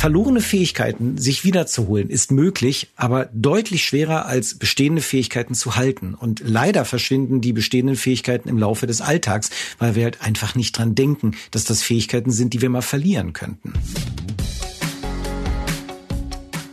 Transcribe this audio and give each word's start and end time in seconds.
Verlorene 0.00 0.40
Fähigkeiten 0.40 1.18
sich 1.18 1.44
wiederzuholen 1.44 2.08
ist 2.08 2.30
möglich, 2.30 2.88
aber 2.96 3.28
deutlich 3.34 3.84
schwerer 3.84 4.24
als 4.24 4.54
bestehende 4.54 5.02
Fähigkeiten 5.02 5.52
zu 5.52 5.76
halten. 5.76 6.14
Und 6.14 6.40
leider 6.42 6.86
verschwinden 6.86 7.42
die 7.42 7.52
bestehenden 7.52 7.96
Fähigkeiten 7.96 8.48
im 8.48 8.56
Laufe 8.56 8.86
des 8.86 9.02
Alltags, 9.02 9.50
weil 9.78 9.96
wir 9.96 10.04
halt 10.04 10.22
einfach 10.22 10.54
nicht 10.54 10.78
dran 10.78 10.94
denken, 10.94 11.32
dass 11.50 11.64
das 11.64 11.82
Fähigkeiten 11.82 12.30
sind, 12.30 12.54
die 12.54 12.62
wir 12.62 12.70
mal 12.70 12.80
verlieren 12.80 13.34
könnten. 13.34 13.74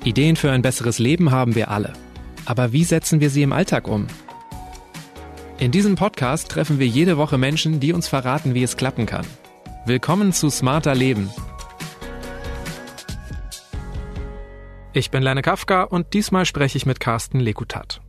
Ideen 0.05 0.37
für 0.37 0.51
ein 0.51 0.61
besseres 0.61 0.97
Leben 0.97 1.29
haben 1.29 1.53
wir 1.53 1.69
alle. 1.69 1.91
Aber 2.45 2.71
wie 2.71 2.85
setzen 2.85 3.19
wir 3.19 3.29
sie 3.29 3.41
im 3.41 3.51
Alltag 3.51 3.89
um? 3.89 4.07
In 5.59 5.71
diesem 5.71 5.95
Podcast 5.95 6.47
treffen 6.47 6.79
wir 6.79 6.87
jede 6.87 7.17
Woche 7.17 7.37
Menschen, 7.37 7.81
die 7.81 7.91
uns 7.91 8.07
verraten, 8.07 8.53
wie 8.53 8.63
es 8.63 8.77
klappen 8.77 9.05
kann. 9.05 9.27
Willkommen 9.85 10.31
zu 10.31 10.49
Smarter 10.49 10.95
Leben. 10.95 11.29
Ich 14.97 15.11
bin 15.11 15.21
Lene 15.21 15.43
Kafka 15.43 15.83
und 15.83 16.15
diesmal 16.15 16.47
spreche 16.47 16.75
ich 16.75 16.87
mit 16.87 16.99
Carsten 16.99 17.39
Lekutat. 17.39 18.01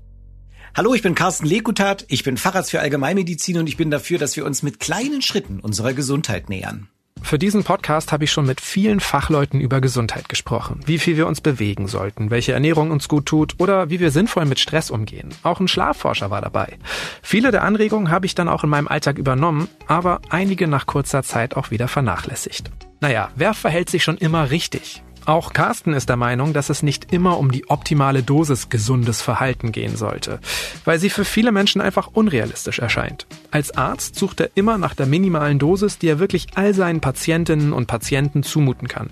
Hallo, 0.75 0.95
ich 0.95 1.03
bin 1.03 1.15
Carsten 1.15 1.45
Lekutat, 1.45 2.07
ich 2.09 2.25
bin 2.25 2.39
Facharzt 2.39 2.71
für 2.71 2.81
Allgemeinmedizin 2.81 3.59
und 3.59 3.69
ich 3.69 3.77
bin 3.77 3.91
dafür, 3.91 4.19
dass 4.19 4.37
wir 4.39 4.47
uns 4.47 4.63
mit 4.63 4.81
kleinen 4.81 5.21
Schritten 5.21 5.61
unserer 5.61 5.93
Gesundheit 5.93 6.49
nähern. 6.49 6.89
Für 7.21 7.39
diesen 7.39 7.63
Podcast 7.63 8.11
habe 8.11 8.25
ich 8.25 8.33
schon 8.33 8.47
mit 8.47 8.63
vielen 8.63 9.01
Fachleuten 9.01 9.61
über 9.61 9.83
Gesundheit 9.83 10.31
gesprochen, 10.31 10.81
wie 10.87 10.97
viel 10.97 11.19
wir 11.19 11.27
uns 11.27 11.43
bewegen 11.43 11.89
sollten, 11.89 12.31
welche 12.31 12.53
Ernährung 12.53 12.91
uns 12.91 13.07
gut 13.07 13.27
tut 13.27 13.57
oder 13.59 13.91
wie 13.91 14.01
wir 14.01 14.11
sinnvoll 14.11 14.47
mit 14.47 14.59
Stress 14.59 14.91
umgehen. 14.91 15.29
Auch 15.43 15.61
ein 15.61 15.69
Schlafforscher 15.69 16.31
war 16.31 16.41
dabei. 16.41 16.79
Viele 17.21 17.51
der 17.51 17.65
Anregungen 17.65 18.11
habe 18.11 18.25
ich 18.25 18.35
dann 18.35 18.49
auch 18.49 18.65
in 18.65 18.71
meinem 18.71 18.89
Alltag 18.89 19.19
übernommen, 19.19 19.69
aber 19.89 20.23
einige 20.31 20.67
nach 20.67 20.87
kurzer 20.87 21.23
Zeit 21.23 21.55
auch 21.55 21.71
wieder 21.71 21.87
vernachlässigt. 21.87 22.71
Naja, 23.01 23.31
wer 23.37 23.53
verhält 23.53 23.91
sich 23.91 24.03
schon 24.05 24.17
immer 24.17 24.51
richtig? 24.51 25.03
Auch 25.29 25.53
Carsten 25.53 25.93
ist 25.93 26.09
der 26.09 26.17
Meinung, 26.17 26.55
dass 26.55 26.71
es 26.71 26.83
nicht 26.83 27.13
immer 27.13 27.37
um 27.37 27.53
die 27.53 27.69
optimale 27.69 28.23
Dosis 28.23 28.71
gesundes 28.71 29.21
Verhalten 29.21 29.73
gehen 29.73 29.95
sollte, 29.95 30.41
weil 30.87 30.99
sie 30.99 31.11
für 31.11 31.27
viele 31.27 31.53
Menschen 31.53 31.83
einfach 31.83 32.09
unrealistisch 32.15 32.79
erscheint. 32.79 33.27
Als 33.51 33.77
Arzt 33.77 34.15
sucht 34.15 34.41
er 34.41 34.53
immer 34.55 34.79
nach 34.79 34.95
der 34.95 35.05
minimalen 35.05 35.59
Dosis, 35.59 35.99
die 35.99 36.09
er 36.09 36.19
wirklich 36.19 36.47
all 36.55 36.73
seinen 36.73 37.03
Patientinnen 37.03 37.75
und 37.75 37.87
Patienten 37.87 38.43
zumuten 38.43 38.89
kann, 38.89 39.11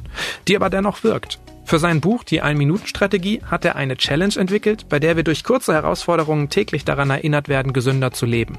die 0.48 0.56
aber 0.56 0.70
dennoch 0.70 1.04
wirkt. 1.04 1.38
Für 1.66 1.80
sein 1.80 2.00
Buch 2.00 2.22
Die 2.22 2.42
Ein-Minuten-Strategie 2.42 3.42
hat 3.44 3.64
er 3.64 3.74
eine 3.74 3.96
Challenge 3.96 4.36
entwickelt, 4.36 4.88
bei 4.88 5.00
der 5.00 5.16
wir 5.16 5.24
durch 5.24 5.42
kurze 5.42 5.74
Herausforderungen 5.74 6.48
täglich 6.48 6.84
daran 6.84 7.10
erinnert 7.10 7.48
werden, 7.48 7.72
gesünder 7.72 8.12
zu 8.12 8.24
leben. 8.24 8.56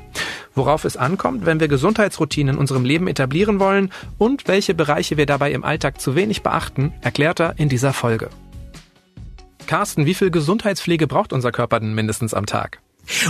Worauf 0.55 0.83
es 0.83 0.97
ankommt, 0.97 1.45
wenn 1.45 1.61
wir 1.61 1.69
Gesundheitsroutinen 1.69 2.55
in 2.55 2.59
unserem 2.59 2.83
Leben 2.83 3.08
etablieren 3.08 3.61
wollen 3.61 3.94
und 4.17 4.49
welche 4.49 4.73
Bereiche 4.73 5.16
wir 5.16 5.25
dabei 5.25 5.53
im 5.53 5.64
Alltag 5.64 6.02
zu 6.02 6.16
wenig 6.16 6.44
beachten, 6.44 6.91
erklärt 6.99 7.39
er 7.39 7.58
in 7.58 7.69
dieser 7.69 7.94
Folge. 7.94 8.30
Carsten, 9.67 10.05
wie 10.05 10.14
viel 10.14 10.30
Gesundheitspflege 10.30 11.08
braucht 11.08 11.31
unser 11.31 11.53
Körper 11.53 11.80
denn 11.80 11.95
mindestens 11.95 12.33
am 12.33 12.45
Tag? 12.45 12.81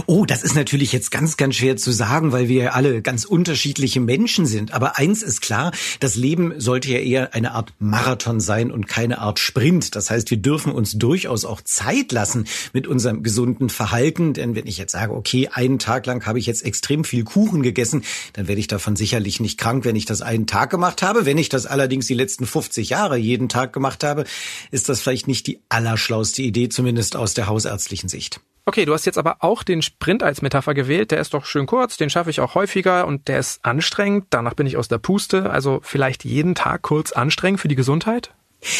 Oh, 0.05 0.25
das 0.25 0.43
ist 0.43 0.55
natürlich 0.55 0.91
jetzt 0.91 1.11
ganz, 1.11 1.37
ganz 1.37 1.55
schwer 1.55 1.77
zu 1.77 1.91
sagen, 1.91 2.31
weil 2.31 2.47
wir 2.47 2.75
alle 2.75 3.01
ganz 3.01 3.25
unterschiedliche 3.25 3.99
Menschen 3.99 4.45
sind. 4.45 4.73
Aber 4.73 4.97
eins 4.97 5.21
ist 5.21 5.41
klar, 5.41 5.71
das 5.99 6.15
Leben 6.15 6.59
sollte 6.59 6.91
ja 6.91 6.99
eher 6.99 7.33
eine 7.33 7.51
Art 7.51 7.73
Marathon 7.79 8.39
sein 8.39 8.71
und 8.71 8.87
keine 8.87 9.19
Art 9.19 9.39
Sprint. 9.39 9.95
Das 9.95 10.09
heißt, 10.09 10.31
wir 10.31 10.37
dürfen 10.37 10.71
uns 10.71 10.93
durchaus 10.93 11.45
auch 11.45 11.61
Zeit 11.61 12.11
lassen 12.11 12.45
mit 12.73 12.87
unserem 12.87 13.23
gesunden 13.23 13.69
Verhalten. 13.69 14.33
Denn 14.33 14.55
wenn 14.55 14.67
ich 14.67 14.77
jetzt 14.77 14.91
sage, 14.91 15.13
okay, 15.13 15.49
einen 15.51 15.79
Tag 15.79 16.05
lang 16.05 16.25
habe 16.25 16.39
ich 16.39 16.45
jetzt 16.45 16.65
extrem 16.65 17.03
viel 17.03 17.23
Kuchen 17.23 17.61
gegessen, 17.61 18.03
dann 18.33 18.47
werde 18.47 18.59
ich 18.59 18.67
davon 18.67 18.95
sicherlich 18.95 19.39
nicht 19.39 19.59
krank, 19.59 19.85
wenn 19.85 19.95
ich 19.95 20.05
das 20.05 20.21
einen 20.21 20.47
Tag 20.47 20.69
gemacht 20.69 21.01
habe. 21.01 21.25
Wenn 21.25 21.37
ich 21.37 21.49
das 21.49 21.65
allerdings 21.65 22.07
die 22.07 22.13
letzten 22.13 22.45
50 22.45 22.89
Jahre 22.89 23.17
jeden 23.17 23.49
Tag 23.49 23.73
gemacht 23.73 24.03
habe, 24.03 24.25
ist 24.71 24.89
das 24.89 25.01
vielleicht 25.01 25.27
nicht 25.27 25.47
die 25.47 25.59
allerschlauste 25.69 26.41
Idee, 26.41 26.69
zumindest 26.69 27.15
aus 27.15 27.33
der 27.33 27.47
hausärztlichen 27.47 28.09
Sicht. 28.09 28.41
Okay, 28.67 28.83
du 28.83 28.93
hast 28.93 29.05
jetzt 29.05 29.17
aber 29.17 29.37
auch 29.39 29.63
den 29.63 29.81
Sprint 29.81 30.23
als 30.23 30.41
Metapher 30.41 30.73
gewählt. 30.73 31.11
Der 31.11 31.21
ist 31.21 31.33
doch 31.33 31.45
schön 31.45 31.67
kurz, 31.67 31.95
den 31.95 32.09
schaffe 32.09 32.31
ich 32.31 32.41
auch 32.41 32.53
häufiger 32.53 33.07
und 33.07 33.29
der 33.29 33.39
ist 33.39 33.63
anstrengend. 33.63 34.25
Danach 34.29 34.55
bin 34.55 34.67
ich 34.67 34.75
aus 34.75 34.89
der 34.89 34.97
Puste. 34.97 35.49
Also 35.49 35.79
vielleicht 35.83 36.25
jeden 36.25 36.53
Tag 36.53 36.81
kurz 36.81 37.13
anstrengend 37.13 37.61
für 37.61 37.69
die 37.69 37.75
Gesundheit? 37.75 38.33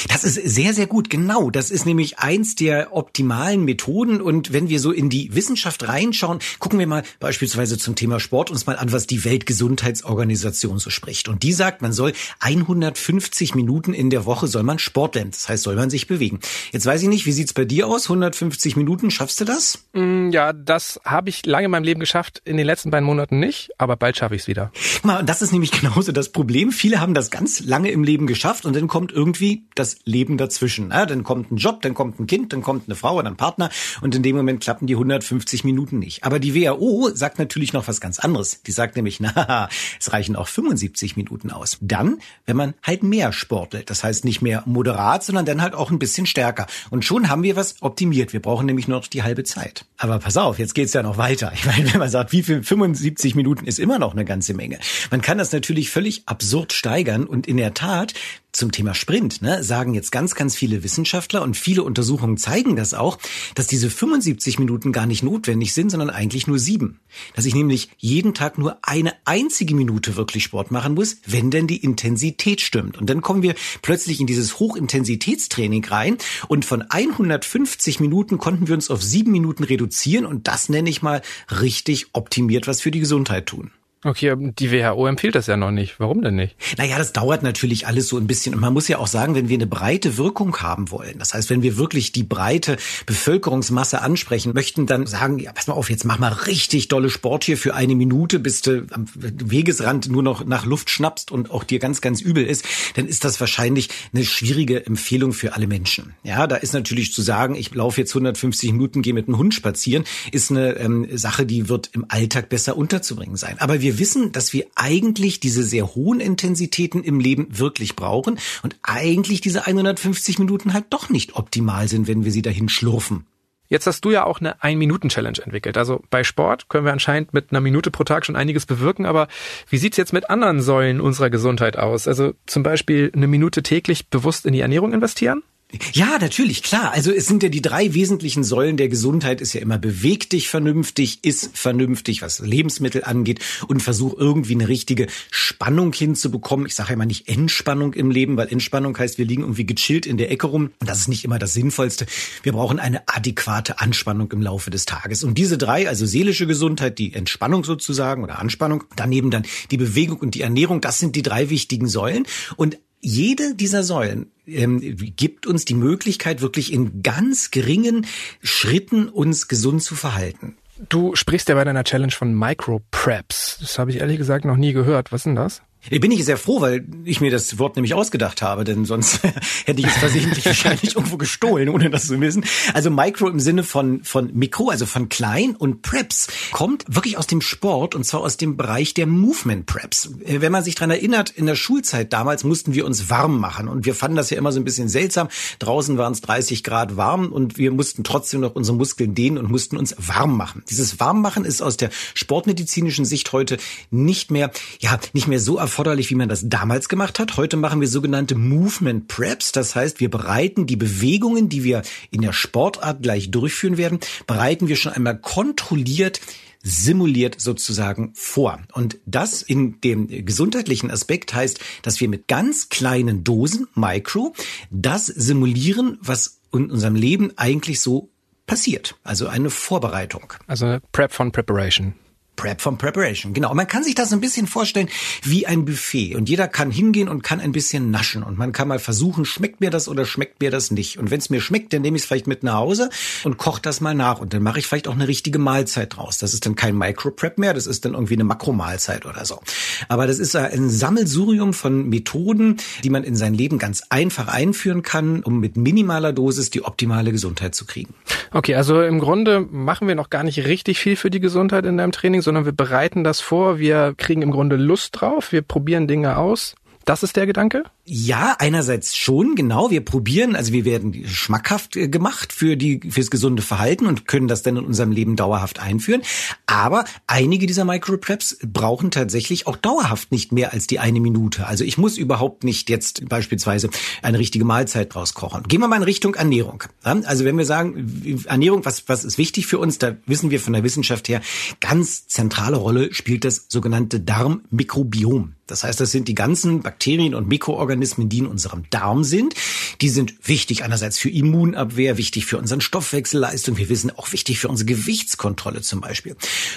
Das 0.10 0.24
ist 0.24 0.36
sehr, 0.36 0.74
sehr 0.74 0.88
gut. 0.88 1.10
Genau. 1.10 1.50
Das 1.50 1.72
ist 1.72 1.86
nämlich 1.86 2.20
eins 2.20 2.56
der 2.56 2.96
optimalen 2.96 3.64
Methoden. 3.64 4.22
Und 4.22 4.52
wenn 4.54 4.70
wir 4.70 4.80
so 4.80 4.92
in 4.92 5.10
die 5.10 5.34
Wissenschaft 5.36 5.88
reinschauen, 5.88 6.40
gucken 6.60 6.80
wir 6.80 6.88
mal 6.88 7.04
beispielsweise 7.20 7.78
zum 7.78 7.96
Thema 7.96 8.20
Sport 8.20 8.50
uns 8.52 8.66
mal 8.66 8.78
an, 8.78 8.92
was 8.92 9.08
die 9.08 9.24
Weltgesundheitsorganisation 9.24 10.80
so 10.80 10.90
spricht. 10.90 11.28
Und 11.28 11.44
die 11.44 11.54
sagt, 11.54 11.82
man 11.82 11.94
soll 11.94 12.14
150 12.40 13.56
Minuten 13.56 13.94
in 13.94 14.10
der 14.10 14.26
Woche 14.26 14.48
soll 14.48 14.64
man 14.64 14.80
sporteln. 14.80 15.32
Das 15.32 15.48
heißt, 15.50 15.64
soll 15.64 15.76
man 15.76 15.90
sich 15.90 16.08
bewegen. 16.08 16.40
Jetzt 16.72 16.86
weiß 16.86 17.02
ich 17.04 17.10
nicht, 17.10 17.26
wie 17.26 17.32
sieht's 17.32 17.54
bei 17.54 17.66
dir 17.66 17.88
aus? 17.88 18.06
150 18.06 18.76
Minuten, 18.76 19.12
schaffst 19.12 19.40
du 19.40 19.46
das? 19.46 19.80
Mm, 19.94 20.30
ja, 20.32 20.54
das 20.54 21.00
habe 21.06 21.30
ich 21.30 21.46
lange 21.46 21.66
in 21.66 21.72
meinem 21.72 21.84
Leben 21.84 22.00
geschafft. 22.00 22.42
In 22.46 22.58
den 22.58 22.66
letzten 22.66 22.92
beiden 22.92 23.06
Monaten 23.06 23.40
nicht, 23.40 23.70
aber 23.78 23.96
bald 23.96 24.18
schaffe 24.18 24.36
ich 24.36 24.42
es 24.42 24.48
wieder. 24.48 24.72
Mal, 25.04 25.24
das 25.24 25.42
ist 25.42 25.52
nämlich 25.52 25.72
genauso 25.80 26.12
das 26.12 26.30
Problem. 26.30 26.72
Viele 26.72 27.00
haben 27.00 27.14
das 27.14 27.32
ganz 27.32 27.62
lange 27.62 27.92
im 27.92 28.04
Leben 28.04 28.28
geschafft 28.28 28.66
und 28.66 28.76
dann 28.76 28.88
kommt 28.88 29.12
irgendwie 29.12 29.68
das 29.80 29.98
Leben 30.06 30.38
dazwischen. 30.38 30.90
Ja, 30.92 31.06
dann 31.06 31.24
kommt 31.24 31.52
ein 31.52 31.58
Job, 31.58 31.82
dann 31.82 31.94
kommt 31.94 32.20
ein 32.20 32.28
Kind, 32.28 32.54
dann 32.54 32.62
kommt 32.62 32.88
eine 32.88 32.96
Frau 32.96 33.16
oder 33.16 33.28
ein 33.28 33.38
Partner 33.38 33.70
und 34.02 34.16
in 34.16 34.24
dem 34.24 34.36
Moment 34.36 34.62
klappen 34.62 34.88
die 34.88 34.96
150 34.96 35.64
Minuten 35.64 36.00
nicht. 36.00 36.24
Aber 36.24 36.40
die 36.40 36.56
WHO 36.56 37.12
sagt 37.14 37.40
natürlich 37.40 37.74
noch 37.74 37.88
was 37.88 38.02
ganz 38.02 38.20
anderes. 38.20 38.62
Die 38.64 38.72
sagt 38.72 38.96
nämlich, 38.96 39.20
na, 39.22 39.70
es 40.00 40.12
reichen 40.14 40.36
auch 40.36 40.48
75 40.48 41.16
Minuten 41.16 41.52
aus. 41.52 41.78
Dann, 41.82 42.20
wenn 42.46 42.58
man 42.58 42.74
halt 42.84 43.04
mehr 43.04 43.32
sportelt. 43.32 43.90
Das 43.90 44.04
heißt 44.04 44.26
nicht 44.26 44.42
mehr 44.42 44.64
moderat, 44.66 45.24
sondern 45.24 45.46
dann 45.46 45.62
halt 45.62 45.76
auch 45.76 45.92
ein 45.92 46.00
bisschen 46.00 46.26
stärker. 46.26 46.68
Und 46.90 47.06
schon 47.06 47.30
haben 47.30 47.44
wir 47.44 47.56
was 47.56 47.82
optimiert. 47.82 48.34
Wir 48.34 48.42
brauchen 48.42 48.66
nämlich 48.66 48.88
nur 48.88 49.00
noch 49.00 49.08
die 49.08 49.24
halbe 49.24 49.44
Zeit. 49.44 49.86
Aber 49.98 50.20
pass 50.20 50.38
auf, 50.38 50.60
jetzt 50.60 50.76
geht's 50.76 50.94
ja 50.94 51.04
noch 51.04 51.18
weiter. 51.18 51.52
Ich 51.54 51.66
meine, 51.66 51.92
wenn 51.92 52.00
man 52.00 52.10
sagt, 52.10 52.32
wie 52.32 52.44
viel 52.44 52.64
75 52.64 53.36
Minuten 53.36 53.66
ist 53.66 53.80
immer 53.80 54.00
noch 54.00 54.14
eine 54.14 54.26
ganze 54.26 54.54
Menge. 54.54 54.80
Man 55.12 55.22
kann 55.22 55.38
das 55.38 55.52
natürlich 55.52 55.90
völlig 55.90 56.24
absurd 56.26 56.74
steigern 56.74 57.26
und 57.26 57.48
in 57.48 57.58
der 57.58 57.74
Tat, 57.74 58.14
zum 58.58 58.72
Thema 58.72 58.94
Sprint, 58.94 59.42
ne, 59.42 59.64
sagen 59.64 59.94
jetzt 59.94 60.12
ganz, 60.12 60.36
ganz 60.36 60.56
viele 60.56 60.84
Wissenschaftler 60.84 61.44
und 61.44 61.56
viele 61.56 61.84
Untersuchungen 61.84 62.38
zeigen 62.38 62.76
das 62.76 62.94
auch, 62.94 63.20
dass 63.56 63.68
diese 63.68 63.90
75 63.90 64.60
Minuten 64.60 64.92
gar 64.92 65.06
nicht 65.06 65.24
notwendig 65.24 65.74
sind, 65.74 65.92
sondern 65.92 66.10
eigentlich 66.10 66.48
nur 66.48 66.60
sieben. 66.60 67.00
Dass 67.36 67.46
ich 67.46 67.54
nämlich 67.54 67.90
jeden 67.98 68.34
Tag 68.34 68.58
nur 68.58 68.80
eine 68.82 69.14
einzige 69.26 69.76
Minute 69.76 70.16
wirklich 70.16 70.44
Sport 70.44 70.72
machen 70.72 70.96
muss, 70.96 71.18
wenn 71.26 71.52
denn 71.52 71.68
die 71.68 71.84
Intensität 71.84 72.62
stimmt. 72.62 72.98
Und 72.98 73.10
dann 73.10 73.22
kommen 73.22 73.44
wir 73.44 73.56
plötzlich 73.82 74.20
in 74.20 74.28
dieses 74.28 74.60
Hochintensitätstraining 74.60 75.86
rein 75.86 76.18
und 76.48 76.66
von 76.66 76.82
150 76.82 78.00
Minuten 78.00 78.40
konnten 78.40 78.68
wir 78.68 78.76
uns 78.76 78.90
auf 78.90 79.04
sieben 79.04 79.32
Minuten 79.32 79.64
reduzieren 79.64 80.26
und 80.26 80.48
das 80.48 80.70
nenne 80.70 80.90
ich 80.90 81.02
mal 81.02 81.22
richtig 81.62 82.08
optimiert 82.14 82.68
was 82.68 82.82
für 82.82 82.92
die 82.92 83.00
Gesundheit 83.00 83.46
tun. 83.46 83.72
Okay, 84.04 84.36
die 84.38 84.72
WHO 84.72 85.08
empfiehlt 85.08 85.34
das 85.34 85.48
ja 85.48 85.58
noch 85.58 85.72
nicht. 85.72 86.00
Warum 86.00 86.22
denn 86.22 86.36
nicht? 86.36 86.56
Naja, 86.78 87.00
das 87.00 87.14
dauert 87.14 87.42
natürlich 87.42 87.88
alles 87.88 88.08
so 88.08 88.18
ein 88.18 88.28
bisschen. 88.28 88.54
Und 88.54 88.62
man 88.62 88.72
muss 88.72 88.88
ja 88.88 89.00
auch 89.00 89.08
sagen, 89.08 89.34
wenn 89.34 89.50
wir 89.50 89.58
eine 89.58 89.66
breite 89.66 90.18
Wirkung 90.18 90.56
haben 90.58 90.92
wollen, 90.92 91.18
das 91.18 91.34
heißt, 91.34 91.50
wenn 91.50 91.64
wir 91.64 91.78
wirklich 91.78 92.12
die 92.12 92.24
breite 92.24 92.78
Bevölkerungsmasse 93.08 94.02
ansprechen 94.02 94.54
möchten, 94.54 94.86
dann 94.86 95.08
sagen, 95.08 95.40
ja, 95.40 95.52
pass 95.52 95.66
mal 95.66 95.74
auf, 95.74 95.90
jetzt 95.90 96.06
mach 96.06 96.20
mal 96.20 96.32
richtig 96.32 96.90
dolle 96.90 97.10
Sport 97.10 97.44
hier 97.44 97.58
für 97.58 97.74
eine 97.74 97.96
Minute, 97.96 98.38
bis 98.38 98.62
du 98.62 98.86
am 98.92 99.08
Wegesrand 99.16 100.10
nur 100.10 100.22
noch 100.22 100.46
nach 100.46 100.66
Luft 100.66 100.92
schnappst 100.92 101.32
und 101.32 101.50
auch 101.50 101.64
dir 101.64 101.80
ganz, 101.80 102.00
ganz 102.00 102.22
übel 102.22 102.46
ist, 102.46 102.66
dann 102.96 103.08
ist 103.08 103.26
das 103.26 103.40
wahrscheinlich 103.40 103.90
eine 104.14 104.24
schwierige 104.24 104.86
Empfehlung 104.86 105.34
für 105.34 105.56
alle 105.56 105.66
Menschen. 105.66 106.14
Ja, 106.24 106.46
da 106.46 106.58
ist 106.58 106.74
natürlich 106.74 107.14
zu 107.14 107.24
sagen, 107.24 107.56
ich 107.56 107.74
laufe 107.74 108.00
jetzt 108.00 108.12
150 108.12 108.72
Minuten, 108.74 109.02
gehe 109.02 109.14
mit 109.14 109.28
einem 109.28 109.40
Hund 109.40 109.56
spazieren, 109.56 110.04
ist 110.32 110.52
eine 110.52 110.78
ähm, 110.78 111.08
Sache, 111.18 111.48
die 111.48 111.68
wird 111.68 111.90
im 111.94 112.06
Alltag 112.10 112.50
besser 112.50 112.78
unterzubringen 112.78 113.38
sein. 113.38 113.56
Aber 113.60 113.82
wir 113.82 113.87
wir 113.88 114.00
wissen, 114.00 114.34
dass 114.34 114.52
wir 114.52 114.66
eigentlich 114.76 115.40
diese 115.40 115.64
sehr 115.64 115.96
hohen 115.96 116.20
Intensitäten 116.20 117.06
im 117.06 117.22
Leben 117.22 117.48
wirklich 117.58 117.96
brauchen 117.96 118.38
und 118.62 118.76
eigentlich 118.84 119.40
diese 119.40 119.66
150 119.66 120.40
Minuten 120.40 120.74
halt 120.74 120.88
doch 120.90 121.08
nicht 121.08 121.38
optimal 121.38 121.88
sind, 121.88 122.06
wenn 122.10 122.26
wir 122.26 122.34
sie 122.34 122.42
dahin 122.42 122.68
schlurfen. 122.68 123.26
Jetzt 123.70 123.88
hast 123.88 124.04
du 124.04 124.12
ja 124.12 124.26
auch 124.26 124.42
eine 124.42 124.62
Ein-Minuten-Challenge 124.62 125.40
entwickelt. 125.42 125.78
Also 125.78 126.04
bei 126.10 126.26
Sport 126.26 126.68
können 126.68 126.84
wir 126.84 126.92
anscheinend 126.92 127.34
mit 127.34 127.52
einer 127.52 127.62
Minute 127.62 127.90
pro 127.90 128.04
Tag 128.04 128.26
schon 128.26 128.36
einiges 128.36 128.66
bewirken, 128.66 129.06
aber 129.06 129.30
wie 129.70 129.78
sieht's 129.78 129.96
jetzt 129.96 130.12
mit 130.12 130.30
anderen 130.30 130.60
Säulen 130.60 131.00
unserer 131.00 131.30
Gesundheit 131.30 131.78
aus? 131.78 132.10
Also 132.10 132.34
zum 132.46 132.64
Beispiel 132.64 133.10
eine 133.16 133.28
Minute 133.28 133.64
täglich 133.64 134.10
bewusst 134.10 134.46
in 134.46 134.52
die 134.52 134.60
Ernährung 134.60 134.92
investieren? 134.92 135.44
Ja, 135.92 136.18
natürlich, 136.18 136.64
klar. 136.64 136.94
Also 136.94 137.12
es 137.12 137.26
sind 137.26 137.44
ja 137.44 137.50
die 137.50 137.62
drei 137.62 137.94
wesentlichen 137.94 138.46
Säulen 138.46 138.78
der 138.78 138.88
Gesundheit 138.88 139.42
ist 139.42 139.52
ja 139.52 139.60
immer 139.60 139.78
beweg 139.78 140.30
dich 140.30 140.48
vernünftig, 140.48 141.20
iss 141.24 141.50
vernünftig, 141.54 142.22
was 142.22 142.40
Lebensmittel 142.40 143.04
angeht 143.04 143.42
und 143.68 143.82
versuch 143.82 144.18
irgendwie 144.18 144.54
eine 144.54 144.70
richtige 144.70 145.08
Spannung 145.30 145.92
hinzubekommen. 145.92 146.68
Ich 146.68 146.76
sage 146.76 146.90
ja 146.90 146.94
immer 146.94 147.06
nicht 147.06 147.28
Entspannung 147.28 147.94
im 147.96 148.12
Leben, 148.12 148.38
weil 148.38 148.48
Entspannung 148.48 148.98
heißt, 148.98 149.18
wir 149.18 149.26
liegen 149.26 149.42
irgendwie 149.42 149.66
gechillt 149.66 150.06
in 150.06 150.16
der 150.16 150.32
Ecke 150.32 150.48
rum 150.48 150.72
und 150.80 150.90
das 150.90 151.00
ist 151.00 151.10
nicht 151.10 151.26
immer 151.26 151.38
das 151.38 151.54
Sinnvollste. 151.54 152.06
Wir 152.44 152.54
brauchen 152.54 152.80
eine 152.80 153.06
adäquate 153.10 153.82
Anspannung 153.82 154.32
im 154.32 154.42
Laufe 154.42 154.70
des 154.70 154.86
Tages. 154.86 155.26
Und 155.26 155.38
diese 155.38 155.58
drei, 155.58 155.90
also 155.90 156.06
seelische 156.06 156.48
Gesundheit, 156.48 156.98
die 156.98 157.14
Entspannung 157.14 157.66
sozusagen 157.66 158.24
oder 158.24 158.40
Anspannung, 158.40 158.86
daneben 158.96 159.32
dann 159.32 159.44
die 159.70 159.78
Bewegung 159.78 160.20
und 160.20 160.34
die 160.34 160.42
Ernährung, 160.42 160.80
das 160.80 161.00
sind 161.00 161.18
die 161.18 161.24
drei 161.24 161.50
wichtigen 161.50 161.90
Säulen 161.90 162.26
und 162.56 162.78
jede 163.00 163.56
dieser 163.56 163.84
Säulen 163.84 164.32
ähm, 164.46 164.80
gibt 165.16 165.46
uns 165.46 165.66
die 165.66 165.76
Möglichkeit, 165.76 166.42
wirklich 166.42 166.74
in 166.74 167.04
ganz 167.04 167.52
geringen 167.52 168.06
Schritten 168.42 169.10
uns 169.10 169.48
gesund 169.48 169.84
zu 169.84 169.96
verhalten. 169.96 170.58
Du 170.90 171.16
sprichst 171.16 171.50
ja 171.50 171.56
bei 171.56 171.64
deiner 171.64 171.84
Challenge 171.84 172.12
von 172.12 172.38
Micro-Preps. 172.38 173.58
Das 173.60 173.80
habe 173.80 173.92
ich 173.92 173.98
ehrlich 173.98 174.18
gesagt 174.18 174.46
noch 174.46 174.58
nie 174.58 174.74
gehört. 174.74 175.12
Was 175.12 175.22
ist 175.22 175.26
denn 175.26 175.36
das? 175.36 175.62
Da 175.90 175.98
bin 176.00 176.12
ich 176.12 176.26
sehr 176.26 176.38
froh, 176.38 176.60
weil 176.60 176.86
ich 177.06 177.22
mir 177.22 177.32
das 177.32 177.60
Wort 177.60 177.78
nämlich 177.78 177.94
ausgedacht 177.94 178.42
habe, 178.42 178.66
denn 178.66 178.84
sonst 178.84 179.24
hätte 179.66 179.80
ich 179.80 179.88
es 179.88 179.98
versehentlich 179.98 180.46
wahrscheinlich 180.46 180.96
irgendwo 180.96 181.18
gestohlen, 181.18 181.70
ohne 181.70 181.90
das 181.90 182.08
zu 182.08 182.20
wissen. 182.20 182.44
Also 182.74 182.90
Micro 182.90 183.30
im 183.30 183.40
Sinne 183.40 183.64
von, 183.64 184.04
von 184.04 184.32
Mikro, 184.34 184.70
also 184.70 184.86
von 184.86 185.08
klein 185.08 185.56
und 185.56 185.82
Preps 185.82 186.28
kommt 186.52 186.84
wirklich 186.88 187.18
aus 187.18 187.28
dem 187.28 187.42
Sport 187.42 187.96
und 187.96 188.04
zwar 188.04 188.22
aus 188.22 188.38
dem 188.38 188.58
Bereich 188.58 188.94
der 188.94 189.08
Movement 189.08 189.66
Preps. 189.66 190.10
Äh, 190.26 190.42
wenn 190.42 190.52
man 190.52 190.64
sich 190.64 190.76
dran 190.76 190.90
erinnert, 190.90 191.30
in 191.30 191.46
der 191.46 191.56
Schulzeit 191.56 192.12
damals 192.12 192.44
mussten 192.44 192.74
wir 192.74 192.86
uns 192.86 193.10
warm 193.10 193.40
machen 193.40 193.70
und 193.70 193.86
wir 193.86 193.96
fanden 193.96 194.18
das 194.18 194.30
ja 194.30 194.38
immer 194.38 194.52
so 194.52 194.60
ein 194.60 194.66
bisschen 194.66 194.90
seltsam. 194.90 195.30
Draußen 195.60 195.98
waren 195.98 196.12
es 196.12 196.22
30 196.22 196.64
Grad 196.64 196.98
warm 196.98 197.32
und 197.32 197.58
wir 197.58 197.72
mussten 197.72 198.04
trotzdem 198.04 198.42
noch 198.42 198.56
unsere 198.56 198.76
Muskeln 198.76 199.16
dehnen 199.16 199.38
und 199.38 199.50
mussten 199.50 199.78
uns 199.78 199.96
warm 199.98 200.36
machen. 200.36 200.64
Dieses 200.70 201.00
Warmmachen 201.00 201.46
ist 201.46 201.62
aus 201.62 201.78
der 201.78 201.92
sportmedizinischen 202.14 203.06
Sicht 203.06 203.32
heute 203.32 203.58
nicht 203.90 204.32
mehr, 204.32 204.52
ja, 204.80 205.00
nicht 205.14 205.28
mehr 205.28 205.40
so 205.40 205.58
erforderlich, 205.68 206.10
wie 206.10 206.16
man 206.16 206.30
das 206.30 206.48
damals 206.48 206.88
gemacht 206.88 207.20
hat. 207.20 207.36
Heute 207.36 207.58
machen 207.58 207.82
wir 207.82 207.90
sogenannte 207.90 208.36
Movement 208.36 209.10
Preps. 209.10 209.52
Das 209.52 209.76
heißt, 209.76 210.00
wir 210.00 210.10
bereiten 210.10 210.66
die 210.66 210.78
Bewegungen, 210.78 211.50
die 211.50 211.66
wir 211.66 211.82
in 212.10 212.22
der 212.22 212.32
Sportart 212.32 213.04
gleich 213.04 213.32
durchführen 213.32 213.76
werden, 213.78 214.00
bereiten 214.28 214.70
wir 214.70 214.78
schon 214.78 214.94
einmal 214.94 215.20
kontrolliert 215.20 216.22
simuliert 216.64 217.40
sozusagen 217.40 218.12
vor. 218.14 218.60
Und 218.74 218.98
das 219.06 219.42
in 219.42 219.80
dem 219.82 220.08
gesundheitlichen 220.26 220.90
Aspekt 220.90 221.34
heißt, 221.34 221.60
dass 221.82 222.02
wir 222.02 222.10
mit 222.10 222.28
ganz 222.28 222.70
kleinen 222.70 223.24
Dosen, 223.24 223.68
Micro, 223.76 224.34
das 224.70 225.06
simulieren, 225.06 225.98
was 226.02 226.40
in 226.52 226.72
unserem 226.72 226.96
Leben 226.96 227.32
eigentlich 227.38 227.80
so 227.80 228.10
passiert. 228.48 228.96
Also 229.04 229.28
eine 229.28 229.50
Vorbereitung. 229.50 230.34
Also 230.48 230.80
Prep 230.92 231.14
von 231.14 231.32
Preparation. 231.32 231.94
Prep 232.38 232.62
from 232.62 232.78
Preparation. 232.78 233.34
Genau. 233.34 233.54
man 233.54 233.68
kann 233.68 233.84
sich 233.84 233.96
das 233.96 234.14
ein 234.14 234.22
bisschen 234.22 234.48
vorstellen 234.48 234.88
wie 235.24 235.46
ein 235.46 235.66
Buffet. 235.66 236.16
Und 236.16 236.30
jeder 236.30 236.48
kann 236.48 236.72
hingehen 236.72 237.10
und 237.10 237.24
kann 237.24 237.42
ein 237.42 237.52
bisschen 237.52 237.92
naschen. 237.92 238.24
Und 238.24 238.38
man 238.38 238.54
kann 238.54 238.70
mal 238.70 238.80
versuchen, 238.80 239.26
schmeckt 239.26 239.60
mir 239.60 239.72
das 239.72 239.90
oder 239.90 240.06
schmeckt 240.06 240.40
mir 240.40 240.52
das 240.52 240.72
nicht. 240.72 240.98
Und 240.98 241.12
wenn 241.12 241.20
es 241.20 241.30
mir 241.30 241.42
schmeckt, 241.42 241.74
dann 241.74 241.82
nehme 241.82 241.98
ich 241.98 242.04
es 242.04 242.08
vielleicht 242.08 242.28
mit 242.28 242.44
nach 242.44 242.56
Hause 242.56 242.90
und 243.26 243.38
koche 243.38 243.62
das 243.62 243.82
mal 243.82 243.94
nach. 243.94 244.20
Und 244.20 244.34
dann 244.34 244.44
mache 244.44 244.60
ich 244.60 244.68
vielleicht 244.68 244.88
auch 244.88 244.94
eine 244.94 245.08
richtige 245.08 245.40
Mahlzeit 245.40 245.98
draus. 245.98 246.18
Das 246.20 246.34
ist 246.34 246.46
dann 246.46 246.56
kein 246.56 246.78
Micro-Prep 246.78 247.38
mehr, 247.38 247.54
das 247.54 247.68
ist 247.68 247.84
dann 247.84 247.94
irgendwie 247.94 248.14
eine 248.14 248.24
Makromahlzeit 248.24 249.06
oder 249.06 249.26
so. 249.26 249.42
Aber 249.90 250.08
das 250.08 250.20
ist 250.20 250.36
ein 250.36 250.70
Sammelsurium 250.70 251.54
von 251.54 251.90
Methoden, 251.90 252.58
die 252.84 252.90
man 252.90 253.04
in 253.04 253.16
sein 253.16 253.34
Leben 253.34 253.58
ganz 253.58 253.84
einfach 253.90 254.28
einführen 254.28 254.84
kann, 254.84 255.24
um 255.24 255.40
mit 255.40 255.58
minimaler 255.58 256.14
Dosis 256.14 256.52
die 256.52 256.64
optimale 256.64 257.12
Gesundheit 257.12 257.56
zu 257.56 257.66
kriegen. 257.66 257.94
Okay, 258.32 258.56
also 258.56 258.82
im 258.82 259.00
Grunde 259.00 259.42
machen 259.42 259.88
wir 259.88 259.96
noch 259.96 260.10
gar 260.10 260.24
nicht 260.24 260.46
richtig 260.46 260.80
viel 260.80 260.96
für 260.96 261.10
die 261.10 261.20
Gesundheit 261.20 261.66
in 261.66 261.78
deinem 261.78 261.92
Training, 261.92 262.22
sondern 262.28 262.44
wir 262.44 262.52
bereiten 262.52 263.06
das 263.06 263.22
vor, 263.22 263.58
wir 263.58 263.94
kriegen 263.96 264.22
im 264.22 264.32
Grunde 264.32 264.58
Lust 264.58 265.00
drauf, 265.00 265.32
wir 265.32 265.42
probieren 265.42 265.88
Dinge 265.88 266.18
aus. 266.18 266.56
Das 266.88 267.04
ist 267.04 267.18
der 267.18 267.26
Gedanke? 267.26 267.66
Ja, 267.84 268.38
einerseits 268.40 268.96
schon, 268.96 269.36
genau. 269.36 269.70
Wir 269.70 269.84
probieren, 269.84 270.38
also 270.38 270.54
wir 270.54 270.64
werden 270.64 271.06
schmackhaft 271.06 271.76
äh, 271.76 271.90
gemacht 271.90 272.32
für 272.32 272.56
die, 272.56 272.80
fürs 272.90 273.12
gesunde 273.12 273.42
Verhalten 273.42 273.88
und 273.88 274.08
können 274.08 274.30
das 274.30 274.42
dann 274.42 274.56
in 274.56 274.64
unserem 274.64 274.94
Leben 274.94 275.18
dauerhaft 275.18 275.60
einführen. 275.60 276.02
Aber 276.46 276.86
einige 277.06 277.46
dieser 277.46 277.66
Micropreps 277.66 278.38
brauchen 278.42 278.90
tatsächlich 278.90 279.48
auch 279.48 279.58
dauerhaft 279.58 280.14
nicht 280.14 280.32
mehr 280.32 280.54
als 280.54 280.66
die 280.66 280.80
eine 280.80 281.02
Minute. 281.02 281.46
Also 281.46 281.66
ich 281.66 281.78
muss 281.78 281.98
überhaupt 281.98 282.46
nicht 282.46 282.70
jetzt 282.70 283.10
beispielsweise 283.10 283.70
eine 284.02 284.18
richtige 284.18 284.46
Mahlzeit 284.46 284.96
draus 284.96 285.14
kochen. 285.14 285.44
Gehen 285.44 285.60
wir 285.60 285.68
mal 285.68 285.76
in 285.76 285.84
Richtung 285.84 286.16
Ernährung. 286.16 286.64
Also 286.84 287.26
wenn 287.26 287.38
wir 287.38 287.46
sagen, 287.46 288.24
Ernährung, 288.28 288.64
was, 288.64 288.88
was 288.88 289.04
ist 289.04 289.18
wichtig 289.18 289.46
für 289.46 289.60
uns? 289.60 289.78
Da 289.78 289.98
wissen 290.06 290.32
wir 290.32 290.40
von 290.40 290.54
der 290.54 290.64
Wissenschaft 290.64 291.10
her, 291.10 291.20
ganz 291.60 292.08
zentrale 292.08 292.56
Rolle 292.56 292.94
spielt 292.94 293.26
das 293.26 293.48
sogenannte 293.50 294.00
Darmmikrobiom. 294.00 295.34
Das 295.48 295.64
heißt, 295.64 295.80
das 295.80 295.92
sind 295.92 296.08
die 296.08 296.16
ganzen 296.16 296.62
Bakterien 296.62 297.16
und 297.16 297.28
Mikroorganismen, 297.28 298.10
die 298.10 298.20
in 298.20 298.28
unserem 298.28 298.64
Darm 298.70 299.04
sind. 299.04 299.34
Die 299.82 299.90
sind 299.90 300.14
wichtig 300.28 300.64
einerseits 300.64 301.00
für 301.00 301.10
Immunabwehr, 301.10 301.98
wichtig 301.98 302.26
für 302.26 302.38
unseren 302.38 302.62
Stoffwechselleistung. 302.62 303.58
Wir 303.58 303.70
wissen 303.70 303.92
auch 303.92 304.12
wichtig 304.12 304.40
für 304.40 304.50
unsere 304.50 304.68
Gewichtskontrolle 304.68 305.62
zum 305.62 305.82
Beispiel. 305.82 306.16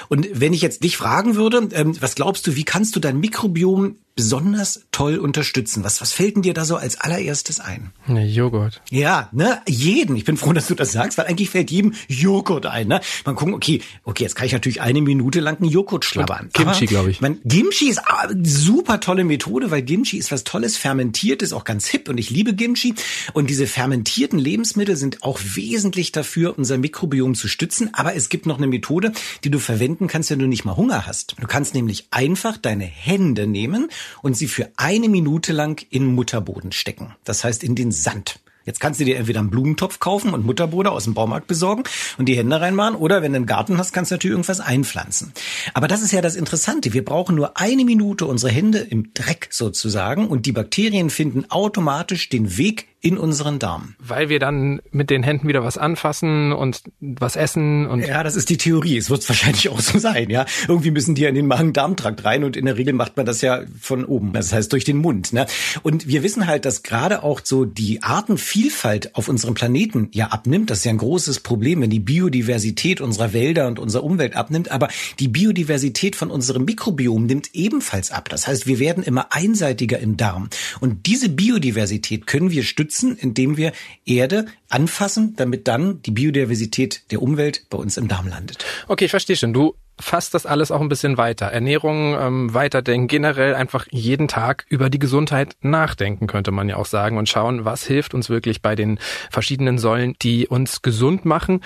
Und 0.09 0.29
wenn 0.33 0.53
ich 0.53 0.61
jetzt 0.61 0.83
dich 0.85 0.97
fragen 0.97 1.37
würde, 1.37 1.69
ähm, 1.73 1.97
was 2.01 2.15
glaubst 2.15 2.47
du, 2.47 2.57
wie 2.57 2.65
kannst 2.65 2.97
du 2.97 3.01
dein 3.01 3.21
Mikrobiom 3.21 3.97
besonders 4.21 4.85
toll 4.93 5.17
unterstützen? 5.17 5.83
Was, 5.83 6.03
was 6.03 6.13
fällt 6.13 6.37
denn 6.37 6.43
dir 6.43 6.53
da 6.53 6.67
so 6.67 6.77
als 6.77 7.01
allererstes 7.01 7.59
ein? 7.59 7.91
Ne, 8.07 8.27
Joghurt. 8.27 8.83
Ja, 8.91 9.31
ne, 9.33 9.63
jeden. 9.67 10.15
Ich 10.15 10.27
bin 10.27 10.37
froh, 10.37 10.53
dass 10.53 10.67
du 10.67 10.75
das 10.75 10.93
sagst, 10.93 11.17
weil 11.17 11.25
eigentlich 11.25 11.49
fällt 11.49 11.71
jedem 11.71 11.95
Joghurt 12.07 12.67
ein. 12.67 12.89
Ne? 12.89 13.01
Man 13.25 13.35
guckt, 13.35 13.55
okay, 13.55 13.81
okay, 14.05 14.25
jetzt 14.25 14.35
kann 14.35 14.45
ich 14.45 14.53
natürlich 14.53 14.83
eine 14.83 15.01
Minute 15.01 15.41
lang 15.41 15.57
einen 15.57 15.71
Joghurt 15.71 16.05
schlabbern. 16.05 16.51
Kimchi, 16.53 16.85
glaube 16.85 17.11
ich. 17.11 17.23
Man, 17.23 17.41
Kimchi 17.49 17.89
ist 17.89 18.01
eine 18.07 18.45
super 18.45 19.01
tolle 19.01 19.25
Methode, 19.25 19.71
weil 19.71 19.83
Kimchi 19.83 20.19
ist 20.19 20.31
was 20.31 20.45
Tolles, 20.45 20.77
fermentiert 20.77 21.41
ist 21.41 21.55
auch 21.55 21.65
ganz 21.65 21.87
hip 21.87 22.11
und 22.11 22.19
ich 22.19 22.29
liebe 22.29 22.55
Kimchi. 22.55 22.95
Und 23.33 23.49
diese 23.49 23.67
fermentierten 23.67 24.39
Lebensmittel 24.39 24.97
sind 24.97 25.23
auch 25.23 25.41
wesentlich 25.55 26.13
dafür, 26.13 26.59
unser 26.59 26.77
Mikrobiom 26.77 27.35
zu 27.35 27.49
stützen. 27.49 27.89
Aber 27.95 28.15
es 28.15 28.29
gibt 28.29 28.45
noch 28.45 28.59
eine 28.59 28.67
Methode, 28.67 29.13
die 29.45 29.51
du 29.51 29.59
verwenden 29.59 30.09
kannst, 30.09 30.31
wenn 30.31 30.41
du 30.41 30.47
nicht 30.47 30.67
mal 30.67 30.77
Hunger 30.77 31.07
hast. 31.07 31.37
Du 31.41 31.47
kannst 31.47 31.75
nämlich 31.75 32.09
einfach 32.11 32.59
deine 32.59 32.85
Hände 32.85 33.47
nehmen 33.47 33.89
und 34.23 34.37
sie 34.37 34.49
für 34.49 34.71
eine 34.77 35.09
Minute 35.09 35.53
lang 35.53 35.85
in 35.91 36.07
Mutterboden 36.07 36.73
stecken. 36.73 37.15
Das 37.25 37.45
heißt 37.45 37.65
in 37.65 37.75
den 37.75 37.93
Sand. 37.93 38.41
Jetzt 38.65 38.79
kannst 38.79 39.01
du 39.01 39.05
dir 39.05 39.17
entweder 39.17 39.41
einen 39.41 39.51
Blumentopf 39.51 40.01
kaufen 40.01 40.35
und 40.35 40.45
Mutterboden 40.45 40.93
aus 40.93 41.05
dem 41.05 41.15
Baumarkt 41.15 41.47
besorgen 41.47 41.85
und 42.19 42.27
die 42.27 42.37
Hände 42.37 42.61
reinmachen 42.61 42.95
oder 42.95 43.23
wenn 43.23 43.33
du 43.33 43.37
einen 43.37 43.47
Garten 43.47 43.79
hast, 43.79 43.93
kannst 43.93 44.11
du 44.11 44.15
natürlich 44.15 44.35
irgendwas 44.35 44.61
einpflanzen. 44.61 45.33
Aber 45.73 45.89
das 45.89 46.03
ist 46.03 46.13
ja 46.13 46.21
das 46.21 46.37
Interessante. 46.37 46.93
Wir 46.93 47.05
brauchen 47.05 47.37
nur 47.37 47.59
eine 47.59 47.85
Minute 47.85 48.27
unsere 48.27 48.53
Hände 48.53 48.79
im 48.79 49.15
Dreck 49.15 49.49
sozusagen 49.51 50.29
und 50.29 50.47
die 50.47 50.53
Bakterien 50.53 51.11
finden 51.11 51.51
automatisch 51.51 52.29
den 52.29 52.59
Weg 52.59 52.87
in 53.03 53.17
unseren 53.17 53.59
Darm. 53.59 53.95
Weil 53.99 54.29
wir 54.29 54.39
dann 54.39 54.83
mit 54.91 55.09
den 55.09 55.23
Händen 55.23 55.49
wieder 55.49 55.65
was 55.65 55.79
anfassen 55.79 56.53
und 56.53 56.83
was 57.01 57.35
essen 57.35 57.87
und. 57.87 58.07
Ja, 58.07 58.23
das 58.23 58.37
ist 58.37 58.51
die 58.51 58.59
Theorie. 58.59 58.99
Es 58.99 59.09
wird 59.09 59.27
wahrscheinlich 59.27 59.71
auch 59.71 59.81
so 59.81 59.99
sein, 59.99 60.29
ja. 60.29 60.45
Irgendwie 60.69 60.91
müssen 60.91 61.15
die 61.15 61.25
in 61.25 61.35
den 61.35 61.47
Magen-Darm-Trakt 61.47 62.25
rein 62.25 62.45
und 62.45 62.59
in 62.59 62.67
der 62.67 62.77
Regel 62.77 62.93
macht 62.93 63.17
man 63.17 63.25
das 63.25 63.41
ja 63.41 63.63
von 63.81 64.05
oben. 64.05 64.35
Das 64.35 64.53
heißt 64.53 64.71
durch 64.73 64.85
den 64.85 64.99
Mund, 64.99 65.33
ne? 65.33 65.47
Und 65.83 66.09
wir 66.09 66.23
wissen 66.23 66.47
halt, 66.47 66.67
dass 66.67 66.83
gerade 66.83 67.23
auch 67.23 67.41
so 67.43 67.65
die 67.65 68.03
Artenvielfalt 68.03 69.15
auf 69.15 69.29
unserem 69.29 69.55
Planeten 69.55 70.09
ja 70.13 70.27
abnimmt. 70.27 70.69
Das 70.69 70.79
ist 70.79 70.85
ja 70.85 70.91
ein 70.91 70.99
großes 70.99 71.41
Problem, 71.41 71.81
wenn 71.81 71.91
die 71.91 72.01
Biodiversität 72.01 73.01
unserer 73.01 73.33
Wälder 73.33 73.67
und 73.67 73.79
unserer 73.79 74.05
Umwelt 74.05 74.37
abnimmt. 74.37 74.71
Aber 74.71 74.89
die 75.19 75.29
Biodiversität 75.29 76.17
von 76.17 76.31
unserem 76.31 76.67
Mikrobiom 76.67 77.25
nimmt 77.25 77.55
ebenfalls 77.55 78.11
ab. 78.11 78.29
Das 78.29 78.47
heißt, 78.47 78.67
wir 78.67 78.79
werden 78.79 79.03
immer 79.03 79.29
einseitiger 79.31 79.99
im 79.99 80.19
Darm. 80.19 80.51
Und 80.81 81.07
diese 81.07 81.31
Biodiversität 81.31 82.27
können 82.27 82.51
wir 82.51 82.63
stützen 82.63 82.90
schützen, 82.91 83.17
indem 83.17 83.57
wir 83.57 83.73
Erde 84.05 84.47
anfassen, 84.69 85.35
damit 85.37 85.69
dann 85.69 86.03
die 86.03 86.11
Biodiversität 86.11 87.11
der 87.11 87.23
Umwelt 87.23 87.67
bei 87.71 87.79
uns 87.79 87.97
im 87.97 88.09
Darm 88.09 88.29
landet. 88.29 88.65
Okay, 88.89 89.05
ich 89.05 89.11
verstehe 89.11 89.37
schon. 89.37 89.53
Du 89.53 89.75
fasst 89.99 90.35
das 90.35 90.47
alles 90.47 90.71
auch 90.71 90.81
ein 90.81 90.89
bisschen 90.89 91.17
weiter. 91.17 91.47
Ernährung, 91.47 92.17
ähm, 92.19 92.55
weiterdenken, 92.55 93.07
generell 93.07 93.55
einfach 93.55 93.87
jeden 93.91 94.29
Tag 94.29 94.65
über 94.69 94.91
die 94.91 94.99
Gesundheit 94.99 95.57
nachdenken, 95.61 96.27
könnte 96.27 96.51
man 96.51 96.69
ja 96.69 96.77
auch 96.77 96.87
sagen, 96.87 97.19
und 97.19 97.29
schauen, 97.29 97.65
was 97.65 97.87
hilft 97.87 98.15
uns 98.15 98.29
wirklich 98.29 98.63
bei 98.63 98.75
den 98.75 98.99
verschiedenen 99.31 99.79
Säulen, 99.79 100.17
die 100.23 100.49
uns 100.49 100.83
gesund 100.83 101.25
machen. 101.25 101.61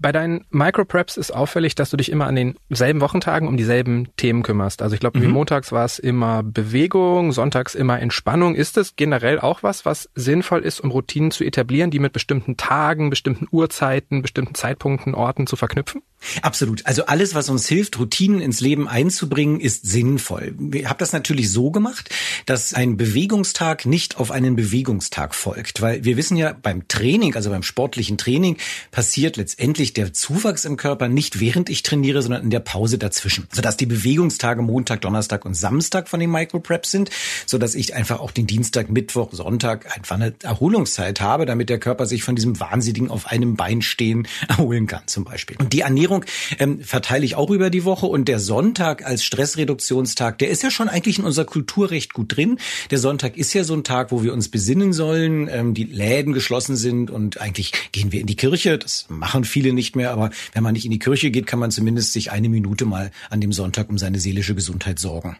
Bei 0.00 0.12
deinen 0.12 0.44
Micropreps 0.50 1.16
ist 1.16 1.32
auffällig, 1.32 1.74
dass 1.74 1.90
du 1.90 1.96
dich 1.96 2.10
immer 2.10 2.26
an 2.26 2.36
denselben 2.36 3.00
Wochentagen 3.00 3.48
um 3.48 3.56
dieselben 3.56 4.08
Themen 4.16 4.44
kümmerst. 4.44 4.80
Also 4.80 4.94
ich 4.94 5.00
glaube, 5.00 5.18
mhm. 5.18 5.30
montags 5.30 5.72
war 5.72 5.84
es 5.84 5.98
immer 5.98 6.42
Bewegung, 6.44 7.32
sonntags 7.32 7.74
immer 7.74 8.00
Entspannung. 8.00 8.54
Ist 8.54 8.76
es 8.76 8.94
generell 8.94 9.40
auch 9.40 9.64
was, 9.64 9.84
was 9.84 10.08
sinnvoll 10.14 10.60
ist, 10.60 10.80
um 10.80 10.92
Routinen 10.92 11.32
zu 11.32 11.42
etablieren, 11.42 11.90
die 11.90 11.98
mit 11.98 12.12
bestimmten 12.12 12.56
Tagen, 12.56 13.10
bestimmten 13.10 13.48
Uhrzeiten, 13.50 14.22
bestimmten 14.22 14.54
Zeitpunkten, 14.54 15.14
Orten 15.14 15.48
zu 15.48 15.56
verknüpfen? 15.56 16.02
Absolut. 16.42 16.84
Also 16.86 17.06
alles, 17.06 17.34
was 17.34 17.48
uns 17.48 17.68
hilft, 17.68 17.98
Routinen 17.98 18.40
ins 18.40 18.60
Leben 18.60 18.88
einzubringen, 18.88 19.60
ist 19.60 19.86
sinnvoll. 19.86 20.54
Ich 20.72 20.86
habe 20.86 20.98
das 20.98 21.12
natürlich 21.12 21.50
so 21.50 21.70
gemacht, 21.70 22.10
dass 22.46 22.74
ein 22.74 22.96
Bewegungstag 22.96 23.86
nicht 23.86 24.18
auf 24.18 24.30
einen 24.30 24.56
Bewegungstag 24.56 25.34
folgt, 25.34 25.80
weil 25.80 26.04
wir 26.04 26.16
wissen 26.16 26.36
ja 26.36 26.52
beim 26.52 26.88
Training, 26.88 27.34
also 27.34 27.50
beim 27.50 27.62
sportlichen 27.62 28.18
Training, 28.18 28.56
passiert 28.90 29.36
letztendlich 29.36 29.92
der 29.92 30.12
Zuwachs 30.12 30.64
im 30.64 30.76
Körper 30.76 31.08
nicht 31.08 31.40
während 31.40 31.70
ich 31.70 31.82
trainiere, 31.82 32.22
sondern 32.22 32.42
in 32.42 32.50
der 32.50 32.60
Pause 32.60 32.98
dazwischen, 32.98 33.46
sodass 33.52 33.76
die 33.76 33.86
Bewegungstage 33.86 34.62
Montag, 34.62 35.00
Donnerstag 35.02 35.44
und 35.44 35.54
Samstag 35.54 36.08
von 36.08 36.20
den 36.20 36.30
Micropreps 36.30 36.90
sind, 36.90 37.10
sodass 37.46 37.74
ich 37.74 37.94
einfach 37.94 38.20
auch 38.20 38.32
den 38.32 38.46
Dienstag, 38.46 38.90
Mittwoch, 38.90 39.32
Sonntag 39.32 39.96
einfach 39.96 40.16
eine 40.16 40.34
Erholungszeit 40.42 41.20
habe, 41.20 41.46
damit 41.46 41.68
der 41.68 41.78
Körper 41.78 42.06
sich 42.06 42.22
von 42.22 42.36
diesem 42.36 42.58
wahnsinnigen 42.60 43.10
auf 43.10 43.26
einem 43.26 43.56
Bein 43.56 43.82
stehen 43.82 44.26
erholen 44.48 44.86
kann 44.86 45.02
zum 45.06 45.24
Beispiel. 45.24 45.56
Und 45.58 45.72
die 45.72 45.80
Ernährung 45.80 46.07
Ernährung 46.08 46.24
ähm, 46.58 46.80
verteile 46.80 47.24
ich 47.24 47.36
auch 47.36 47.50
über 47.50 47.70
die 47.70 47.84
Woche 47.84 48.06
und 48.06 48.28
der 48.28 48.40
Sonntag 48.40 49.04
als 49.04 49.24
Stressreduktionstag, 49.24 50.38
der 50.38 50.48
ist 50.48 50.62
ja 50.62 50.70
schon 50.70 50.88
eigentlich 50.88 51.18
in 51.18 51.24
unserer 51.24 51.44
Kultur 51.44 51.90
recht 51.90 52.14
gut 52.14 52.36
drin. 52.36 52.58
Der 52.90 52.98
Sonntag 52.98 53.36
ist 53.36 53.52
ja 53.52 53.64
so 53.64 53.74
ein 53.74 53.84
Tag, 53.84 54.10
wo 54.10 54.22
wir 54.22 54.32
uns 54.32 54.48
besinnen 54.48 54.92
sollen, 54.92 55.48
ähm, 55.50 55.74
die 55.74 55.84
Läden 55.84 56.32
geschlossen 56.32 56.76
sind 56.76 57.10
und 57.10 57.40
eigentlich 57.40 57.72
gehen 57.92 58.12
wir 58.12 58.20
in 58.20 58.26
die 58.26 58.36
Kirche. 58.36 58.78
Das 58.78 59.06
machen 59.08 59.44
viele 59.44 59.72
nicht 59.72 59.96
mehr, 59.96 60.12
aber 60.12 60.30
wenn 60.52 60.62
man 60.62 60.72
nicht 60.72 60.84
in 60.84 60.90
die 60.90 60.98
Kirche 60.98 61.30
geht, 61.30 61.46
kann 61.46 61.58
man 61.58 61.70
zumindest 61.70 62.12
sich 62.12 62.30
eine 62.30 62.48
Minute 62.48 62.86
mal 62.86 63.10
an 63.30 63.40
dem 63.40 63.52
Sonntag 63.52 63.90
um 63.90 63.98
seine 63.98 64.18
seelische 64.18 64.54
Gesundheit 64.54 64.98
sorgen. 64.98 65.36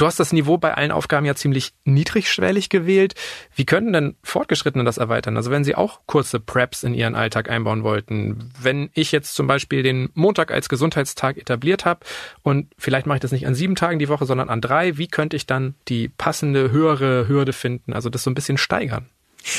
Du 0.00 0.06
hast 0.06 0.18
das 0.18 0.32
Niveau 0.32 0.56
bei 0.56 0.72
allen 0.72 0.92
Aufgaben 0.92 1.26
ja 1.26 1.34
ziemlich 1.34 1.74
niedrigschwellig 1.84 2.70
gewählt. 2.70 3.12
Wie 3.54 3.66
könnten 3.66 3.92
denn 3.92 4.16
Fortgeschrittene 4.22 4.82
das 4.82 4.96
erweitern? 4.96 5.36
Also 5.36 5.50
wenn 5.50 5.62
sie 5.62 5.74
auch 5.74 6.00
kurze 6.06 6.40
Preps 6.40 6.84
in 6.84 6.94
ihren 6.94 7.14
Alltag 7.14 7.50
einbauen 7.50 7.82
wollten. 7.82 8.48
Wenn 8.58 8.88
ich 8.94 9.12
jetzt 9.12 9.34
zum 9.34 9.46
Beispiel 9.46 9.82
den 9.82 10.08
Montag 10.14 10.52
als 10.52 10.70
Gesundheitstag 10.70 11.36
etabliert 11.36 11.84
habe 11.84 12.00
und 12.40 12.72
vielleicht 12.78 13.04
mache 13.04 13.16
ich 13.16 13.20
das 13.20 13.32
nicht 13.32 13.46
an 13.46 13.54
sieben 13.54 13.74
Tagen 13.74 13.98
die 13.98 14.08
Woche, 14.08 14.24
sondern 14.24 14.48
an 14.48 14.62
drei, 14.62 14.96
wie 14.96 15.06
könnte 15.06 15.36
ich 15.36 15.44
dann 15.44 15.74
die 15.88 16.08
passende 16.08 16.70
höhere 16.70 17.28
Hürde 17.28 17.52
finden? 17.52 17.92
Also 17.92 18.08
das 18.08 18.22
so 18.22 18.30
ein 18.30 18.34
bisschen 18.34 18.56
steigern? 18.56 19.10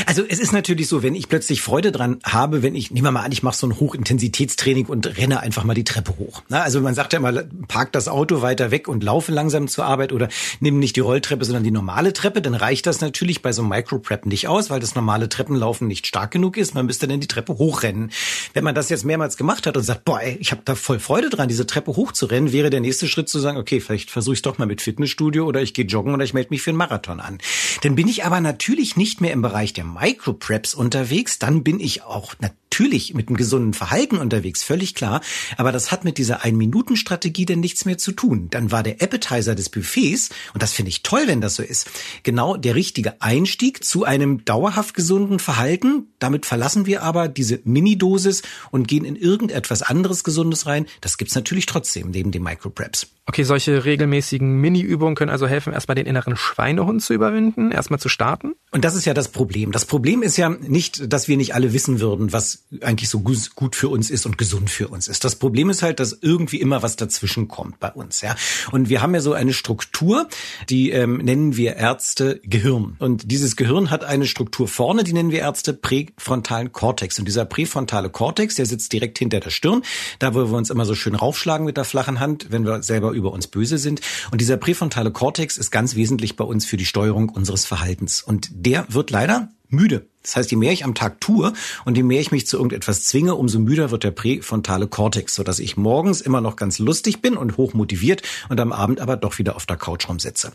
Also 0.06 0.24
es 0.28 0.40
ist 0.40 0.54
natürlich 0.54 0.88
so, 0.88 1.04
wenn 1.04 1.16
ich 1.16 1.30
plötzlich 1.30 1.62
Freude 1.62 1.92
dran 1.92 2.20
habe, 2.24 2.64
wenn 2.64 2.76
ich, 2.76 2.92
nehmen 2.92 3.06
wir 3.06 3.12
mal 3.12 3.24
an, 3.24 3.32
ich 3.32 3.44
mache 3.44 3.58
so 3.58 3.68
ein 3.68 3.80
Hochintensitätstraining 3.80 4.86
und 4.86 5.18
renne 5.18 5.40
einfach 5.40 5.64
mal 5.64 5.74
die 5.74 5.84
Treppe 5.84 6.18
hoch. 6.18 6.44
Also 6.50 6.82
man 6.82 6.96
sagt 6.96 7.14
ja 7.14 7.20
immer, 7.20 7.44
park 7.68 7.92
das 7.92 8.08
Auto 8.08 8.42
weiter 8.42 8.72
weg 8.72 8.88
und 8.88 9.04
laufe 9.04 9.32
langsam 9.32 9.68
zur 9.68 9.86
Arbeit 9.86 10.14
oder 10.14 10.30
nimm 10.60 10.80
nicht 10.80 10.96
die 10.96 11.02
Rolltreppe, 11.02 11.46
sondern 11.46 11.64
die 11.64 11.72
normale 11.72 12.14
Treppe, 12.14 12.42
dann 12.42 12.56
reicht 12.56 12.86
das 12.86 13.02
natürlich 13.02 13.42
bei 13.42 13.52
so 13.52 13.62
einem 13.62 13.70
Microprep 13.70 14.26
nicht 14.26 14.48
aus, 14.48 14.70
weil 14.70 14.80
das 14.80 14.96
normale 14.96 15.30
Treppenlaufen 15.30 15.88
nicht 15.88 16.08
stark 16.08 16.32
genug 16.32 16.58
ist. 16.58 16.76
Man 16.76 16.86
müsste 16.86 17.08
dann 17.08 17.20
die 17.20 17.28
Treppe 17.28 17.58
hochrennen. 17.58 18.12
Wenn 18.54 18.64
man 18.64 18.76
das 18.76 18.90
jetzt 18.90 19.06
mehrmals 19.06 19.38
gemacht 19.38 19.68
hat 19.68 19.78
und 19.78 19.84
sagt, 19.84 20.06
boah, 20.06 20.22
ey, 20.22 20.38
ich 20.40 20.52
habe 20.52 20.62
da 20.66 20.76
voll 20.76 21.00
Freude 21.00 21.30
dran, 21.30 21.48
diese 21.48 21.66
Treppe 21.66 21.96
hochzurennen, 21.96 22.52
wäre 22.52 22.70
der 22.70 22.82
nächste 22.82 23.08
Schritt 23.08 23.30
zu 23.30 23.40
sagen, 23.40 23.58
okay, 23.58 23.80
vielleicht 23.80 24.12
versuche 24.12 24.36
ich 24.36 24.42
doch 24.42 24.58
mal 24.58 24.66
mit 24.66 24.82
Fitnessstudio 24.82 25.46
oder 25.46 25.62
ich 25.62 25.74
gehe 25.74 25.86
joggen 25.86 26.14
oder 26.14 26.24
ich 26.24 26.34
melde 26.34 26.50
mich 26.52 26.62
für 26.62 26.72
einen 26.72 26.78
Marathon 26.78 27.20
an. 27.20 27.40
Dann 27.82 27.96
bin 27.96 28.08
ich 28.08 28.26
aber 28.26 28.42
natürlich 28.42 28.96
nicht 28.96 29.22
mehr 29.22 29.32
im 29.32 29.42
Bereich 29.42 29.71
der 29.74 29.86
Micropreps 29.86 30.74
unterwegs, 30.74 31.40
dann 31.40 31.64
bin 31.64 31.80
ich 31.80 32.04
auch 32.04 32.36
natürlich 32.40 33.14
mit 33.14 33.28
einem 33.28 33.38
gesunden 33.38 33.74
Verhalten 33.74 34.18
unterwegs, 34.18 34.64
völlig 34.64 34.96
klar. 34.96 35.22
Aber 35.58 35.72
das 35.72 35.92
hat 35.92 36.06
mit 36.06 36.18
dieser 36.18 36.44
Ein-Minuten-Strategie 36.44 37.46
denn 37.46 37.60
nichts 37.60 37.86
mehr 37.86 37.98
zu 37.98 38.12
tun. 38.12 38.48
Dann 38.50 38.72
war 38.72 38.84
der 38.84 39.02
Appetizer 39.02 39.56
des 39.56 39.70
Buffets, 39.70 40.30
und 40.54 40.64
das 40.64 40.74
finde 40.74 40.90
ich 40.90 41.04
toll, 41.04 41.24
wenn 41.26 41.42
das 41.42 41.56
so 41.56 41.64
ist, 41.64 41.90
genau 42.24 42.56
der 42.56 42.76
richtige 42.76 43.22
Einstieg 43.22 43.84
zu 43.84 44.06
einem 44.06 44.46
dauerhaft 44.46 44.96
gesunden 44.96 45.40
Verhalten. 45.40 46.08
Damit 46.20 46.46
verlassen 46.46 46.86
wir 46.86 47.04
aber 47.04 47.28
diese 47.28 47.60
Mini-Dosis 47.64 48.42
und 48.72 48.88
gehen 48.88 49.06
in 49.06 49.16
irgendetwas 49.16 49.82
anderes 49.82 50.24
Gesundes 50.24 50.66
rein. 50.66 50.86
Das 51.02 51.18
gibt's 51.18 51.36
natürlich 51.36 51.66
trotzdem 51.66 52.12
neben 52.12 52.32
den 52.32 52.44
Micropreps. 52.44 53.08
Okay, 53.28 53.44
solche 53.44 53.86
regelmäßigen 53.86 54.60
Mini-Übungen 54.60 55.14
können 55.14 55.30
also 55.30 55.48
helfen, 55.48 55.74
erstmal 55.74 55.94
den 55.94 56.08
inneren 56.08 56.36
Schweinehund 56.36 57.04
zu 57.04 57.14
überwinden, 57.14 57.72
erstmal 57.72 58.00
zu 58.00 58.10
starten? 58.10 58.54
Und 58.72 58.84
das 58.84 58.96
ist 58.96 59.06
ja 59.06 59.14
das 59.14 59.28
Problem. 59.28 59.72
Das 59.72 59.86
Problem 59.86 60.24
ist 60.24 60.38
ja 60.38 60.50
nicht, 60.50 61.14
dass 61.14 61.28
wir 61.28 61.38
nicht 61.38 61.54
alle 61.54 61.72
wissen 61.72 62.00
würden, 62.00 62.34
was 62.34 62.66
eigentlich 62.82 63.10
so 63.10 63.20
gut 63.20 63.76
für 63.76 63.90
uns 63.90 64.10
ist 64.10 64.26
und 64.26 64.40
gesund 64.40 64.72
für 64.72 64.88
uns 64.88 65.08
ist. 65.08 65.24
Das 65.24 65.36
Problem 65.36 65.70
ist 65.70 65.84
halt, 65.84 66.00
dass 66.00 66.18
irgendwie 66.20 66.60
immer 66.60 66.82
was 66.82 66.96
dazwischen 66.96 67.48
kommt 67.48 67.80
bei 67.80 67.92
uns, 67.92 68.22
ja. 68.22 68.36
Und 68.72 68.90
wir 68.90 69.04
haben 69.04 69.14
ja 69.14 69.22
so 69.22 69.34
eine 69.34 69.54
Struktur, 69.54 70.28
die 70.70 70.90
ähm, 70.90 71.18
nennen 71.18 71.56
wir 71.56 71.76
Ärzte 71.76 72.42
Gehirn. 72.44 72.96
Und 72.98 73.30
dieses 73.30 73.56
Gehirn 73.56 73.92
hat 73.92 74.04
eine 74.04 74.26
Struktur 74.26 74.68
vorne, 74.68 75.04
die 75.04 75.14
nennen 75.14 75.32
wir 75.32 75.42
Ärzte 75.42 75.74
präfrontalen 75.74 76.72
Kortex. 76.72 77.20
Und 77.20 77.26
dieser 77.26 77.46
präfrontale 77.46 78.10
Kortex, 78.10 78.56
der 78.56 78.66
sitzt 78.66 78.94
direkt 78.94 79.20
hinter 79.20 79.42
der 79.42 79.52
Stirn, 79.52 79.84
da 80.18 80.34
wo 80.34 80.40
wir 80.40 80.58
uns 80.58 80.72
immer 80.72 80.86
so 80.86 80.96
schön 80.96 81.14
raufschlagen 81.14 81.68
mit 81.68 81.78
der 81.78 81.86
flachen 81.86 82.20
Hand, 82.20 82.48
wenn 82.50 82.66
wir 82.66 82.82
selber 82.82 83.11
über 83.14 83.32
uns 83.32 83.48
böse 83.48 83.78
sind. 83.78 84.02
Und 84.32 84.42
dieser 84.42 84.58
präfrontale 84.58 85.12
Kortex 85.12 85.58
ist 85.58 85.72
ganz 85.72 85.96
wesentlich 85.96 86.36
bei 86.36 86.44
uns 86.44 86.66
für 86.66 86.78
die 86.78 86.86
Steuerung 86.86 87.30
unseres 87.30 87.66
Verhaltens. 87.66 88.22
Und 88.22 88.50
der 88.52 88.86
wird 88.90 89.12
leider 89.12 89.50
müde. 89.72 90.06
Das 90.22 90.36
heißt, 90.36 90.52
je 90.52 90.58
mehr 90.58 90.72
ich 90.72 90.84
am 90.84 90.94
Tag 90.94 91.20
tue 91.20 91.52
und 91.86 91.98
je 91.98 92.04
mehr 92.04 92.22
ich 92.22 92.32
mich 92.32 92.46
zu 92.46 92.58
irgendetwas 92.58 93.06
zwinge, 93.06 93.36
umso 93.36 93.58
müder 93.60 93.90
wird 93.90 94.04
der 94.04 94.12
präfrontale 94.12 94.88
Kortex, 94.88 95.34
sodass 95.34 95.60
ich 95.60 95.78
morgens 95.78 96.22
immer 96.22 96.42
noch 96.42 96.56
ganz 96.56 96.78
lustig 96.78 97.22
bin 97.22 97.38
und 97.38 97.58
hoch 97.58 97.74
motiviert 97.74 98.22
und 98.50 98.60
am 98.60 98.72
Abend 98.72 99.00
aber 99.00 99.18
doch 99.18 99.40
wieder 99.40 99.56
auf 99.56 99.66
der 99.66 99.78
Couch 99.78 100.08
rumsitze. 100.08 100.52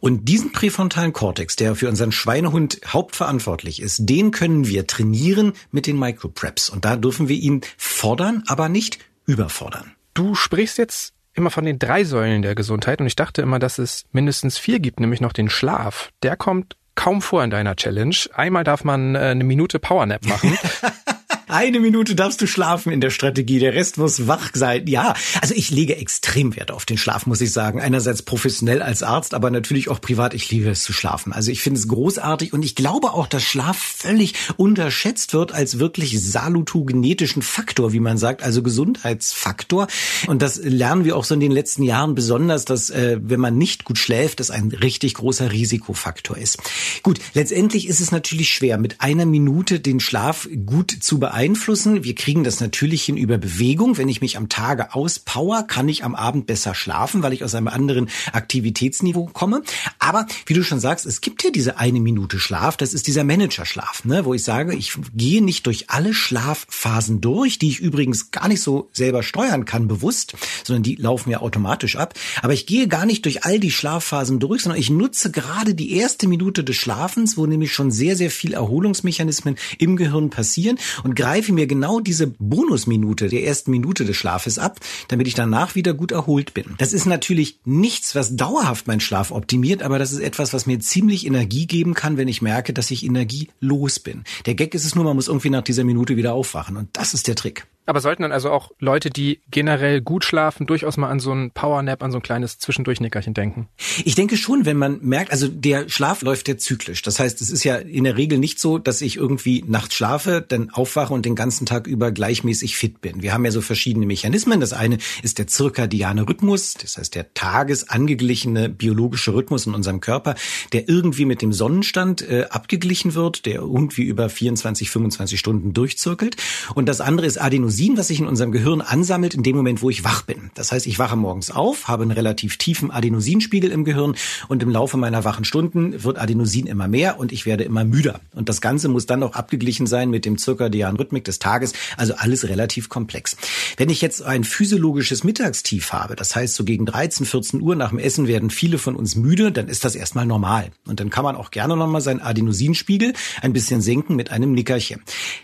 Und 0.00 0.28
diesen 0.28 0.52
präfrontalen 0.52 1.12
Kortex, 1.12 1.56
der 1.56 1.74
für 1.74 1.88
unseren 1.88 2.12
Schweinehund 2.12 2.80
hauptverantwortlich 2.86 3.82
ist, 3.82 3.98
den 4.08 4.30
können 4.30 4.66
wir 4.66 4.86
trainieren 4.86 5.52
mit 5.70 5.86
den 5.86 5.98
Micropreps. 5.98 6.70
Und 6.70 6.84
da 6.84 6.96
dürfen 6.96 7.28
wir 7.28 7.36
ihn 7.36 7.60
fordern, 7.76 8.42
aber 8.46 8.68
nicht 8.70 8.98
überfordern. 9.26 9.92
Du 10.14 10.34
sprichst 10.34 10.78
jetzt 10.78 11.12
immer 11.34 11.50
von 11.50 11.64
den 11.64 11.78
drei 11.78 12.04
Säulen 12.04 12.42
der 12.42 12.54
Gesundheit 12.54 13.00
und 13.00 13.06
ich 13.06 13.16
dachte 13.16 13.42
immer, 13.42 13.58
dass 13.58 13.78
es 13.78 14.04
mindestens 14.12 14.58
vier 14.58 14.80
gibt, 14.80 15.00
nämlich 15.00 15.20
noch 15.20 15.32
den 15.32 15.48
Schlaf. 15.48 16.10
Der 16.22 16.36
kommt 16.36 16.76
kaum 16.94 17.22
vor 17.22 17.42
in 17.42 17.50
deiner 17.50 17.76
Challenge. 17.76 18.16
Einmal 18.34 18.64
darf 18.64 18.84
man 18.84 19.14
äh, 19.14 19.18
eine 19.18 19.44
Minute 19.44 19.78
Powernap 19.78 20.26
machen. 20.26 20.58
Eine 21.48 21.80
Minute 21.80 22.14
darfst 22.14 22.40
du 22.40 22.46
schlafen 22.46 22.92
in 22.92 23.00
der 23.00 23.10
Strategie, 23.10 23.58
der 23.58 23.74
Rest 23.74 23.98
muss 23.98 24.26
wach 24.26 24.50
sein. 24.54 24.86
Ja, 24.86 25.14
also 25.40 25.54
ich 25.54 25.70
lege 25.70 25.96
extrem 25.96 26.54
Wert 26.56 26.70
auf 26.70 26.86
den 26.86 26.98
Schlaf, 26.98 27.26
muss 27.26 27.40
ich 27.40 27.52
sagen. 27.52 27.80
Einerseits 27.80 28.22
professionell 28.22 28.80
als 28.80 29.02
Arzt, 29.02 29.34
aber 29.34 29.50
natürlich 29.50 29.88
auch 29.88 30.00
privat. 30.00 30.34
Ich 30.34 30.50
liebe 30.50 30.70
es 30.70 30.82
zu 30.82 30.92
schlafen. 30.92 31.32
Also 31.32 31.50
ich 31.50 31.60
finde 31.60 31.80
es 31.80 31.88
großartig 31.88 32.52
und 32.52 32.64
ich 32.64 32.74
glaube 32.74 33.12
auch, 33.12 33.26
dass 33.26 33.42
Schlaf 33.42 33.76
völlig 33.76 34.34
unterschätzt 34.56 35.34
wird 35.34 35.52
als 35.52 35.78
wirklich 35.78 36.22
salutogenetischen 36.22 37.42
Faktor, 37.42 37.92
wie 37.92 38.00
man 38.00 38.18
sagt, 38.18 38.42
also 38.42 38.62
Gesundheitsfaktor. 38.62 39.88
Und 40.28 40.42
das 40.42 40.58
lernen 40.58 41.04
wir 41.04 41.16
auch 41.16 41.24
so 41.24 41.34
in 41.34 41.40
den 41.40 41.52
letzten 41.52 41.82
Jahren 41.82 42.14
besonders, 42.14 42.64
dass 42.64 42.90
äh, 42.90 43.18
wenn 43.20 43.40
man 43.40 43.58
nicht 43.58 43.84
gut 43.84 43.98
schläft, 43.98 44.40
das 44.40 44.50
ein 44.50 44.68
richtig 44.70 45.14
großer 45.14 45.50
Risikofaktor 45.50 46.36
ist. 46.38 46.58
Gut, 47.02 47.20
letztendlich 47.34 47.88
ist 47.88 48.00
es 48.00 48.12
natürlich 48.12 48.50
schwer, 48.50 48.78
mit 48.78 49.00
einer 49.00 49.26
Minute 49.26 49.80
den 49.80 50.00
Schlaf 50.00 50.48
gut 50.66 50.96
zu 51.00 51.18
beeinflussen 51.18 51.41
beeinflussen. 51.42 52.04
Wir 52.04 52.14
kriegen 52.14 52.44
das 52.44 52.60
natürlich 52.60 53.02
hin 53.02 53.16
über 53.16 53.36
Bewegung. 53.36 53.98
Wenn 53.98 54.08
ich 54.08 54.20
mich 54.20 54.36
am 54.36 54.48
Tage 54.48 54.94
auspower, 54.94 55.64
kann 55.64 55.88
ich 55.88 56.04
am 56.04 56.14
Abend 56.14 56.46
besser 56.46 56.72
schlafen, 56.72 57.24
weil 57.24 57.32
ich 57.32 57.42
aus 57.42 57.56
einem 57.56 57.66
anderen 57.66 58.08
Aktivitätsniveau 58.32 59.26
komme. 59.32 59.62
Aber 59.98 60.26
wie 60.46 60.54
du 60.54 60.62
schon 60.62 60.78
sagst, 60.78 61.04
es 61.04 61.20
gibt 61.20 61.42
ja 61.42 61.50
diese 61.50 61.78
eine 61.78 61.98
Minute 61.98 62.38
Schlaf. 62.38 62.76
Das 62.76 62.94
ist 62.94 63.08
dieser 63.08 63.24
Managerschlaf, 63.24 64.04
ne, 64.04 64.24
wo 64.24 64.34
ich 64.34 64.44
sage, 64.44 64.76
ich 64.76 64.92
gehe 65.16 65.42
nicht 65.42 65.66
durch 65.66 65.90
alle 65.90 66.14
Schlafphasen 66.14 67.20
durch, 67.20 67.58
die 67.58 67.70
ich 67.70 67.80
übrigens 67.80 68.30
gar 68.30 68.46
nicht 68.46 68.60
so 68.60 68.88
selber 68.92 69.24
steuern 69.24 69.64
kann, 69.64 69.88
bewusst, 69.88 70.34
sondern 70.62 70.84
die 70.84 70.94
laufen 70.94 71.30
ja 71.30 71.40
automatisch 71.40 71.96
ab. 71.96 72.14
Aber 72.42 72.52
ich 72.52 72.66
gehe 72.66 72.86
gar 72.86 73.04
nicht 73.04 73.24
durch 73.24 73.44
all 73.44 73.58
die 73.58 73.72
Schlafphasen 73.72 74.38
durch, 74.38 74.62
sondern 74.62 74.78
ich 74.78 74.90
nutze 74.90 75.32
gerade 75.32 75.74
die 75.74 75.96
erste 75.96 76.28
Minute 76.28 76.62
des 76.62 76.76
Schlafens, 76.76 77.36
wo 77.36 77.46
nämlich 77.46 77.72
schon 77.72 77.90
sehr, 77.90 78.14
sehr 78.14 78.30
viel 78.30 78.54
Erholungsmechanismen 78.54 79.56
im 79.78 79.96
Gehirn 79.96 80.30
passieren. 80.30 80.78
Und 81.02 81.16
greife 81.22 81.52
mir 81.52 81.68
genau 81.68 82.00
diese 82.00 82.26
Bonusminute 82.26 83.28
der 83.28 83.44
ersten 83.44 83.70
Minute 83.70 84.04
des 84.04 84.16
Schlafes 84.16 84.58
ab, 84.58 84.80
damit 85.06 85.28
ich 85.28 85.34
danach 85.34 85.76
wieder 85.76 85.94
gut 85.94 86.10
erholt 86.10 86.52
bin. 86.52 86.74
Das 86.78 86.92
ist 86.92 87.06
natürlich 87.06 87.60
nichts, 87.64 88.16
was 88.16 88.34
dauerhaft 88.34 88.88
meinen 88.88 88.98
Schlaf 88.98 89.30
optimiert, 89.30 89.84
aber 89.84 90.00
das 90.00 90.10
ist 90.10 90.18
etwas, 90.18 90.52
was 90.52 90.66
mir 90.66 90.80
ziemlich 90.80 91.24
Energie 91.24 91.68
geben 91.68 91.94
kann, 91.94 92.16
wenn 92.16 92.26
ich 92.26 92.42
merke, 92.42 92.72
dass 92.72 92.90
ich 92.90 93.04
energielos 93.04 94.00
bin. 94.00 94.24
Der 94.46 94.56
Gag 94.56 94.74
ist 94.74 94.84
es 94.84 94.96
nur, 94.96 95.04
man 95.04 95.14
muss 95.14 95.28
irgendwie 95.28 95.50
nach 95.50 95.62
dieser 95.62 95.84
Minute 95.84 96.16
wieder 96.16 96.34
aufwachen 96.34 96.76
und 96.76 96.88
das 96.92 97.14
ist 97.14 97.28
der 97.28 97.36
Trick. 97.36 97.66
Aber 97.84 98.00
sollten 98.00 98.22
dann 98.22 98.30
also 98.30 98.50
auch 98.50 98.70
Leute, 98.78 99.10
die 99.10 99.40
generell 99.50 100.00
gut 100.00 100.24
schlafen, 100.24 100.66
durchaus 100.66 100.96
mal 100.96 101.08
an 101.08 101.18
so 101.18 101.32
ein 101.32 101.50
Powernap, 101.50 102.02
an 102.04 102.12
so 102.12 102.18
ein 102.18 102.22
kleines 102.22 102.58
Zwischendurchnickerchen 102.58 103.34
denken? 103.34 103.68
Ich 104.04 104.14
denke 104.14 104.36
schon, 104.36 104.64
wenn 104.66 104.76
man 104.76 105.00
merkt, 105.02 105.32
also 105.32 105.48
der 105.48 105.88
Schlaf 105.88 106.22
läuft 106.22 106.46
ja 106.46 106.56
zyklisch. 106.56 107.02
Das 107.02 107.18
heißt, 107.18 107.40
es 107.40 107.50
ist 107.50 107.64
ja 107.64 107.76
in 107.76 108.04
der 108.04 108.16
Regel 108.16 108.38
nicht 108.38 108.60
so, 108.60 108.78
dass 108.78 109.00
ich 109.00 109.16
irgendwie 109.16 109.64
nachts 109.66 109.96
schlafe, 109.96 110.44
dann 110.46 110.70
aufwache 110.70 111.12
und 111.12 111.26
den 111.26 111.34
ganzen 111.34 111.66
Tag 111.66 111.88
über 111.88 112.12
gleichmäßig 112.12 112.76
fit 112.76 113.00
bin. 113.00 113.20
Wir 113.20 113.32
haben 113.34 113.44
ja 113.44 113.50
so 113.50 113.60
verschiedene 113.60 114.06
Mechanismen. 114.06 114.60
Das 114.60 114.72
eine 114.72 114.98
ist 115.24 115.38
der 115.38 115.48
zirkadiane 115.48 116.28
Rhythmus, 116.28 116.74
das 116.74 116.98
heißt 116.98 117.16
der 117.16 117.34
tagesangeglichene 117.34 118.68
biologische 118.68 119.34
Rhythmus 119.34 119.66
in 119.66 119.74
unserem 119.74 120.00
Körper, 120.00 120.36
der 120.72 120.88
irgendwie 120.88 121.24
mit 121.24 121.42
dem 121.42 121.52
Sonnenstand 121.52 122.22
äh, 122.22 122.46
abgeglichen 122.48 123.14
wird, 123.14 123.44
der 123.44 123.56
irgendwie 123.56 124.04
über 124.04 124.28
24, 124.28 124.88
25 124.88 125.38
Stunden 125.40 125.72
durchzirkelt. 125.72 126.36
Und 126.76 126.88
das 126.88 127.00
andere 127.00 127.26
ist 127.26 127.38
Adenosin 127.38 127.71
Adenosin, 127.72 127.96
was 127.96 128.08
sich 128.08 128.20
in 128.20 128.26
unserem 128.26 128.52
Gehirn 128.52 128.82
ansammelt 128.82 129.32
in 129.32 129.42
dem 129.42 129.56
Moment, 129.56 129.80
wo 129.80 129.88
ich 129.88 130.04
wach 130.04 130.22
bin. 130.22 130.50
Das 130.54 130.72
heißt, 130.72 130.86
ich 130.86 130.98
wache 130.98 131.16
morgens 131.16 131.50
auf, 131.50 131.88
habe 131.88 132.02
einen 132.02 132.10
relativ 132.10 132.58
tiefen 132.58 132.90
Adenosinspiegel 132.90 133.70
im 133.70 133.84
Gehirn 133.84 134.14
und 134.48 134.62
im 134.62 134.68
Laufe 134.68 134.98
meiner 134.98 135.24
wachen 135.24 135.46
Stunden 135.46 136.04
wird 136.04 136.18
Adenosin 136.18 136.66
immer 136.66 136.86
mehr 136.86 137.18
und 137.18 137.32
ich 137.32 137.46
werde 137.46 137.64
immer 137.64 137.84
müder. 137.86 138.20
Und 138.34 138.50
das 138.50 138.60
Ganze 138.60 138.88
muss 138.88 139.06
dann 139.06 139.22
auch 139.22 139.34
abgeglichen 139.34 139.86
sein 139.86 140.10
mit 140.10 140.26
dem 140.26 140.36
zirkadianen 140.36 140.98
Rhythmik 140.98 141.24
des 141.24 141.38
Tages, 141.38 141.72
also 141.96 142.14
alles 142.14 142.46
relativ 142.46 142.90
komplex. 142.90 143.38
Wenn 143.78 143.88
ich 143.88 144.02
jetzt 144.02 144.22
ein 144.22 144.44
physiologisches 144.44 145.24
Mittagstief 145.24 145.94
habe, 145.94 146.14
das 146.14 146.36
heißt 146.36 146.54
so 146.54 146.64
gegen 146.64 146.84
13, 146.84 147.24
14 147.24 147.62
Uhr 147.62 147.74
nach 147.74 147.88
dem 147.88 147.98
Essen 147.98 148.26
werden 148.26 148.50
viele 148.50 148.76
von 148.76 148.96
uns 148.96 149.16
müde, 149.16 149.50
dann 149.50 149.68
ist 149.68 149.86
das 149.86 149.94
erstmal 149.94 150.26
normal. 150.26 150.72
Und 150.86 151.00
dann 151.00 151.08
kann 151.08 151.24
man 151.24 151.36
auch 151.36 151.50
gerne 151.50 151.74
nochmal 151.74 152.02
seinen 152.02 152.20
Adenosinspiegel 152.20 153.14
ein 153.40 153.54
bisschen 153.54 153.80
senken 153.80 154.14
mit 154.14 154.30
einem 154.30 154.52
Nickerchen. 154.52 155.00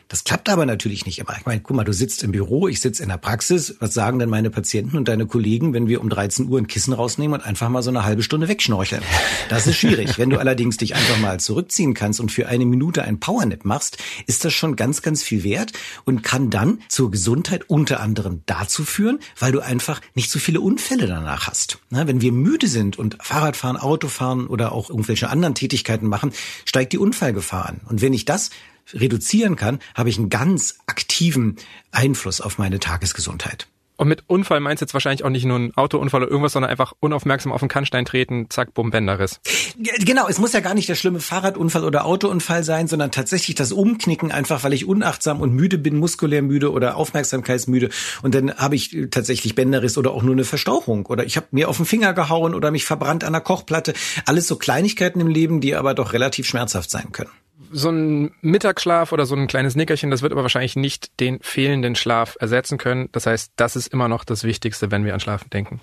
Das 0.09 0.25
klappt 0.25 0.51
aber 0.51 0.67
natürlich 0.67 1.07
nicht 1.07 1.19
immer. 1.19 1.35
Ich 1.39 1.47
meine, 1.47 1.61
guck 1.61 1.75
mal, 1.75 1.85
du 1.85 1.93
sitzt 1.93 2.18
sitzt 2.19 2.25
im 2.25 2.33
Büro, 2.33 2.67
ich 2.67 2.81
sitze 2.81 3.03
in 3.03 3.09
der 3.09 3.17
Praxis. 3.17 3.77
Was 3.79 3.95
sagen 3.95 4.19
denn 4.19 4.29
meine 4.29 4.51
Patienten 4.51 4.97
und 4.97 5.07
deine 5.07 5.27
Kollegen, 5.27 5.73
wenn 5.73 5.87
wir 5.87 6.01
um 6.01 6.09
13 6.09 6.49
Uhr 6.49 6.59
ein 6.59 6.67
Kissen 6.67 6.93
rausnehmen 6.93 7.39
und 7.39 7.47
einfach 7.47 7.69
mal 7.69 7.83
so 7.83 7.91
eine 7.91 8.05
halbe 8.05 8.25
Stunde 8.25 8.49
wegschnorcheln? 8.49 9.03
Das 9.49 9.67
ist 9.69 9.77
schwierig. 9.77 10.19
wenn 10.19 10.31
du 10.31 10.39
allerdings 10.41 10.79
dich 10.79 10.97
einfach 10.97 11.19
mal 11.19 11.39
zurückziehen 11.39 11.95
kannst 11.95 12.19
und 12.19 12.33
für 12.33 12.49
eine 12.49 12.67
Minute 12.67 13.03
ein 13.03 13.21
Powernap 13.21 13.65
machst, 13.65 13.99
ist 14.27 14.45
das 14.45 14.53
schon 14.53 14.75
ganz, 14.75 15.03
ganz 15.03 15.23
viel 15.23 15.45
wert 15.45 15.73
und 16.05 16.23
kann 16.23 16.51
dann 16.51 16.81
zur 16.89 17.11
Gesundheit 17.11 17.69
unter 17.69 18.01
anderem 18.01 18.43
dazu 18.47 18.85
führen, 18.85 19.21
weil 19.39 19.53
du 19.53 19.61
einfach 19.61 20.01
nicht 20.15 20.31
so 20.31 20.41
viele 20.41 20.61
Unfälle 20.61 21.07
danach 21.07 21.47
hast. 21.47 21.79
Na, 21.91 22.09
wenn 22.09 22.21
wir 22.21 22.33
müde 22.33 22.67
sind 22.67 22.99
und 22.99 23.17
Fahrradfahren, 23.21 23.77
Autofahren 23.77 24.49
oder 24.49 24.73
auch 24.73 24.91
irgendwelche 24.91 25.31
anderen 25.31 25.55
Tätigkeiten 25.55 26.07
machen, 26.07 26.33
steigt 26.65 26.93
die 26.93 26.99
Unfallgefahr 26.99 27.67
an. 27.67 27.81
Und 27.89 28.01
wenn 28.01 28.13
ich 28.13 28.25
das 28.25 28.51
reduzieren 28.93 29.57
kann, 29.57 29.79
habe 29.95 30.09
ich 30.09 30.19
einen 30.19 30.31
ganz 30.31 30.79
aktiven 30.87 31.57
Einfluss 31.91 32.41
auf 32.41 32.59
meine 32.59 32.79
Tagesgesundheit. 32.79 33.69
Und 33.99 34.07
mit 34.07 34.23
Unfall 34.29 34.61
meinst 34.61 34.81
du 34.81 34.85
jetzt 34.85 34.95
wahrscheinlich 34.95 35.25
auch 35.25 35.29
nicht 35.29 35.45
nur 35.45 35.59
ein 35.59 35.77
Autounfall 35.77 36.23
oder 36.23 36.31
irgendwas, 36.31 36.53
sondern 36.53 36.71
einfach 36.71 36.93
unaufmerksam 37.01 37.51
auf 37.51 37.59
den 37.59 37.69
Kannstein 37.69 38.05
treten, 38.05 38.47
zack, 38.49 38.73
bumm, 38.73 38.93
Bänderriss. 38.93 39.41
Genau, 39.77 40.29
es 40.29 40.39
muss 40.39 40.53
ja 40.53 40.61
gar 40.61 40.75
nicht 40.75 40.89
der 40.89 40.95
schlimme 40.95 41.19
Fahrradunfall 41.19 41.83
oder 41.83 42.05
Autounfall 42.05 42.63
sein, 42.63 42.87
sondern 42.87 43.11
tatsächlich 43.11 43.57
das 43.57 43.73
Umknicken, 43.73 44.31
einfach 44.31 44.63
weil 44.63 44.73
ich 44.73 44.87
unachtsam 44.87 45.41
und 45.41 45.53
müde 45.53 45.79
bin, 45.79 45.97
muskulär 45.97 46.43
müde 46.43 46.71
oder 46.71 46.95
aufmerksamkeitsmüde. 46.95 47.89
Und 48.23 48.37
dann 48.37 48.55
habe 48.55 48.77
ich 48.77 48.97
tatsächlich 49.11 49.57
Bänderriss 49.57 49.99
oder 49.99 50.13
auch 50.13 50.23
nur 50.23 50.35
eine 50.35 50.45
Verstauchung. 50.45 51.07
Oder 51.07 51.25
ich 51.25 51.37
habe 51.37 51.49
mir 51.51 51.69
auf 51.69 51.79
den 51.79 51.87
Finger 51.87 52.15
gehauen 52.15 52.55
oder 52.55 52.71
mich 52.71 52.85
verbrannt 52.85 53.25
an 53.25 53.33
der 53.33 53.43
Kochplatte. 53.43 53.95
Alles 54.27 54.47
so 54.47 54.55
Kleinigkeiten 54.55 55.19
im 55.19 55.27
Leben, 55.29 55.61
die 55.61 55.75
aber 55.75 55.95
doch 55.95 56.13
relativ 56.13 56.47
schmerzhaft 56.47 56.89
sein 56.89 57.11
können 57.11 57.31
so 57.71 57.91
ein 57.91 58.33
Mittagsschlaf 58.41 59.13
oder 59.13 59.27
so 59.27 59.35
ein 59.35 59.47
kleines 59.47 59.77
Nickerchen, 59.77 60.11
das 60.11 60.23
wird 60.23 60.33
aber 60.33 60.43
wahrscheinlich 60.43 60.77
nicht 60.77 61.21
den 61.21 61.41
fehlenden 61.41 61.95
Schlaf 61.95 62.37
ersetzen 62.41 62.79
können. 62.79 63.09
Das 63.13 63.27
heißt, 63.27 63.53
das 63.57 63.77
ist 63.77 63.89
immer 63.89 64.09
noch 64.09 64.25
das 64.25 64.45
Wichtigste, 64.45 64.91
wenn 64.91 65.05
wir 65.05 65.15
an 65.15 65.21
Schlafen 65.21 65.51
denken. 65.51 65.81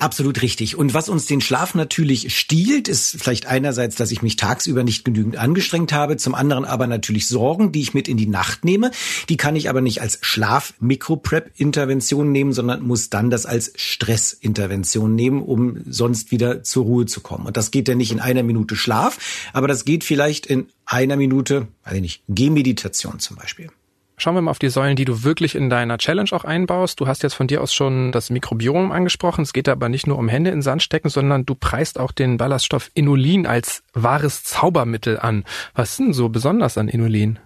Absolut 0.00 0.42
richtig. 0.42 0.76
Und 0.76 0.92
was 0.92 1.08
uns 1.08 1.26
den 1.26 1.40
Schlaf 1.40 1.74
natürlich 1.74 2.36
stiehlt, 2.36 2.88
ist 2.88 3.16
vielleicht 3.18 3.46
einerseits, 3.46 3.94
dass 3.94 4.10
ich 4.10 4.22
mich 4.22 4.34
tagsüber 4.36 4.82
nicht 4.82 5.04
genügend 5.04 5.36
angestrengt 5.36 5.92
habe, 5.92 6.16
zum 6.16 6.34
anderen 6.34 6.64
aber 6.64 6.88
natürlich 6.88 7.28
Sorgen, 7.28 7.70
die 7.70 7.82
ich 7.82 7.94
mit 7.94 8.08
in 8.08 8.16
die 8.16 8.26
Nacht 8.26 8.64
nehme. 8.64 8.90
Die 9.28 9.36
kann 9.36 9.54
ich 9.54 9.68
aber 9.68 9.80
nicht 9.80 10.00
als 10.00 10.18
Schlaf-Mikroprep-Intervention 10.20 12.32
nehmen, 12.32 12.52
sondern 12.52 12.82
muss 12.82 13.08
dann 13.08 13.30
das 13.30 13.46
als 13.46 13.72
Stress-Intervention 13.76 15.14
nehmen, 15.14 15.42
um 15.42 15.84
sonst 15.88 16.32
wieder 16.32 16.64
zur 16.64 16.82
Ruhe 16.84 17.06
zu 17.06 17.20
kommen. 17.20 17.46
Und 17.46 17.56
das 17.56 17.70
geht 17.70 17.86
ja 17.88 17.94
nicht 17.94 18.10
in 18.10 18.18
einer 18.20 18.42
Minute 18.42 18.74
Schlaf, 18.74 19.18
aber 19.52 19.68
das 19.68 19.84
geht 19.84 20.02
vielleicht 20.02 20.46
in 20.46 20.66
einer 20.86 21.16
Minute, 21.16 21.68
weiß 21.84 21.94
ich 21.94 22.02
nicht, 22.02 22.22
Gehmeditation 22.28 23.20
zum 23.20 23.36
Beispiel. 23.36 23.70
Schauen 24.20 24.34
wir 24.34 24.42
mal 24.42 24.50
auf 24.50 24.58
die 24.58 24.68
Säulen, 24.68 24.96
die 24.96 25.04
du 25.04 25.22
wirklich 25.22 25.54
in 25.54 25.70
deiner 25.70 25.96
Challenge 25.96 26.30
auch 26.32 26.44
einbaust. 26.44 26.98
Du 26.98 27.06
hast 27.06 27.22
jetzt 27.22 27.34
von 27.34 27.46
dir 27.46 27.62
aus 27.62 27.72
schon 27.72 28.10
das 28.10 28.30
Mikrobiom 28.30 28.90
angesprochen. 28.90 29.42
Es 29.42 29.52
geht 29.52 29.68
aber 29.68 29.88
nicht 29.88 30.08
nur 30.08 30.18
um 30.18 30.28
Hände 30.28 30.50
in 30.50 30.60
Sand 30.60 30.82
stecken, 30.82 31.08
sondern 31.08 31.46
du 31.46 31.54
preist 31.54 32.00
auch 32.00 32.10
den 32.10 32.36
Ballaststoff 32.36 32.90
Inulin 32.94 33.46
als 33.46 33.84
wahres 33.92 34.42
Zaubermittel 34.42 35.20
an. 35.20 35.44
Was 35.74 35.90
ist 35.90 36.00
denn 36.00 36.12
so 36.12 36.28
besonders 36.30 36.76
an 36.76 36.88
Inulin? 36.88 37.38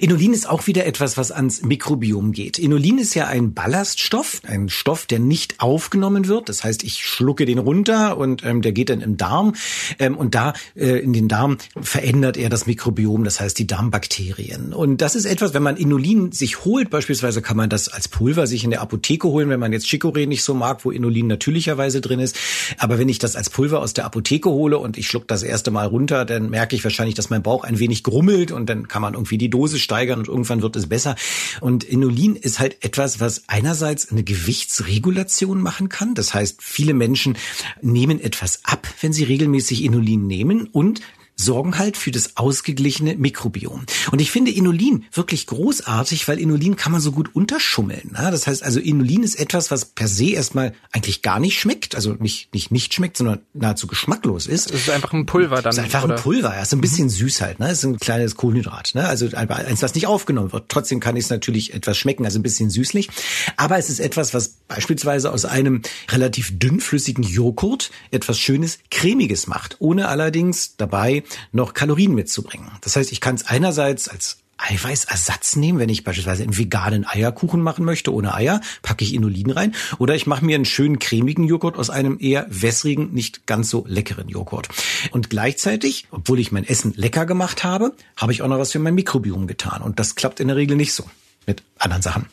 Inulin 0.00 0.34
ist 0.34 0.48
auch 0.48 0.66
wieder 0.66 0.86
etwas, 0.86 1.16
was 1.16 1.30
ans 1.30 1.62
Mikrobiom 1.62 2.32
geht. 2.32 2.58
Inulin 2.58 2.98
ist 2.98 3.14
ja 3.14 3.26
ein 3.26 3.54
Ballaststoff, 3.54 4.42
ein 4.44 4.68
Stoff, 4.68 5.06
der 5.06 5.18
nicht 5.18 5.60
aufgenommen 5.60 6.26
wird. 6.26 6.48
Das 6.48 6.64
heißt, 6.64 6.82
ich 6.82 7.04
schlucke 7.04 7.46
den 7.46 7.58
runter 7.58 8.18
und 8.18 8.44
ähm, 8.44 8.60
der 8.60 8.72
geht 8.72 8.90
dann 8.90 9.00
im 9.00 9.16
Darm. 9.16 9.54
Ähm, 9.98 10.16
und 10.16 10.34
da 10.34 10.52
äh, 10.74 10.98
in 10.98 11.12
den 11.12 11.28
Darm 11.28 11.58
verändert 11.80 12.36
er 12.36 12.50
das 12.50 12.66
Mikrobiom, 12.66 13.24
das 13.24 13.40
heißt 13.40 13.58
die 13.58 13.66
Darmbakterien. 13.66 14.72
Und 14.72 15.00
das 15.00 15.14
ist 15.14 15.24
etwas, 15.24 15.54
wenn 15.54 15.62
man 15.62 15.76
Inulin 15.76 16.32
sich 16.32 16.64
holt, 16.64 16.90
beispielsweise 16.90 17.40
kann 17.40 17.56
man 17.56 17.70
das 17.70 17.88
als 17.88 18.08
Pulver 18.08 18.46
sich 18.46 18.64
in 18.64 18.70
der 18.70 18.82
Apotheke 18.82 19.28
holen, 19.28 19.48
wenn 19.48 19.60
man 19.60 19.72
jetzt 19.72 19.86
Chicorée 19.86 20.26
nicht 20.26 20.42
so 20.42 20.54
mag, 20.54 20.84
wo 20.84 20.90
Inulin 20.90 21.28
natürlicherweise 21.28 22.00
drin 22.00 22.20
ist. 22.20 22.36
Aber 22.78 22.98
wenn 22.98 23.08
ich 23.08 23.20
das 23.20 23.36
als 23.36 23.48
Pulver 23.48 23.80
aus 23.80 23.94
der 23.94 24.04
Apotheke 24.04 24.50
hole 24.50 24.78
und 24.78 24.98
ich 24.98 25.06
schluck 25.06 25.28
das 25.28 25.42
erste 25.42 25.70
Mal 25.70 25.86
runter, 25.86 26.24
dann 26.24 26.50
merke 26.50 26.74
ich 26.74 26.82
wahrscheinlich, 26.84 27.14
dass 27.14 27.30
mein 27.30 27.42
Bauch 27.42 27.64
ein 27.64 27.78
wenig 27.78 28.02
grummelt 28.02 28.50
und 28.50 28.68
dann 28.68 28.88
kann 28.88 29.02
man 29.02 29.14
irgendwie 29.14 29.38
die 29.38 29.48
Dose 29.48 29.67
Dosis 29.68 29.82
steigern 29.82 30.18
und 30.18 30.28
irgendwann 30.28 30.62
wird 30.62 30.76
es 30.76 30.88
besser. 30.88 31.14
Und 31.60 31.84
Inulin 31.84 32.36
ist 32.36 32.58
halt 32.58 32.82
etwas, 32.82 33.20
was 33.20 33.44
einerseits 33.48 34.10
eine 34.10 34.24
Gewichtsregulation 34.24 35.60
machen 35.60 35.90
kann. 35.90 36.14
Das 36.14 36.32
heißt, 36.32 36.62
viele 36.62 36.94
Menschen 36.94 37.36
nehmen 37.82 38.18
etwas 38.18 38.60
ab, 38.64 38.88
wenn 39.02 39.12
sie 39.12 39.24
regelmäßig 39.24 39.84
Inulin 39.84 40.26
nehmen 40.26 40.66
und 40.68 41.02
sorgen 41.38 41.78
halt 41.78 41.96
für 41.96 42.10
das 42.10 42.36
ausgeglichene 42.36 43.16
Mikrobiom. 43.16 43.86
Und 44.10 44.20
ich 44.20 44.30
finde 44.30 44.50
Inulin 44.50 45.04
wirklich 45.12 45.46
großartig, 45.46 46.26
weil 46.28 46.38
Inulin 46.38 46.76
kann 46.76 46.92
man 46.92 47.00
so 47.00 47.12
gut 47.12 47.34
unterschummeln. 47.34 48.10
Ne? 48.12 48.30
Das 48.30 48.46
heißt 48.46 48.62
also, 48.62 48.80
Inulin 48.80 49.22
ist 49.22 49.38
etwas, 49.38 49.70
was 49.70 49.84
per 49.86 50.08
se 50.08 50.30
erstmal 50.30 50.74
eigentlich 50.92 51.22
gar 51.22 51.38
nicht 51.38 51.58
schmeckt, 51.58 51.94
also 51.94 52.14
nicht 52.14 52.52
nicht 52.52 52.70
nicht 52.70 52.92
schmeckt, 52.92 53.16
sondern 53.16 53.40
nahezu 53.54 53.86
geschmacklos 53.86 54.46
ist. 54.46 54.70
Es 54.70 54.82
ist 54.82 54.90
einfach 54.90 55.12
ein 55.12 55.26
Pulver 55.26 55.62
dann. 55.62 55.70
Es 55.70 55.78
ist 55.78 55.84
einfach 55.84 56.04
oder? 56.04 56.16
ein 56.16 56.20
Pulver, 56.20 56.54
ja, 56.54 56.62
ist 56.62 56.72
ein 56.72 56.80
bisschen 56.80 57.04
mhm. 57.04 57.10
süß 57.10 57.40
halt, 57.40 57.60
ne? 57.60 57.66
Es 57.70 57.78
ist 57.78 57.84
ein 57.84 57.98
kleines 57.98 58.34
Kohlenhydrat, 58.34 58.94
ne? 58.94 59.06
Also 59.06 59.28
eins, 59.36 59.82
was 59.82 59.94
nicht 59.94 60.06
aufgenommen 60.08 60.52
wird. 60.52 60.68
Trotzdem 60.68 60.98
kann 60.98 61.16
es 61.16 61.30
natürlich 61.30 61.72
etwas 61.72 61.96
schmecken, 61.96 62.24
also 62.24 62.38
ein 62.38 62.42
bisschen 62.42 62.70
süßlich. 62.70 63.08
Aber 63.56 63.78
es 63.78 63.90
ist 63.90 64.00
etwas, 64.00 64.34
was 64.34 64.48
beispielsweise 64.66 65.32
aus 65.32 65.44
einem 65.44 65.82
relativ 66.10 66.58
dünnflüssigen 66.58 67.22
Joghurt 67.22 67.90
etwas 68.10 68.38
Schönes, 68.38 68.80
cremiges 68.90 69.46
macht, 69.46 69.76
ohne 69.78 70.08
allerdings 70.08 70.76
dabei 70.76 71.22
noch 71.52 71.74
Kalorien 71.74 72.14
mitzubringen. 72.14 72.70
Das 72.80 72.96
heißt, 72.96 73.12
ich 73.12 73.20
kann 73.20 73.34
es 73.34 73.46
einerseits 73.46 74.08
als 74.08 74.38
Eiweißersatz 74.58 75.56
nehmen, 75.56 75.78
wenn 75.78 75.88
ich 75.88 76.02
beispielsweise 76.02 76.42
einen 76.42 76.58
veganen 76.58 77.06
Eierkuchen 77.06 77.60
machen 77.60 77.84
möchte 77.84 78.12
ohne 78.12 78.34
Eier, 78.34 78.60
packe 78.82 79.04
ich 79.04 79.14
Inulin 79.14 79.50
rein 79.50 79.74
oder 79.98 80.16
ich 80.16 80.26
mache 80.26 80.44
mir 80.44 80.56
einen 80.56 80.64
schönen 80.64 80.98
cremigen 80.98 81.44
Joghurt 81.44 81.76
aus 81.76 81.90
einem 81.90 82.18
eher 82.20 82.46
wässrigen, 82.50 83.12
nicht 83.12 83.46
ganz 83.46 83.70
so 83.70 83.84
leckeren 83.86 84.28
Joghurt. 84.28 84.68
Und 85.12 85.30
gleichzeitig, 85.30 86.08
obwohl 86.10 86.40
ich 86.40 86.50
mein 86.50 86.64
Essen 86.64 86.92
lecker 86.96 87.24
gemacht 87.24 87.62
habe, 87.62 87.94
habe 88.16 88.32
ich 88.32 88.42
auch 88.42 88.48
noch 88.48 88.58
was 88.58 88.72
für 88.72 88.80
mein 88.80 88.96
Mikrobiom 88.96 89.46
getan 89.46 89.80
und 89.80 90.00
das 90.00 90.16
klappt 90.16 90.40
in 90.40 90.48
der 90.48 90.56
Regel 90.56 90.76
nicht 90.76 90.92
so 90.92 91.04
mit 91.46 91.62
anderen 91.78 92.02
Sachen. 92.02 92.26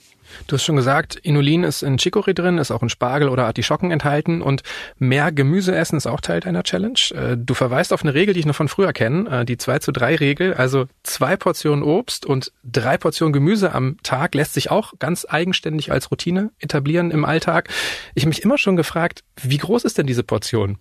Du 0.47 0.55
hast 0.55 0.63
schon 0.63 0.75
gesagt, 0.75 1.15
Inulin 1.15 1.63
ist 1.63 1.81
in 1.81 1.97
Chicorée 1.97 2.33
drin, 2.33 2.57
ist 2.57 2.71
auch 2.71 2.83
in 2.83 2.89
Spargel 2.89 3.29
oder 3.29 3.45
Artischocken 3.45 3.91
enthalten 3.91 4.41
und 4.41 4.63
mehr 4.97 5.31
Gemüse 5.31 5.75
essen 5.75 5.97
ist 5.97 6.07
auch 6.07 6.21
Teil 6.21 6.39
deiner 6.39 6.63
Challenge. 6.63 6.99
Äh, 7.13 7.37
du 7.37 7.53
verweist 7.53 7.93
auf 7.93 8.03
eine 8.03 8.13
Regel, 8.13 8.33
die 8.33 8.41
ich 8.41 8.45
noch 8.45 8.55
von 8.55 8.67
früher 8.67 8.93
kenne, 8.93 9.41
äh, 9.41 9.45
die 9.45 9.57
2 9.57 9.79
zu 9.79 9.91
3 9.91 10.15
Regel, 10.15 10.53
also 10.53 10.85
zwei 11.03 11.37
Portionen 11.37 11.83
Obst 11.83 12.25
und 12.25 12.51
drei 12.63 12.97
Portionen 12.97 13.33
Gemüse 13.33 13.73
am 13.73 13.97
Tag 14.03 14.35
lässt 14.35 14.53
sich 14.53 14.71
auch 14.71 14.93
ganz 14.99 15.25
eigenständig 15.27 15.91
als 15.91 16.11
Routine 16.11 16.51
etablieren 16.59 17.11
im 17.11 17.25
Alltag. 17.25 17.69
Ich 18.13 18.23
habe 18.23 18.29
mich 18.29 18.43
immer 18.43 18.57
schon 18.57 18.75
gefragt, 18.75 19.23
wie 19.41 19.57
groß 19.57 19.83
ist 19.83 19.97
denn 19.97 20.07
diese 20.07 20.23
Portion? 20.23 20.77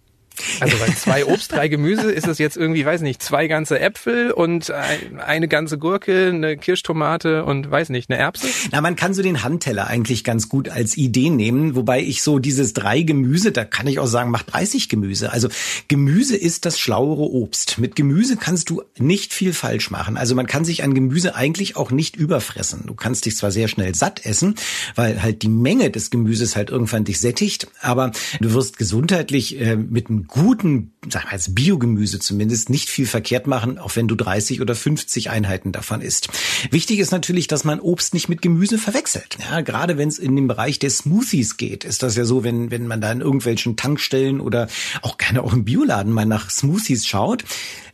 Also 0.61 0.77
bei 0.79 0.93
zwei 0.95 1.27
Obst, 1.27 1.53
drei 1.53 1.69
Gemüse 1.69 2.11
ist 2.11 2.27
es 2.27 2.39
jetzt 2.39 2.57
irgendwie, 2.57 2.85
weiß 2.85 3.03
nicht, 3.03 3.23
zwei 3.23 3.47
ganze 3.47 3.79
Äpfel 3.79 4.33
und 4.33 4.71
ein, 4.71 5.21
eine 5.21 5.49
ganze 5.49 5.79
Gurke, 5.79 6.29
eine 6.29 6.57
Kirschtomate 6.57 7.45
und 7.45 7.71
weiß 7.71 7.91
nicht, 7.91 8.11
eine 8.11 8.19
Erbse? 8.19 8.49
Na, 8.73 8.81
man 8.81 8.97
kann 8.97 9.15
so 9.15 9.23
den 9.23 9.43
Handteller 9.45 9.87
eigentlich 9.87 10.25
ganz 10.25 10.49
gut 10.49 10.69
als 10.69 10.97
Idee 10.97 11.31
nehmen, 11.31 11.77
wobei 11.77 12.03
ich 12.03 12.23
so 12.23 12.39
dieses 12.39 12.73
drei 12.73 13.03
Gemüse, 13.03 13.53
da 13.53 13.65
kann 13.65 13.87
ich 13.87 13.99
auch 13.99 14.07
sagen, 14.07 14.31
mach 14.31 14.43
30 14.43 14.89
Gemüse. 14.89 15.33
Also 15.33 15.49
Gemüse 15.89 16.37
ist 16.37 16.67
das 16.67 16.79
schlauere 16.79 17.31
Obst. 17.31 17.79
Mit 17.79 17.97
Gemüse 17.97 18.37
kannst 18.37 18.71
du 18.71 18.83
nicht 18.99 19.33
viel 19.33 19.53
falsch 19.53 19.91
machen. 19.91 20.17
Also 20.17 20.35
man 20.35 20.47
kann 20.47 20.65
sich 20.65 20.83
an 20.83 20.95
Gemüse 20.95 21.35
eigentlich 21.35 21.77
auch 21.77 21.91
nicht 21.91 22.17
überfressen. 22.17 22.85
Du 22.87 22.95
kannst 22.95 23.27
dich 23.27 23.37
zwar 23.37 23.51
sehr 23.51 23.69
schnell 23.69 23.95
satt 23.95 24.27
essen, 24.27 24.57
weil 24.95 25.23
halt 25.23 25.43
die 25.43 25.49
Menge 25.49 25.91
des 25.91 26.11
Gemüses 26.11 26.57
halt 26.57 26.71
irgendwann 26.71 27.05
dich 27.05 27.21
sättigt, 27.21 27.69
aber 27.81 28.13
du 28.41 28.53
wirst 28.53 28.79
gesundheitlich 28.79 29.61
äh, 29.61 29.77
mit 29.77 30.09
einem 30.09 30.24
guten, 30.27 30.93
sag 31.09 31.25
mal 31.25 31.33
als 31.33 31.55
Biogemüse 31.55 32.19
zumindest, 32.19 32.71
nicht 32.71 32.89
viel 32.89 33.07
verkehrt 33.07 33.47
machen, 33.47 33.79
auch 33.79 33.97
wenn 33.97 34.09
du 34.09 34.15
30 34.15 34.61
oder 34.61 34.75
50 34.75 35.31
Einheiten 35.31 35.73
davon 35.73 36.01
isst. 36.01 36.29
Wichtig 36.71 36.99
ist 36.99 37.13
natürlich, 37.13 37.47
dass 37.47 37.65
man 37.65 37.81
Obst 37.81 38.15
nicht 38.15 38.29
mit 38.29 38.43
Gemüse 38.43 38.79
verwechselt. 38.79 39.39
Ja, 39.41 39.61
gerade 39.61 39.99
wenn 39.99 40.09
es 40.09 40.19
in 40.19 40.37
den 40.37 40.49
Bereich 40.49 40.79
der 40.79 40.91
Smoothies 40.91 41.57
geht, 41.57 41.85
ist 41.85 42.03
das 42.03 42.17
ja 42.17 42.25
so, 42.25 42.45
wenn, 42.45 42.71
wenn 42.71 42.87
man 42.87 43.01
da 43.01 43.11
in 43.13 43.21
irgendwelchen 43.21 43.77
Tankstellen 43.77 44.41
oder 44.41 44.69
auch 45.03 45.19
gerne 45.19 45.43
auch 45.43 45.53
im 45.53 45.65
Bioladen 45.65 46.13
mal 46.13 46.27
nach 46.27 46.51
Smoothies 46.51 47.07
schaut, 47.07 47.45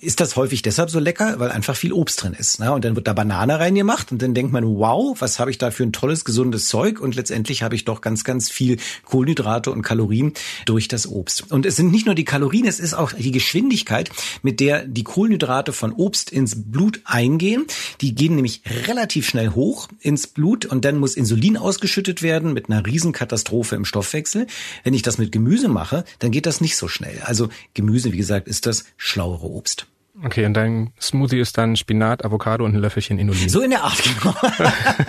ist 0.00 0.20
das 0.20 0.36
häufig 0.36 0.62
deshalb 0.62 0.90
so 0.90 0.98
lecker, 0.98 1.38
weil 1.38 1.50
einfach 1.50 1.76
viel 1.76 1.92
Obst 1.92 2.22
drin 2.22 2.32
ist. 2.32 2.58
Ne? 2.58 2.72
Und 2.72 2.84
dann 2.84 2.96
wird 2.96 3.06
da 3.06 3.12
Banane 3.12 3.58
reingemacht 3.58 4.12
und 4.12 4.22
dann 4.22 4.32
denkt 4.32 4.52
man, 4.52 4.64
wow, 4.64 5.14
was 5.20 5.38
habe 5.38 5.50
ich 5.50 5.58
da 5.58 5.70
für 5.70 5.82
ein 5.82 5.92
tolles, 5.92 6.24
gesundes 6.24 6.68
Zeug? 6.68 7.00
Und 7.00 7.16
letztendlich 7.16 7.62
habe 7.62 7.74
ich 7.74 7.84
doch 7.84 8.00
ganz, 8.00 8.24
ganz 8.24 8.50
viel 8.50 8.78
Kohlenhydrate 9.04 9.70
und 9.70 9.82
Kalorien 9.82 10.32
durch 10.64 10.88
das 10.88 11.06
Obst. 11.06 11.52
Und 11.52 11.66
es 11.66 11.76
sind 11.76 11.92
nicht 11.92 12.06
nur 12.06 12.14
die 12.14 12.19
Kalorien, 12.24 12.66
es 12.66 12.80
ist 12.80 12.94
auch 12.94 13.12
die 13.12 13.30
Geschwindigkeit, 13.30 14.10
mit 14.42 14.60
der 14.60 14.84
die 14.84 15.04
Kohlenhydrate 15.04 15.72
von 15.72 15.92
Obst 15.92 16.30
ins 16.30 16.70
Blut 16.70 17.00
eingehen. 17.04 17.66
Die 18.00 18.14
gehen 18.14 18.34
nämlich 18.34 18.62
relativ 18.86 19.28
schnell 19.28 19.50
hoch 19.50 19.88
ins 20.00 20.26
Blut 20.26 20.66
und 20.66 20.84
dann 20.84 20.98
muss 20.98 21.14
Insulin 21.14 21.56
ausgeschüttet 21.56 22.22
werden 22.22 22.52
mit 22.52 22.68
einer 22.68 22.84
Riesenkatastrophe 22.86 23.76
im 23.76 23.84
Stoffwechsel. 23.84 24.46
Wenn 24.84 24.94
ich 24.94 25.02
das 25.02 25.18
mit 25.18 25.32
Gemüse 25.32 25.68
mache, 25.68 26.04
dann 26.18 26.30
geht 26.30 26.46
das 26.46 26.60
nicht 26.60 26.76
so 26.76 26.88
schnell. 26.88 27.20
Also 27.24 27.48
Gemüse, 27.74 28.12
wie 28.12 28.18
gesagt, 28.18 28.48
ist 28.48 28.66
das 28.66 28.84
schlauere 28.96 29.46
Obst. 29.46 29.86
Okay, 30.22 30.44
und 30.44 30.54
dein 30.54 30.92
Smoothie 31.00 31.40
ist 31.40 31.56
dann 31.56 31.76
Spinat, 31.76 32.24
Avocado 32.24 32.64
und 32.64 32.74
ein 32.74 32.80
Löffelchen 32.80 33.18
Inulin. 33.18 33.48
So 33.48 33.62
in 33.62 33.70
der 33.70 33.84
Art, 33.84 34.02
genau. 34.02 34.34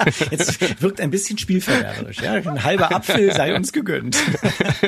Jetzt 0.32 0.82
wirkt 0.82 1.02
ein 1.02 1.12
bisschen 1.12 1.38
spielverderberisch. 1.38 2.21
Ja? 2.21 2.34
Ein 2.34 2.63
halber 2.63 2.95
Apfel 2.95 3.34
sei 3.34 3.54
uns 3.54 3.74
gegönnt. 3.74 4.17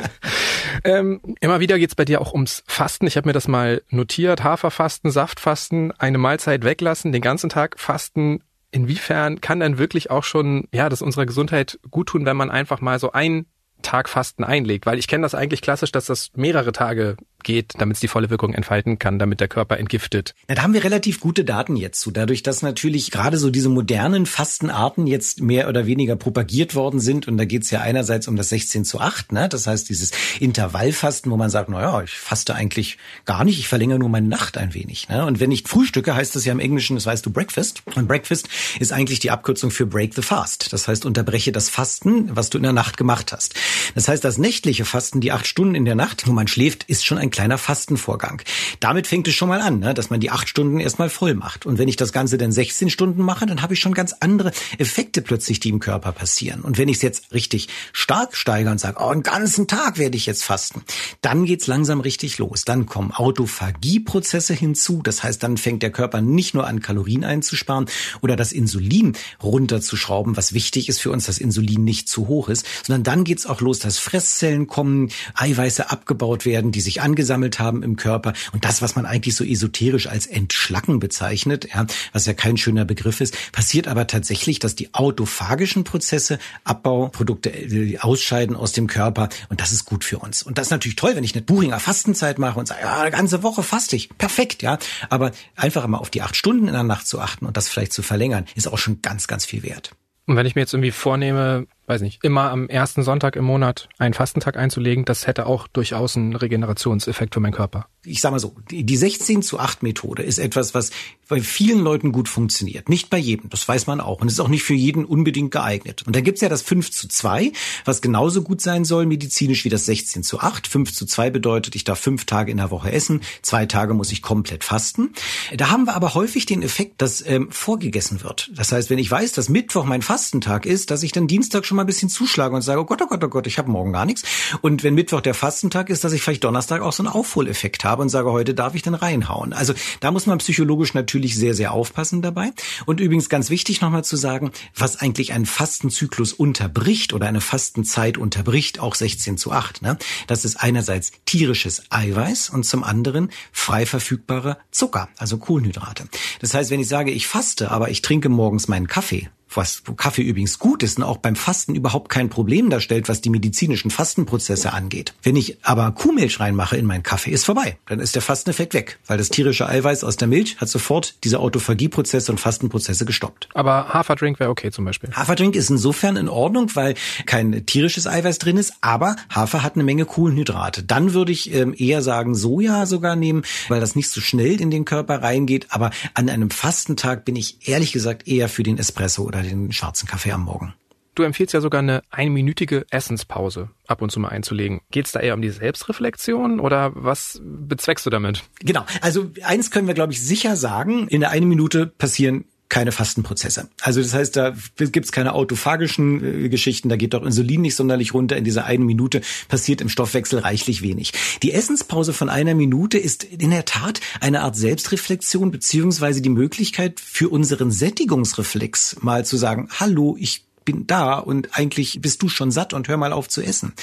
ähm, 0.86 1.20
immer 1.42 1.60
wieder 1.60 1.78
geht's 1.78 1.96
bei 1.96 2.06
dir 2.06 2.22
auch 2.22 2.34
ums 2.34 2.64
Fasten. 2.68 3.06
Ich 3.06 3.18
habe 3.18 3.28
mir 3.28 3.34
das 3.34 3.50
mal 3.50 3.82
notiert. 3.90 4.44
Haferfasten, 4.44 5.12
Saftfasten, 5.12 5.92
eine 6.00 6.18
Mahlzeit 6.18 6.64
weglassen, 6.64 7.12
den 7.12 7.22
ganzen 7.22 7.50
Tag 7.50 7.80
fasten. 7.80 8.42
Inwiefern 8.72 9.42
kann 9.42 9.60
dann 9.60 9.78
wirklich 9.78 10.10
auch 10.10 10.24
schon, 10.24 10.68
ja, 10.74 10.88
das 10.88 11.02
unserer 11.02 11.26
Gesundheit 11.26 11.80
gut 11.92 12.08
tun, 12.08 12.26
wenn 12.26 12.38
man 12.38 12.50
einfach 12.50 12.80
mal 12.80 12.98
so 12.98 13.12
ein 13.12 13.46
Tag 13.84 14.10
Fasten 14.10 14.44
einlegt? 14.44 14.86
Weil 14.86 14.98
ich 14.98 15.08
kenne 15.08 15.22
das 15.22 15.36
eigentlich 15.36 15.62
klassisch, 15.62 15.92
dass 15.92 16.06
das 16.06 16.32
mehrere 16.34 16.72
Tage 16.72 17.18
geht, 17.44 17.74
damit 17.78 17.96
es 17.96 18.02
die 18.02 18.08
volle 18.08 18.30
Wirkung 18.30 18.54
entfalten 18.54 19.00
kann, 19.00 19.20
damit 19.20 19.40
der 19.40 19.48
Körper 19.48 19.78
entgiftet. 19.78 20.34
Ja, 20.50 20.56
da 20.56 20.64
haben 20.64 20.74
wir 20.74 20.84
relativ 20.84 21.20
gute 21.20 21.44
Daten 21.44 21.76
jetzt 21.76 22.00
zu. 22.00 22.12
Dadurch, 22.12 22.44
dass 22.44 22.62
natürlich 22.62 23.12
gerade 23.12 23.38
so 23.38 23.50
diese 23.50 23.70
modernen 23.70 24.26
Fastenarten 24.26 25.08
jetzt 25.08 25.42
mehr 25.42 25.70
oder 25.70 25.86
weniger 25.86 26.16
propagiert 26.16 26.76
worden 26.76 27.00
sind. 27.00 27.28
Und 27.28 27.38
da 27.38 27.46
geht 27.46 27.64
es 27.64 27.72
ja 27.72 27.82
einerseits 27.82 28.28
um 28.28 28.36
das 28.36 28.50
16 28.50 28.86
zu 28.86 29.00
8, 29.00 29.32
ne? 29.32 29.50
das 29.50 29.68
heißt 29.68 29.90
dieses 29.90 30.12
Intervallfasten, 30.40 31.32
wo 31.32 31.38
man 31.38 31.50
sagt, 31.50 31.70
na 31.70 31.82
ja, 31.82 32.04
ich 32.04 32.12
faste 32.12 32.56
eigentlich 32.56 32.98
gar 33.26 33.44
nicht, 33.44 33.60
ich 33.60 33.68
verlängere 33.68 34.00
nur 34.00 34.10
meine 34.10 34.28
Nacht 34.28 34.58
ein 34.58 34.74
wenig. 34.74 35.10
Ne? 35.10 35.26
Und 35.26 35.40
wenn 35.40 35.52
ich 35.52 35.64
frühstücke, 35.64 36.16
heißt 36.16 36.36
das 36.36 36.46
ja 36.46 36.52
im 36.52 36.60
Englischen, 36.60 36.96
das 36.96 37.06
weißt 37.06 37.26
du, 37.26 37.32
Breakfast. 37.32 37.84
Und 37.96 38.08
Breakfast 38.08 38.50
ist 38.80 38.94
eigentlich 38.94 39.20
die 39.20 39.32
Abkürzung 39.32 39.72
für 39.72 39.86
Break 39.86 40.14
the 40.14 40.22
Fast. 40.22 40.74
Das 40.74 40.88
heißt, 40.88 41.06
unterbreche 41.06 41.52
das 41.52 41.70
Fasten, 41.70 42.36
was 42.36 42.50
du 42.50 42.58
in 42.58 42.64
der 42.64 42.74
Nacht 42.74 42.98
gemacht 42.98 43.32
hast. 43.32 43.56
Das 43.96 44.08
heißt, 44.08 44.24
das 44.24 44.38
nächtliche 44.38 44.86
Fasten, 44.86 45.22
die 45.22 45.32
acht 45.32 45.48
Stunden 45.48 45.76
in 45.76 45.86
der 45.86 45.96
Nacht, 45.96 46.28
wo 46.28 46.32
man 46.32 46.48
schläft, 46.48 46.84
ist 46.84 47.06
schon 47.06 47.18
ein 47.18 47.32
kleiner 47.34 47.58
Fastenvorgang. 47.58 48.42
Damit 48.80 49.08
fängt 49.08 49.28
es 49.28 49.34
schon 49.34 49.50
mal 49.50 49.60
an, 49.60 49.80
ne, 49.80 49.94
dass 49.94 50.10
man 50.10 50.22
die 50.22 50.30
acht 50.30 50.48
Stunden 50.48 50.80
erstmal 50.80 51.10
voll 51.10 51.34
macht. 51.34 51.66
Und 51.66 51.78
wenn 51.78 51.90
ich 51.90 51.98
das 51.98 52.14
Ganze 52.14 52.38
dann 52.38 52.54
16 52.54 52.90
Stunden 52.90 53.22
mache, 53.22 53.46
dann 53.46 53.62
habe 53.62 53.74
ich 53.74 53.82
schon 53.82 53.94
ganz 53.94 54.14
andere 54.20 54.52
Effekte 54.78 55.22
plötzlich, 55.22 55.60
die 55.60 55.70
im 55.70 55.80
Körper 55.80 56.12
passieren. 56.12 56.62
Und 56.62 56.78
wenn 56.78 56.88
ich 56.88 56.98
es 56.98 57.02
jetzt 57.02 57.34
richtig 57.34 57.68
stark 57.92 58.38
steigere 58.38 58.72
und 58.72 58.80
sage, 58.80 58.98
oh, 59.02 59.08
einen 59.08 59.24
ganzen 59.24 59.68
Tag 59.68 59.98
werde 59.98 60.16
ich 60.16 60.26
jetzt 60.26 60.44
fasten, 60.44 60.84
dann 61.22 61.46
geht's 61.46 61.68
langsam 61.68 62.00
richtig 62.00 62.38
los. 62.38 62.66
Dann 62.66 62.86
kommen 62.86 63.12
Autophagieprozesse 63.12 64.54
hinzu. 64.54 65.02
Das 65.04 65.24
heißt, 65.24 65.42
dann 65.42 65.58
fängt 65.58 65.84
der 65.84 65.92
Körper 65.92 66.22
nicht 66.22 66.54
nur 66.54 66.68
an, 66.68 66.82
Kalorien 66.82 67.24
einzusparen 67.24 67.88
oder 68.22 68.36
das 68.36 68.52
Insulin 68.52 69.18
runterzuschrauben, 69.42 70.38
was 70.38 70.54
wichtig 70.54 70.88
ist 70.88 71.02
für 71.02 71.10
uns, 71.10 71.26
dass 71.26 71.40
Insulin 71.40 71.84
nicht 71.84 72.08
zu 72.08 72.28
hoch 72.28 72.48
ist, 72.48 72.66
sondern 72.86 73.04
dann 73.04 73.24
geht's 73.24 73.48
auch 73.48 73.60
los, 73.60 73.80
dass 73.80 73.98
Fresszellen 73.98 74.68
kommen, 74.68 75.10
Eiweiße 75.34 75.90
abgebaut 75.90 76.46
werden, 76.46 76.72
die 76.72 76.82
sich 76.82 77.02
angesammelt 77.24 77.60
haben 77.60 77.84
im 77.84 77.96
Körper. 77.96 78.34
Und 78.52 78.66
das, 78.66 78.82
was 78.82 78.96
man 78.96 79.06
eigentlich 79.06 79.36
so 79.36 79.44
esoterisch 79.44 80.08
als 80.08 80.28
Entschlacken 80.28 81.00
bezeichnet, 81.00 81.70
ja, 81.74 81.86
was 82.12 82.26
ja 82.26 82.34
kein 82.34 82.58
schöner 82.58 82.86
Begriff 82.86 83.22
ist, 83.22 83.38
passiert 83.52 83.88
aber 83.88 84.08
tatsächlich, 84.08 84.60
dass 84.60 84.76
die 84.76 84.94
autophagischen 84.94 85.86
Prozesse, 85.86 86.38
Abbauprodukte 86.66 87.50
äh, 87.50 87.98
ausscheiden 88.00 88.56
aus 88.56 88.74
dem 88.74 88.88
Körper. 88.88 89.30
Und 89.50 89.62
das 89.62 89.72
ist 89.72 89.86
gut 89.86 90.04
für 90.04 90.20
uns. 90.20 90.44
Und 90.44 90.58
das 90.58 90.68
ist 90.68 90.72
natürlich 90.72 90.98
toll, 90.98 91.16
wenn 91.16 91.24
ich 91.24 91.34
eine 91.34 91.44
Buchinger 91.44 91.80
Fastenzeit 91.80 92.40
mache 92.40 92.60
und 92.60 92.68
sage, 92.68 92.82
ja, 92.82 93.02
eine 93.02 93.12
ganze 93.12 93.42
Woche 93.42 93.64
faste 93.64 93.96
ich. 93.96 94.10
Perfekt, 94.18 94.62
ja. 94.62 94.78
Aber 95.10 95.32
einfach 95.56 95.88
mal 95.88 95.98
auf 95.98 96.10
die 96.10 96.22
acht 96.22 96.36
Stunden 96.36 96.68
in 96.68 96.74
der 96.74 96.84
Nacht 96.84 97.08
zu 97.08 97.20
achten 97.20 97.46
und 97.46 97.56
das 97.56 97.70
vielleicht 97.70 97.94
zu 97.94 98.04
verlängern, 98.04 98.46
ist 98.56 98.68
auch 98.68 98.78
schon 98.78 99.02
ganz, 99.02 99.28
ganz 99.28 99.46
viel 99.46 99.64
wert. 99.64 99.96
Und 100.26 100.38
wenn 100.38 100.46
ich 100.46 100.56
mir 100.56 100.62
jetzt 100.62 100.74
irgendwie 100.74 100.92
vornehme, 100.92 101.68
weiß 101.88 102.02
nicht, 102.02 102.24
immer 102.24 102.52
am 102.52 102.70
ersten 102.70 103.04
Sonntag 103.04 103.36
im 103.36 103.46
Monat 103.46 103.90
einen 103.98 104.14
Fastentag 104.14 104.58
einzulegen, 104.58 105.06
das 105.06 105.28
hätte 105.28 105.46
auch 105.46 105.68
durchaus 105.68 106.16
einen 106.16 106.36
Regenerationseffekt 106.36 107.34
für 107.34 107.40
meinen 107.40 107.54
Körper. 107.54 107.88
Ich 108.06 108.20
sag 108.20 108.32
mal 108.32 108.40
so, 108.40 108.56
die 108.70 108.98
16 108.98 109.42
zu 109.42 109.60
8 109.60 109.82
Methode 109.82 110.24
ist 110.24 110.38
etwas, 110.38 110.74
was 110.74 110.92
bei 111.30 111.40
vielen 111.40 111.80
Leuten 111.80 112.12
gut 112.12 112.28
funktioniert. 112.28 112.90
Nicht 112.90 113.10
bei 113.10 113.18
jedem, 113.18 113.50
das 113.50 113.68
weiß 113.68 113.88
man 113.88 114.02
auch. 114.02 114.22
Und 114.22 114.28
ist 114.28 114.42
auch 114.42 114.50
nicht 114.50 114.64
für 114.64 114.74
jeden 114.74 115.06
unbedingt 115.06 115.52
geeignet. 115.52 116.04
Und 116.06 116.16
dann 116.16 116.24
gibt's 116.24 116.42
ja 116.42 116.50
das 116.50 116.62
5 116.62 116.92
zu 116.92 117.08
2, 117.08 117.54
was 117.86 118.02
genauso 118.02 118.44
gut 118.44 118.62
sein 118.62 118.84
soll 118.84 119.06
medizinisch 119.06 119.64
wie 119.64 119.70
das 119.70 119.86
16 119.86 120.24
zu 120.24 120.40
8. 120.40 120.68
5 120.68 120.94
zu 120.94 121.06
2 121.06 121.30
bedeutet, 121.30 121.76
ich 121.76 121.84
darf 121.84 122.00
fünf 122.00 122.26
Tage 122.26 122.52
in 122.52 122.58
der 122.58 122.72
Woche 122.72 122.92
essen, 122.92 123.22
zwei 123.42 123.66
Tage 123.66 123.94
muss 123.94 124.12
ich 124.12 124.22
komplett 124.22 124.64
fasten. 124.64 125.14
Da 125.56 125.70
haben 125.70 125.86
wir 125.86 125.96
aber 125.96 126.14
häufig 126.14 126.46
den 126.46 126.62
Effekt, 126.62 127.02
dass 127.02 127.26
ähm, 127.26 127.52
vorgegessen 127.52 128.24
wird. 128.24 128.52
Das 128.54 128.72
heißt, 128.72 128.90
wenn 128.90 129.00
ich 129.00 129.10
weiß, 129.10 129.32
dass 129.34 129.50
Mittwoch 129.50 129.86
mein 129.86 130.02
Fastentag 130.02 130.66
ist, 130.66 130.92
dass 130.92 131.04
ich 131.04 131.12
dann 131.12 131.28
Dienstag 131.28 131.66
schon 131.66 131.73
mal 131.74 131.84
ein 131.84 131.88
bisschen 131.88 132.10
zuschlage 132.10 132.56
und 132.56 132.62
sage, 132.62 132.80
oh 132.80 132.86
Gott, 132.86 133.02
oh 133.02 133.08
Gott, 133.08 133.24
oh 133.24 133.30
Gott, 133.30 133.48
ich 133.48 133.58
habe 133.58 133.70
morgen 133.70 133.94
gar 133.94 134.06
nichts. 134.06 134.24
Und 134.62 134.84
wenn 134.84 134.94
Mittwoch 134.94 135.22
der 135.22 135.34
Fastentag 135.34 135.90
ist, 135.90 136.04
dass 136.04 136.14
ich 136.14 136.22
vielleicht 136.22 136.44
Donnerstag 136.44 136.82
auch 136.82 136.94
so 136.94 137.04
einen 137.04 137.14
Aufholeffekt 137.14 137.84
habe 137.84 138.02
und 138.02 138.10
sage, 138.10 138.32
heute 138.32 138.54
darf 138.54 138.76
ich 138.76 138.82
dann 138.82 138.96
reinhauen. 138.96 139.54
Also 139.54 139.74
da 140.00 140.12
muss 140.12 140.26
man 140.26 140.38
psychologisch 140.38 140.94
natürlich 140.94 141.36
sehr, 141.36 141.54
sehr 141.54 141.72
aufpassen 141.72 142.22
dabei. 142.22 142.52
Und 142.86 143.00
übrigens 143.00 143.30
ganz 143.30 143.50
wichtig 143.50 143.82
nochmal 143.82 144.04
zu 144.04 144.16
sagen, 144.16 144.52
was 144.76 144.98
eigentlich 144.98 145.34
einen 145.34 145.46
Fastenzyklus 145.46 146.34
unterbricht 146.34 147.14
oder 147.14 147.28
eine 147.28 147.42
Fastenzeit 147.42 148.18
unterbricht, 148.18 148.80
auch 148.80 148.96
16 148.96 149.38
zu 149.38 149.52
8. 149.52 149.82
Ne? 149.82 149.98
Das 150.28 150.46
ist 150.46 150.58
einerseits 150.58 151.12
tierisches 151.26 151.84
Eiweiß 151.90 152.50
und 152.50 152.64
zum 152.66 152.84
anderen 152.84 153.30
frei 153.52 153.86
verfügbare 153.86 154.58
Zucker, 154.72 155.10
also 155.18 155.38
Kohlenhydrate. 155.38 156.06
Das 156.40 156.54
heißt, 156.54 156.70
wenn 156.72 156.80
ich 156.80 156.88
sage, 156.88 157.12
ich 157.12 157.28
faste, 157.28 157.72
aber 157.72 157.90
ich 157.90 158.02
trinke 158.02 158.30
morgens 158.30 158.68
meinen 158.68 158.88
Kaffee, 158.88 159.30
was 159.58 159.84
Kaffee 159.98 160.24
übrigens 160.24 160.60
gut 160.60 160.84
ist 160.84 160.98
und 160.98 161.04
auch 161.04 161.18
beim 161.18 161.36
Fasten 161.36 161.76
überhaupt 161.76 162.10
kein 162.10 162.30
Problem 162.30 162.70
darstellt, 162.70 163.10
was 163.10 163.22
die 163.22 163.30
medizinischen 163.30 163.92
Fastenprozesse 163.92 164.74
angeht. 164.74 165.14
Wenn 165.24 165.36
ich 165.36 165.58
aber 165.64 165.92
Kuhmilch 165.92 166.40
reinmache 166.40 166.78
in 166.78 166.86
meinen 166.86 167.04
Kaffee, 167.04 167.32
ist 167.32 167.46
vorbei. 167.46 167.78
Dann 167.88 168.00
ist 168.00 168.16
der 168.16 168.22
Fasteneffekt 168.22 168.74
weg, 168.74 169.00
weil 169.08 169.18
das 169.18 169.30
tierische 169.30 169.68
Eiweiß 169.68 170.04
aus 170.04 170.18
der 170.18 170.28
Milch 170.28 170.58
hat 170.60 170.70
sofort 170.70 171.16
diese 171.24 171.40
Autophagieprozesse 171.40 172.32
und 172.32 172.40
Fastenprozesse 172.40 173.06
gestoppt. 173.06 173.50
Aber 173.54 173.90
Haferdrink 173.90 174.40
wäre 174.40 174.50
okay 174.50 174.72
zum 174.72 174.86
Beispiel. 174.86 175.12
Haferdrink 175.12 175.56
ist 175.56 175.70
insofern 175.70 176.18
in 176.18 176.30
Ordnung, 176.30 176.70
weil 176.76 176.96
kein 177.26 177.66
tierisches 177.66 178.08
Eiweiß 178.08 178.40
drin 178.40 178.58
ist, 178.58 178.74
aber 178.82 179.16
Hafer 179.30 179.64
hat 179.64 179.76
eine 179.76 179.84
Menge 179.84 180.06
Kohlenhydrate. 180.06 180.84
Dann 180.84 181.14
würde 181.14 181.32
ich 181.32 181.54
ähm, 181.54 181.76
eher 181.78 182.02
sagen 182.02 182.36
Soja 182.36 182.86
sogar 182.86 183.16
nehmen, 183.16 183.44
weil 183.68 183.80
das 183.80 183.96
nicht 183.96 184.10
so 184.10 184.22
schnell 184.22 184.60
in 184.60 184.72
den 184.72 184.86
Körper 184.86 185.22
reingeht. 185.22 185.68
Aber 185.70 185.92
an 186.14 186.30
einem 186.30 186.50
Fastentag 186.50 187.26
bin 187.26 187.36
ich 187.36 187.68
ehrlich 187.68 187.92
gesagt 187.92 188.28
eher 188.28 188.50
für 188.50 188.64
den 188.64 188.78
Espresso 188.78 189.24
oder 189.24 189.43
den 189.44 189.72
schwarzen 189.72 190.08
Kaffee 190.08 190.32
am 190.32 190.44
Morgen. 190.44 190.74
Du 191.16 191.22
empfiehlst 191.22 191.54
ja 191.54 191.62
sogar 191.62 191.80
eine 191.80 192.02
einminütige 192.10 192.86
Essenspause 192.90 193.70
ab 193.86 194.02
und 194.02 194.12
zu 194.12 194.20
mal 194.20 194.30
einzulegen. 194.30 194.82
Geht 194.90 195.06
es 195.06 195.12
da 195.12 195.20
eher 195.20 195.36
um 195.36 195.44
die 195.44 195.52
Selbstreflexion 195.52 196.60
oder 196.60 196.92
was 196.96 197.40
bezweckst 197.44 198.06
du 198.06 198.10
damit? 198.10 198.44
Genau, 198.62 198.84
also 199.02 199.30
eins 199.44 199.70
können 199.70 199.86
wir, 199.86 199.94
glaube 199.94 200.14
ich, 200.14 200.26
sicher 200.26 200.56
sagen. 200.56 201.08
In 201.10 201.20
der 201.20 201.30
eine 201.30 201.46
Minute 201.46 201.86
passieren 201.86 202.46
keine 202.74 202.92
Fastenprozesse. 202.92 203.70
Also 203.82 204.02
das 204.02 204.16
heißt, 204.16 204.36
da 204.36 204.56
gibt's 204.80 205.12
keine 205.12 205.34
autophagischen 205.34 206.46
äh, 206.46 206.50
Geschichten, 206.50 206.90
da 206.90 206.96
geht 206.96 207.14
doch 207.14 207.24
Insulin 207.24 207.62
nicht 207.62 207.76
sonderlich 207.76 208.16
runter. 208.16 208.36
In 208.36 208.44
dieser 208.44 208.66
einen 208.66 208.88
Minute 208.88 209.22
passiert 209.48 209.80
im 209.80 209.90
Stoffwechsel 209.90 210.40
reichlich 210.40 210.82
wenig. 210.82 211.14
Die 211.44 211.52
Essenspause 211.52 212.14
von 212.14 212.30
einer 212.30 212.56
Minute 212.56 212.98
ist 212.98 213.26
in 213.26 213.52
der 213.52 213.66
Tat 213.66 214.02
eine 214.22 214.42
Art 214.42 214.56
Selbstreflexion 214.56 215.52
beziehungsweise 215.52 216.24
die 216.24 216.30
Möglichkeit 216.30 217.00
für 217.00 217.30
unseren 217.30 217.70
Sättigungsreflex 217.70 218.98
mal 219.02 219.24
zu 219.24 219.38
sagen, 219.38 219.70
hallo, 219.80 220.18
ich 220.20 220.44
bin 220.66 220.88
da 220.88 221.16
und 221.16 221.58
eigentlich 221.58 222.02
bist 222.02 222.22
du 222.22 222.30
schon 222.30 222.52
satt 222.52 222.74
und 222.74 222.88
hör 222.88 222.98
mal 222.98 223.14
auf 223.14 223.30
zu 223.30 223.42
essen. 223.42 223.74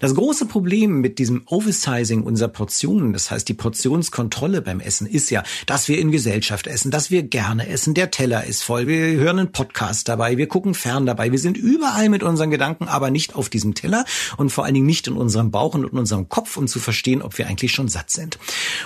Das 0.00 0.14
große 0.14 0.46
Problem 0.46 1.00
mit 1.00 1.18
diesem 1.18 1.42
Oversizing 1.46 2.22
unserer 2.22 2.48
Portionen, 2.48 3.12
das 3.12 3.30
heißt 3.30 3.48
die 3.48 3.54
Portionskontrolle 3.54 4.62
beim 4.62 4.80
Essen, 4.80 5.06
ist 5.06 5.30
ja, 5.30 5.42
dass 5.66 5.88
wir 5.88 5.98
in 5.98 6.10
Gesellschaft 6.12 6.66
essen, 6.66 6.90
dass 6.90 7.10
wir 7.10 7.22
gerne 7.22 7.68
essen, 7.68 7.94
der 7.94 8.10
Teller 8.10 8.44
ist 8.44 8.62
voll, 8.62 8.86
wir 8.86 8.98
hören 8.98 9.38
einen 9.38 9.52
Podcast 9.52 10.08
dabei, 10.08 10.36
wir 10.36 10.48
gucken 10.48 10.74
fern 10.74 11.06
dabei, 11.06 11.32
wir 11.32 11.38
sind 11.38 11.56
überall 11.56 12.08
mit 12.08 12.22
unseren 12.22 12.50
Gedanken, 12.50 12.88
aber 12.88 13.10
nicht 13.10 13.34
auf 13.34 13.48
diesem 13.48 13.74
Teller 13.74 14.04
und 14.36 14.50
vor 14.50 14.64
allen 14.64 14.74
Dingen 14.74 14.86
nicht 14.86 15.06
in 15.06 15.14
unserem 15.14 15.50
Bauch 15.50 15.74
und 15.74 15.84
in 15.84 15.98
unserem 15.98 16.28
Kopf, 16.28 16.56
um 16.56 16.68
zu 16.68 16.80
verstehen, 16.80 17.22
ob 17.22 17.38
wir 17.38 17.46
eigentlich 17.46 17.72
schon 17.72 17.88
satt 17.88 18.10
sind. 18.10 18.38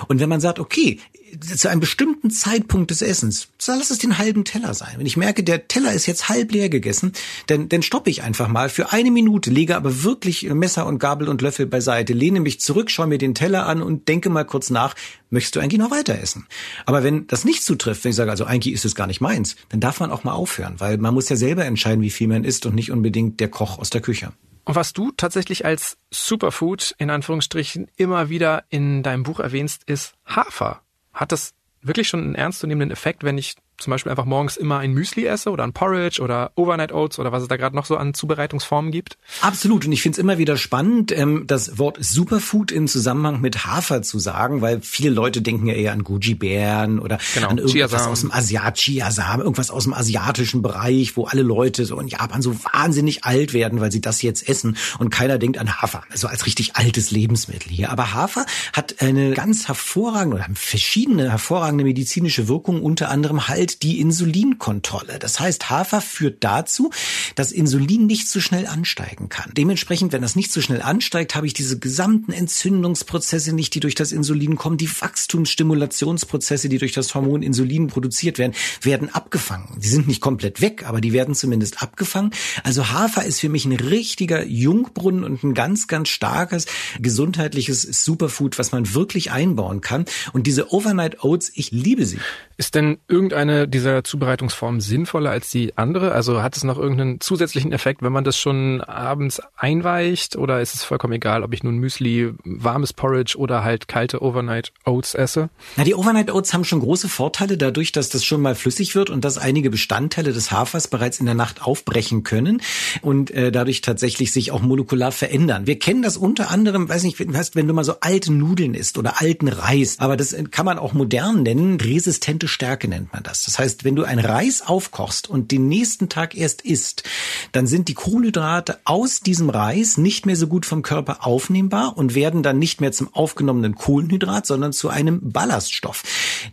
Und 0.07 0.19
wenn 0.19 0.29
man 0.29 0.41
sagt, 0.41 0.59
okay, 0.59 0.99
zu 1.39 1.69
einem 1.69 1.79
bestimmten 1.79 2.29
Zeitpunkt 2.29 2.91
des 2.91 3.01
Essens, 3.01 3.47
lass 3.65 3.89
es 3.89 3.97
den 3.97 4.17
halben 4.17 4.45
Teller 4.45 4.73
sein. 4.73 4.95
Wenn 4.97 5.05
ich 5.05 5.17
merke, 5.17 5.43
der 5.43 5.67
Teller 5.67 5.93
ist 5.93 6.05
jetzt 6.05 6.29
halb 6.29 6.51
leer 6.51 6.69
gegessen, 6.69 7.13
dann, 7.47 7.69
dann 7.69 7.81
stoppe 7.81 8.09
ich 8.09 8.23
einfach 8.23 8.47
mal 8.47 8.69
für 8.69 8.91
eine 8.91 9.11
Minute, 9.11 9.49
lege 9.49 9.75
aber 9.75 10.03
wirklich 10.03 10.43
Messer 10.43 10.85
und 10.85 10.99
Gabel 10.99 11.29
und 11.29 11.41
Löffel 11.41 11.65
beiseite, 11.65 12.13
lehne 12.13 12.39
mich 12.39 12.59
zurück, 12.59 12.89
schaue 12.89 13.07
mir 13.07 13.17
den 13.17 13.35
Teller 13.35 13.65
an 13.65 13.81
und 13.81 14.07
denke 14.07 14.29
mal 14.29 14.45
kurz 14.45 14.69
nach, 14.69 14.95
möchtest 15.29 15.55
du 15.55 15.59
eigentlich 15.59 15.79
noch 15.79 15.91
weiter 15.91 16.17
essen? 16.19 16.47
Aber 16.85 17.03
wenn 17.03 17.27
das 17.27 17.45
nicht 17.45 17.63
zutrifft, 17.63 18.03
wenn 18.03 18.11
ich 18.11 18.15
sage, 18.15 18.31
also 18.31 18.45
eigentlich 18.45 18.73
ist 18.73 18.85
es 18.85 18.95
gar 18.95 19.07
nicht 19.07 19.21
meins, 19.21 19.55
dann 19.69 19.79
darf 19.79 19.99
man 19.99 20.11
auch 20.11 20.23
mal 20.23 20.33
aufhören, 20.33 20.75
weil 20.79 20.97
man 20.97 21.13
muss 21.13 21.29
ja 21.29 21.35
selber 21.35 21.65
entscheiden, 21.65 22.01
wie 22.01 22.09
viel 22.09 22.27
man 22.27 22.43
isst 22.43 22.65
und 22.65 22.75
nicht 22.75 22.91
unbedingt 22.91 23.39
der 23.39 23.49
Koch 23.49 23.79
aus 23.79 23.89
der 23.89 24.01
Küche. 24.01 24.31
Und 24.65 24.75
was 24.75 24.93
du 24.93 25.11
tatsächlich 25.11 25.65
als 25.65 25.97
Superfood 26.09 26.95
in 26.97 27.09
Anführungsstrichen 27.09 27.87
immer 27.97 28.29
wieder 28.29 28.63
in 28.69 29.03
deinem 29.03 29.23
Buch 29.23 29.39
erwähnst, 29.39 29.83
ist 29.85 30.13
Hafer. 30.25 30.81
Hat 31.11 31.31
das 31.31 31.53
wirklich 31.81 32.07
schon 32.07 32.21
einen 32.21 32.35
ernstzunehmenden 32.35 32.91
Effekt, 32.91 33.23
wenn 33.23 33.37
ich 33.37 33.55
zum 33.77 33.91
Beispiel 33.91 34.09
einfach 34.11 34.25
morgens 34.25 34.57
immer 34.57 34.79
ein 34.79 34.93
Müsli 34.93 35.25
esse 35.25 35.49
oder 35.49 35.63
ein 35.63 35.73
Porridge 35.73 36.21
oder 36.21 36.51
Overnight 36.55 36.91
Oats 36.91 37.19
oder 37.19 37.31
was 37.31 37.41
es 37.41 37.47
da 37.47 37.57
gerade 37.57 37.75
noch 37.75 37.85
so 37.85 37.97
an 37.97 38.13
Zubereitungsformen 38.13 38.91
gibt? 38.91 39.17
Absolut. 39.41 39.85
Und 39.85 39.91
ich 39.91 40.01
finde 40.01 40.15
es 40.15 40.19
immer 40.19 40.37
wieder 40.37 40.57
spannend, 40.57 41.11
ähm, 41.11 41.45
das 41.47 41.77
Wort 41.77 41.97
Superfood 41.99 42.71
im 42.71 42.87
Zusammenhang 42.87 43.41
mit 43.41 43.65
Hafer 43.65 44.01
zu 44.01 44.19
sagen, 44.19 44.61
weil 44.61 44.81
viele 44.81 45.09
Leute 45.09 45.41
denken 45.41 45.67
ja 45.67 45.73
eher 45.73 45.91
an 45.91 46.03
Goji-Bären 46.03 46.99
oder 46.99 47.17
genau. 47.33 47.49
an 47.49 47.57
irgendwas 47.57 48.07
aus 48.07 48.21
dem 48.21 48.31
Asiat, 48.31 48.77
Chiasamen, 48.77 49.41
irgendwas 49.41 49.71
aus 49.71 49.83
dem 49.83 49.93
asiatischen 49.93 50.61
Bereich, 50.61 51.17
wo 51.17 51.25
alle 51.25 51.41
Leute 51.41 51.85
so 51.85 51.99
in 51.99 52.07
Japan 52.07 52.41
so 52.41 52.55
wahnsinnig 52.63 53.25
alt 53.25 53.53
werden, 53.53 53.81
weil 53.81 53.91
sie 53.91 54.01
das 54.01 54.21
jetzt 54.21 54.47
essen 54.47 54.77
und 54.99 55.09
keiner 55.09 55.37
denkt 55.37 55.57
an 55.57 55.81
Hafer, 55.81 56.03
also 56.09 56.27
als 56.27 56.45
richtig 56.45 56.75
altes 56.75 57.11
Lebensmittel 57.11 57.71
hier. 57.71 57.91
Aber 57.91 58.13
Hafer 58.13 58.45
hat 58.73 59.01
eine 59.01 59.31
ganz 59.31 59.67
hervorragende 59.67 60.37
oder 60.37 60.47
verschiedene 60.53 61.31
hervorragende 61.31 61.83
medizinische 61.83 62.47
Wirkungen, 62.47 62.81
unter 62.81 63.09
anderem 63.09 63.47
halt 63.63 63.83
die 63.83 64.01
Insulinkontrolle. 64.01 65.19
Das 65.19 65.39
heißt, 65.39 65.69
Hafer 65.69 66.01
führt 66.01 66.43
dazu, 66.43 66.91
dass 67.35 67.53
Insulin 67.53 68.05
nicht 68.07 68.27
so 68.27 68.41
schnell 68.41 68.67
ansteigen 68.67 69.29
kann. 69.29 69.51
Dementsprechend, 69.55 70.11
wenn 70.11 70.21
das 70.21 70.35
nicht 70.35 70.51
so 70.51 70.59
schnell 70.59 70.81
ansteigt, 70.81 71.35
habe 71.35 71.47
ich 71.47 71.53
diese 71.53 71.79
gesamten 71.79 72.33
Entzündungsprozesse 72.33 73.53
nicht, 73.53 73.73
die 73.73 73.79
durch 73.79 73.95
das 73.95 74.11
Insulin 74.11 74.57
kommen, 74.57 74.77
die 74.77 74.89
Wachstumsstimulationsprozesse, 74.89 76.67
die 76.67 76.77
durch 76.77 76.91
das 76.91 77.15
Hormon 77.15 77.41
Insulin 77.41 77.87
produziert 77.87 78.37
werden, 78.37 78.53
werden 78.81 79.13
abgefangen. 79.13 79.79
Die 79.81 79.87
sind 79.87 80.09
nicht 80.09 80.19
komplett 80.19 80.59
weg, 80.59 80.83
aber 80.85 80.99
die 80.99 81.13
werden 81.13 81.33
zumindest 81.33 81.81
abgefangen. 81.81 82.31
Also 82.63 82.89
Hafer 82.89 83.23
ist 83.23 83.39
für 83.39 83.49
mich 83.49 83.63
ein 83.63 83.71
richtiger 83.71 84.45
Jungbrunnen 84.45 85.23
und 85.23 85.41
ein 85.43 85.53
ganz, 85.53 85.87
ganz 85.87 86.09
starkes 86.09 86.65
gesundheitliches 86.99 87.81
Superfood, 88.03 88.59
was 88.59 88.73
man 88.73 88.93
wirklich 88.93 89.31
einbauen 89.31 89.79
kann. 89.79 90.03
Und 90.33 90.47
diese 90.47 90.73
Overnight 90.73 91.23
Oats, 91.23 91.49
ich 91.55 91.71
liebe 91.71 92.05
sie. 92.05 92.19
Ist 92.57 92.75
denn 92.75 92.97
irgendeine 93.07 93.52
dieser 93.67 94.03
Zubereitungsformen 94.03 94.81
sinnvoller 94.81 95.31
als 95.31 95.49
die 95.49 95.77
andere? 95.77 96.11
Also 96.11 96.41
hat 96.43 96.57
es 96.57 96.63
noch 96.63 96.77
irgendeinen 96.77 97.19
zusätzlichen 97.19 97.71
Effekt, 97.71 98.01
wenn 98.01 98.11
man 98.11 98.23
das 98.23 98.37
schon 98.37 98.81
abends 98.81 99.41
einweicht? 99.55 100.35
Oder 100.35 100.61
ist 100.61 100.73
es 100.73 100.83
vollkommen 100.83 101.13
egal, 101.13 101.43
ob 101.43 101.53
ich 101.53 101.63
nun 101.63 101.77
Müsli, 101.77 102.33
warmes 102.43 102.93
Porridge 102.93 103.37
oder 103.37 103.63
halt 103.63 103.87
kalte 103.87 104.21
Overnight 104.21 104.71
Oats 104.85 105.15
esse? 105.15 105.49
Na, 105.77 105.83
die 105.83 105.95
Overnight 105.95 106.31
Oats 106.31 106.53
haben 106.53 106.63
schon 106.63 106.79
große 106.79 107.09
Vorteile 107.09 107.57
dadurch, 107.57 107.91
dass 107.91 108.09
das 108.09 108.23
schon 108.23 108.41
mal 108.41 108.55
flüssig 108.55 108.95
wird 108.95 109.09
und 109.09 109.23
dass 109.25 109.37
einige 109.37 109.69
Bestandteile 109.69 110.33
des 110.33 110.51
Hafers 110.51 110.87
bereits 110.87 111.19
in 111.19 111.25
der 111.25 111.35
Nacht 111.35 111.63
aufbrechen 111.63 112.23
können 112.23 112.61
und 113.01 113.31
äh, 113.31 113.51
dadurch 113.51 113.81
tatsächlich 113.81 114.31
sich 114.31 114.51
auch 114.51 114.61
molekular 114.61 115.11
verändern. 115.11 115.67
Wir 115.67 115.79
kennen 115.79 116.01
das 116.01 116.17
unter 116.17 116.49
anderem, 116.49 116.89
weiß 116.89 117.03
nicht, 117.03 117.19
wenn 117.19 117.67
du 117.67 117.73
mal 117.73 117.83
so 117.83 117.95
alte 118.01 118.31
Nudeln 118.31 118.73
isst 118.73 118.97
oder 118.97 119.21
alten 119.21 119.47
Reis, 119.47 119.99
aber 119.99 120.17
das 120.17 120.35
kann 120.51 120.65
man 120.65 120.77
auch 120.79 120.93
modern 120.93 121.43
nennen, 121.43 121.79
resistente 121.79 122.47
Stärke 122.47 122.87
nennt 122.87 123.13
man 123.13 123.23
das. 123.23 123.42
Das 123.45 123.59
heißt, 123.59 123.83
wenn 123.83 123.95
du 123.95 124.03
ein 124.03 124.19
Reis 124.19 124.61
aufkochst 124.61 125.29
und 125.29 125.51
den 125.51 125.67
nächsten 125.67 126.09
Tag 126.09 126.35
erst 126.35 126.61
isst, 126.61 127.03
dann 127.51 127.67
sind 127.67 127.87
die 127.87 127.93
Kohlenhydrate 127.93 128.79
aus 128.85 129.19
diesem 129.19 129.49
Reis 129.49 129.97
nicht 129.97 130.25
mehr 130.25 130.35
so 130.35 130.47
gut 130.47 130.65
vom 130.65 130.81
Körper 130.81 131.25
aufnehmbar 131.25 131.97
und 131.97 132.15
werden 132.15 132.43
dann 132.43 132.59
nicht 132.59 132.81
mehr 132.81 132.91
zum 132.91 133.13
aufgenommenen 133.13 133.75
Kohlenhydrat, 133.75 134.45
sondern 134.45 134.73
zu 134.73 134.89
einem 134.89 135.31
Ballaststoff. 135.31 136.03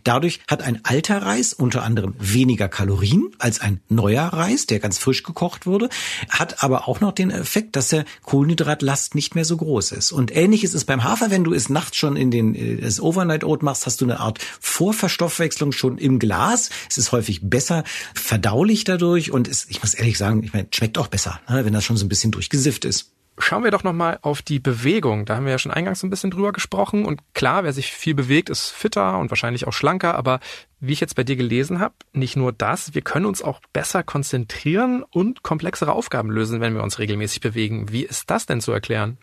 Dadurch 0.03 0.41
hat 0.47 0.61
ein 0.61 0.81
alter 0.83 1.21
Reis 1.21 1.53
unter 1.53 1.83
anderem 1.83 2.15
weniger 2.19 2.67
Kalorien 2.67 3.31
als 3.39 3.61
ein 3.61 3.79
neuer 3.89 4.25
Reis, 4.25 4.65
der 4.65 4.79
ganz 4.79 4.97
frisch 4.97 5.23
gekocht 5.23 5.65
wurde, 5.65 5.89
hat 6.29 6.63
aber 6.63 6.87
auch 6.87 6.99
noch 6.99 7.11
den 7.11 7.31
Effekt, 7.31 7.75
dass 7.75 7.89
der 7.89 8.05
Kohlenhydratlast 8.23 9.15
nicht 9.15 9.35
mehr 9.35 9.45
so 9.45 9.57
groß 9.57 9.91
ist. 9.93 10.11
Und 10.11 10.35
ähnlich 10.35 10.63
ist 10.63 10.75
es 10.75 10.85
beim 10.85 11.03
Hafer, 11.03 11.31
wenn 11.31 11.43
du 11.43 11.53
es 11.53 11.69
nachts 11.69 11.97
schon 11.97 12.15
in 12.15 12.31
den 12.31 12.55
äh, 12.55 12.77
das 12.77 12.99
Overnight 12.99 13.43
Oat 13.43 13.63
machst, 13.63 13.85
hast 13.85 14.01
du 14.01 14.05
eine 14.05 14.19
Art 14.19 14.39
Vorverstoffwechslung 14.59 15.71
schon 15.71 15.97
im 15.97 16.19
Glas. 16.19 16.69
Es 16.89 16.97
ist 16.97 17.11
häufig 17.11 17.41
besser 17.43 17.83
verdaulich 18.13 18.83
dadurch 18.83 19.31
und 19.31 19.47
es, 19.47 19.67
ich 19.69 19.81
muss 19.81 19.93
ehrlich 19.93 20.17
sagen, 20.17 20.43
ich 20.43 20.53
meine, 20.53 20.67
schmeckt 20.71 20.97
auch 20.97 21.07
besser, 21.07 21.39
ne, 21.49 21.65
wenn 21.65 21.73
das 21.73 21.83
schon 21.83 21.97
so 21.97 22.05
ein 22.05 22.09
bisschen 22.09 22.31
durchgesifft 22.31 22.85
ist. 22.85 23.11
Schauen 23.37 23.63
wir 23.63 23.71
doch 23.71 23.83
nochmal 23.83 24.19
auf 24.21 24.41
die 24.41 24.59
Bewegung. 24.59 25.25
Da 25.25 25.35
haben 25.35 25.45
wir 25.45 25.51
ja 25.51 25.57
schon 25.57 25.71
eingangs 25.71 26.03
ein 26.03 26.09
bisschen 26.09 26.31
drüber 26.31 26.51
gesprochen. 26.51 27.05
Und 27.05 27.21
klar, 27.33 27.63
wer 27.63 27.73
sich 27.73 27.91
viel 27.91 28.13
bewegt, 28.13 28.49
ist 28.49 28.69
fitter 28.69 29.17
und 29.17 29.31
wahrscheinlich 29.31 29.65
auch 29.67 29.73
schlanker. 29.73 30.15
Aber 30.15 30.41
wie 30.79 30.93
ich 30.93 30.99
jetzt 30.99 31.15
bei 31.15 31.23
dir 31.23 31.37
gelesen 31.37 31.79
habe, 31.79 31.95
nicht 32.13 32.35
nur 32.35 32.51
das, 32.51 32.93
wir 32.93 33.01
können 33.01 33.25
uns 33.25 33.41
auch 33.41 33.61
besser 33.73 34.03
konzentrieren 34.03 35.03
und 35.09 35.43
komplexere 35.43 35.93
Aufgaben 35.93 36.29
lösen, 36.29 36.61
wenn 36.61 36.75
wir 36.75 36.83
uns 36.83 36.99
regelmäßig 36.99 37.39
bewegen. 37.41 37.91
Wie 37.91 38.03
ist 38.03 38.29
das 38.29 38.45
denn 38.45 38.61
zu 38.61 38.73
erklären? 38.73 39.17